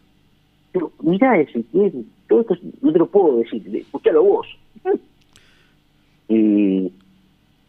[0.77, 4.47] Pero mirá, Ezequiel, todo esto no te lo puedo decir, escuchalo vos.
[6.29, 6.91] Y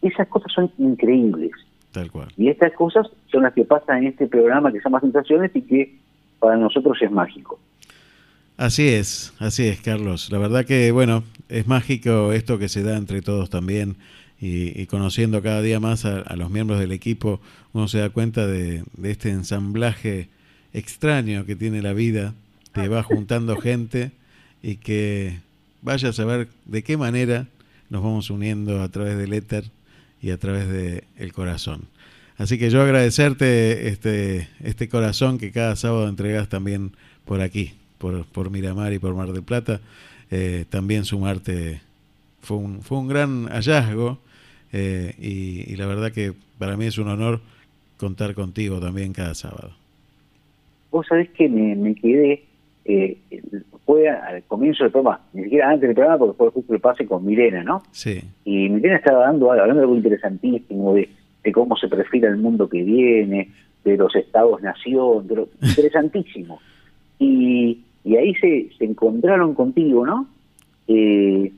[0.02, 1.52] esas cosas son increíbles.
[1.92, 2.26] Tal cual.
[2.36, 5.62] Y estas cosas son las que pasan en este programa que se llama Sensaciones y
[5.62, 5.94] que
[6.40, 7.60] para nosotros es mágico.
[8.56, 10.32] Así es, así es, Carlos.
[10.32, 13.94] La verdad que, bueno, es mágico esto que se da entre todos también
[14.40, 17.40] y, y conociendo cada día más a, a los miembros del equipo,
[17.72, 20.30] uno se da cuenta de, de este ensamblaje
[20.72, 22.34] extraño que tiene la vida,
[22.82, 24.12] te va juntando gente
[24.62, 25.40] y que
[25.82, 27.46] vaya a saber de qué manera
[27.90, 29.64] nos vamos uniendo a través del éter
[30.22, 31.82] y a través del corazón.
[32.36, 36.92] Así que yo agradecerte este, este corazón que cada sábado entregas también
[37.24, 39.80] por aquí, por, por Miramar y por Mar del Plata.
[40.30, 41.80] Eh, también sumarte
[42.42, 44.18] fue un, fue un gran hallazgo
[44.72, 47.40] eh, y, y la verdad que para mí es un honor
[47.96, 49.72] contar contigo también cada sábado.
[50.92, 52.44] Vos sabés que me, me quedé,
[52.88, 53.18] eh,
[53.84, 57.06] fue al comienzo del programa, ni siquiera antes del programa, porque fue justo el pase
[57.06, 57.82] con Milena, ¿no?
[57.92, 58.20] Sí.
[58.44, 61.08] Y Milena estaba dando, algo- hablando de algo interesantísimo, de,
[61.44, 63.50] de cómo se perfila el mundo que viene,
[63.84, 66.60] de los estados-nación, de lo interesantísimo.
[67.18, 70.26] Y, y ahí se, se encontraron contigo, ¿no?
[70.88, 71.52] Eh,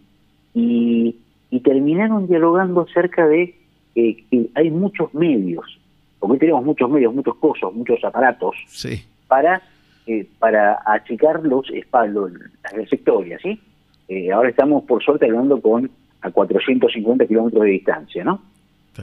[0.54, 1.16] y,
[1.50, 3.54] y terminaron dialogando acerca de
[3.94, 5.78] eh, que hay muchos medios,
[6.18, 9.02] porque tenemos muchos medios, muchos cosas, muchos aparatos Sí.
[9.28, 9.62] para
[10.06, 13.60] eh, para achicar los espacios, las trayectorias, ¿sí?
[14.08, 15.90] Eh, ahora estamos, por suerte, hablando con
[16.22, 18.42] a 450 kilómetros de distancia, ¿no?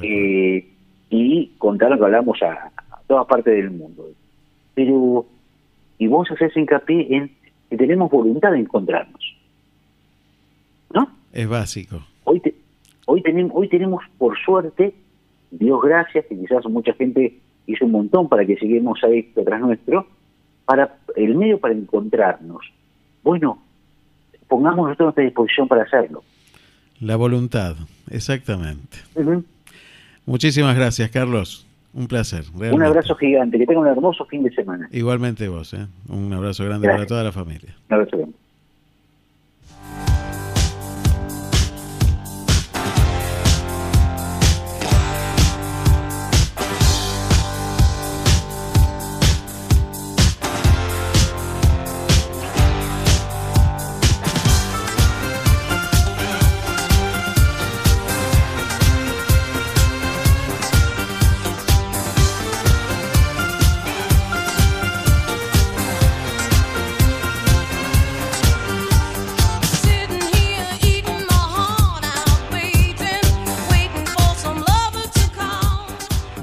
[0.03, 0.67] Eh,
[1.09, 4.09] y contaron que hablamos a, a todas partes del mundo.
[4.75, 5.25] Pero,
[5.97, 7.31] y vos haces hincapié en
[7.69, 9.35] que tenemos voluntad de encontrarnos.
[11.33, 12.01] Es básico.
[12.23, 12.55] Hoy, te-
[13.05, 14.93] hoy, tenemos, hoy tenemos, por suerte,
[15.51, 17.37] Dios gracias, que quizás mucha gente
[17.67, 20.07] hizo un montón para que seguimos ahí detrás nuestro,
[20.67, 22.61] para el medio para encontrarnos.
[23.23, 23.57] Bueno,
[24.49, 26.23] pongamos nosotros a nuestra disposición para hacerlo.
[26.99, 27.75] La voluntad,
[28.11, 28.97] exactamente.
[30.25, 31.65] Muchísimas gracias, Carlos.
[31.93, 32.43] Un placer.
[32.53, 34.89] Un abrazo gigante, que tengan un hermoso fin de semana.
[34.91, 35.87] Igualmente vos, ¿eh?
[36.09, 37.07] Un abrazo grande Gracias.
[37.07, 37.75] para toda la familia.
[37.89, 38.35] Un abrazo grande.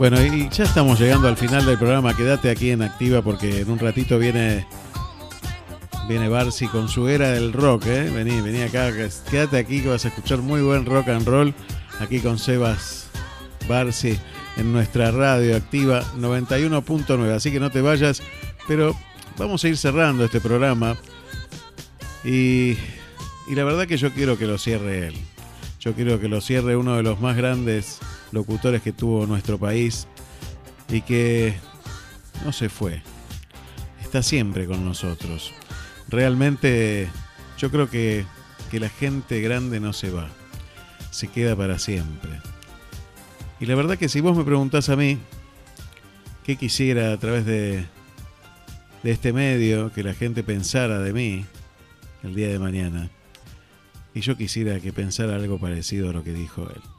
[0.05, 2.15] Bueno, y ya estamos llegando al final del programa.
[2.15, 4.67] Quédate aquí en Activa porque en un ratito viene
[6.07, 6.29] viene
[6.71, 8.11] con su era del rock, ¿eh?
[8.15, 8.93] Vení, vení acá,
[9.31, 11.55] quédate aquí que vas a escuchar muy buen rock and roll
[12.01, 13.07] aquí con Sebas
[13.67, 14.19] Barsi
[14.59, 17.31] en nuestra radio Activa 91.9.
[17.35, 18.23] Así que no te vayas,
[18.69, 18.95] pero
[19.39, 20.99] vamos a ir cerrando este programa
[22.23, 22.77] y,
[23.49, 25.15] y la verdad que yo quiero que lo cierre él.
[25.81, 28.01] Yo quiero que lo cierre uno de los más grandes
[28.35, 30.07] locutores que tuvo nuestro país
[30.91, 31.55] y que
[32.45, 33.03] no se fue.
[34.03, 35.53] Está siempre con nosotros.
[36.09, 37.09] Realmente
[37.57, 38.27] yo creo que,
[38.71, 40.29] que la gente grande no se va.
[41.11, 42.31] Se queda para siempre.
[43.61, 45.19] Y la verdad que si vos me preguntás a mí
[46.45, 47.87] qué quisiera a través de,
[49.05, 51.47] de este medio que la gente pensara de mí
[52.25, 53.11] el día de mañana,
[54.15, 56.94] y yo quisiera que pensara algo parecido a lo que dijo él.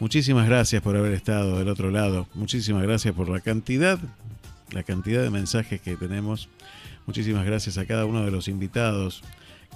[0.00, 2.26] Muchísimas gracias por haber estado del otro lado.
[2.34, 3.98] Muchísimas gracias por la cantidad,
[4.72, 6.48] la cantidad de mensajes que tenemos.
[7.06, 9.22] Muchísimas gracias a cada uno de los invitados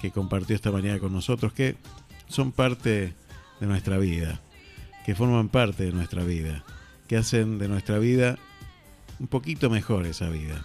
[0.00, 1.76] que compartió esta mañana con nosotros, que
[2.26, 3.14] son parte
[3.60, 4.40] de nuestra vida,
[5.06, 6.64] que forman parte de nuestra vida,
[7.06, 8.38] que hacen de nuestra vida
[9.20, 10.64] un poquito mejor esa vida.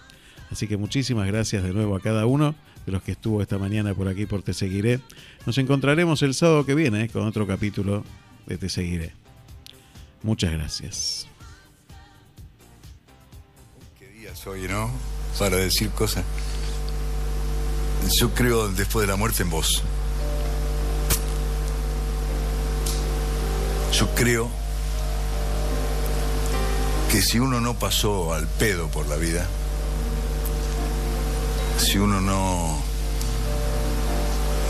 [0.50, 2.54] Así que muchísimas gracias de nuevo a cada uno
[2.86, 5.00] de los que estuvo esta mañana por aquí por Te Seguiré.
[5.46, 8.04] Nos encontraremos el sábado que viene con otro capítulo
[8.46, 9.23] de Te Seguiré.
[10.24, 11.26] Muchas gracias.
[14.18, 14.90] día soy, ¿no?
[15.38, 16.24] Para decir cosas.
[18.10, 19.82] Yo creo después de la muerte en vos.
[23.92, 24.48] Yo creo
[27.10, 29.46] que si uno no pasó al pedo por la vida,
[31.76, 32.82] si uno no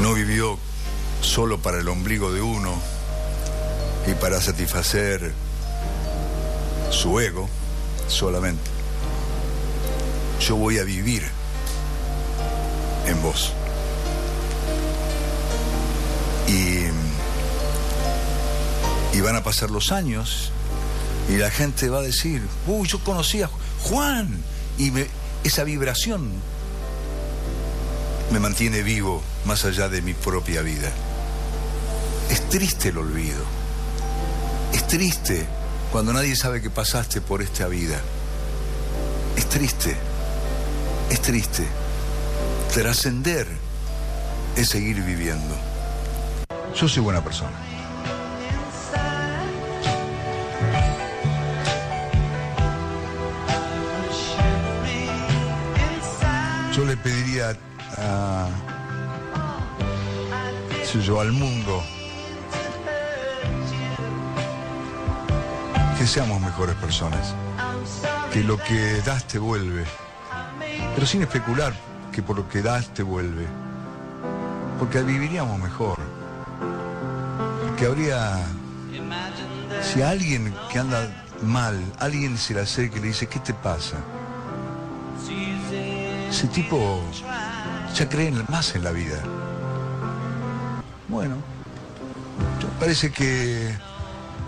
[0.00, 0.58] no vivió
[1.20, 2.93] solo para el ombligo de uno
[4.06, 5.32] y para satisfacer
[6.90, 7.48] su ego
[8.08, 8.70] solamente,
[10.40, 11.22] yo voy a vivir
[13.06, 13.52] en vos.
[16.46, 16.84] Y,
[19.16, 20.52] y van a pasar los años
[21.28, 23.50] y la gente va a decir, uy, yo conocí a
[23.82, 24.42] Juan.
[24.76, 24.92] Y
[25.44, 26.30] esa vibración
[28.30, 30.90] me mantiene vivo más allá de mi propia vida.
[32.30, 33.53] Es triste el olvido.
[34.84, 35.46] Es triste
[35.90, 37.98] cuando nadie sabe que pasaste por esta vida.
[39.34, 39.96] Es triste,
[41.08, 41.64] es triste.
[42.74, 43.46] Trascender
[44.56, 45.56] es seguir viviendo.
[46.76, 47.50] Yo soy buena persona.
[56.76, 57.56] Yo le pediría
[57.96, 58.48] a,
[61.16, 61.82] a, al mundo
[66.04, 67.34] que seamos mejores personas,
[68.30, 69.86] que lo que das te vuelve,
[70.94, 71.72] pero sin especular
[72.12, 73.46] que por lo que das te vuelve,
[74.78, 75.96] porque viviríamos mejor,
[77.78, 78.36] que habría,
[79.80, 83.96] si alguien que anda mal, alguien se le acerca y le dice, ¿qué te pasa?
[86.28, 87.00] Ese tipo
[87.94, 89.22] ya cree más en la vida.
[91.08, 91.36] Bueno,
[92.78, 93.74] parece que,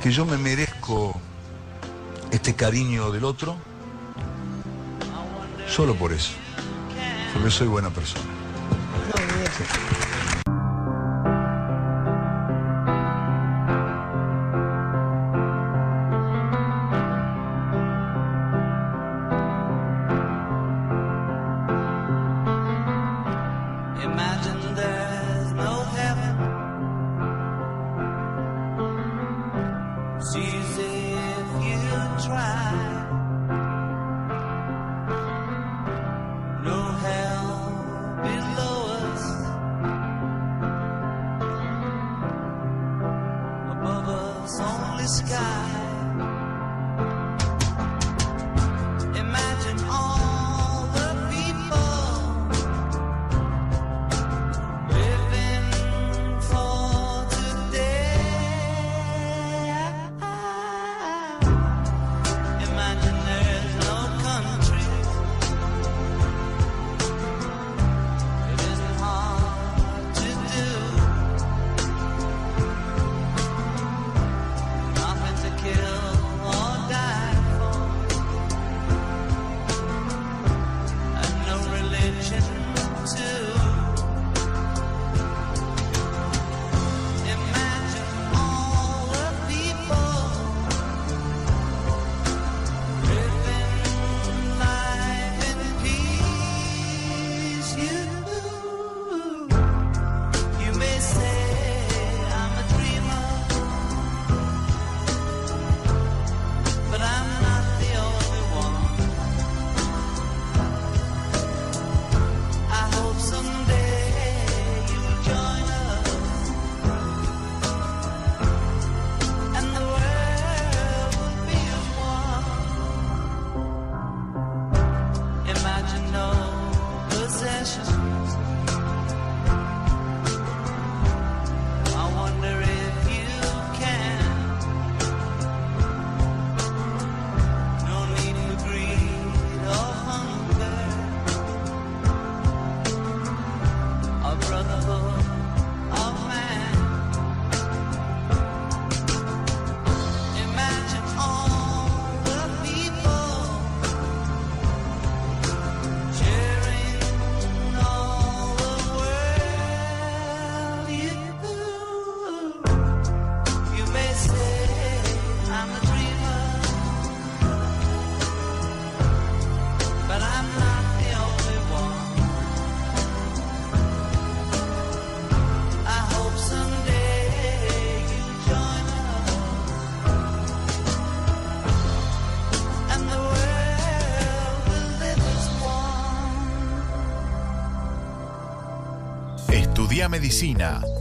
[0.03, 1.19] que yo me merezco
[2.37, 3.57] este cariño del otro
[5.67, 6.33] solo por eso,
[7.33, 8.25] porque soy buena persona.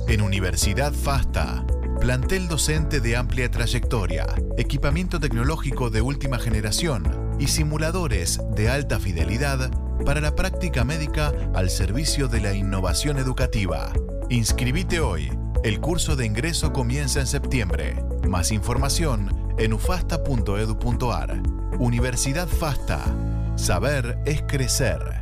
[0.07, 1.65] En Universidad FASTA.
[1.99, 9.71] Plantel docente de amplia trayectoria, equipamiento tecnológico de última generación y simuladores de alta fidelidad
[10.05, 13.91] para la práctica médica al servicio de la innovación educativa.
[14.29, 15.31] Inscribite hoy.
[15.63, 17.95] El curso de ingreso comienza en septiembre.
[18.29, 21.41] Más información en ufasta.edu.ar.
[21.79, 23.01] Universidad FASTA.
[23.55, 25.14] Saber es crecer.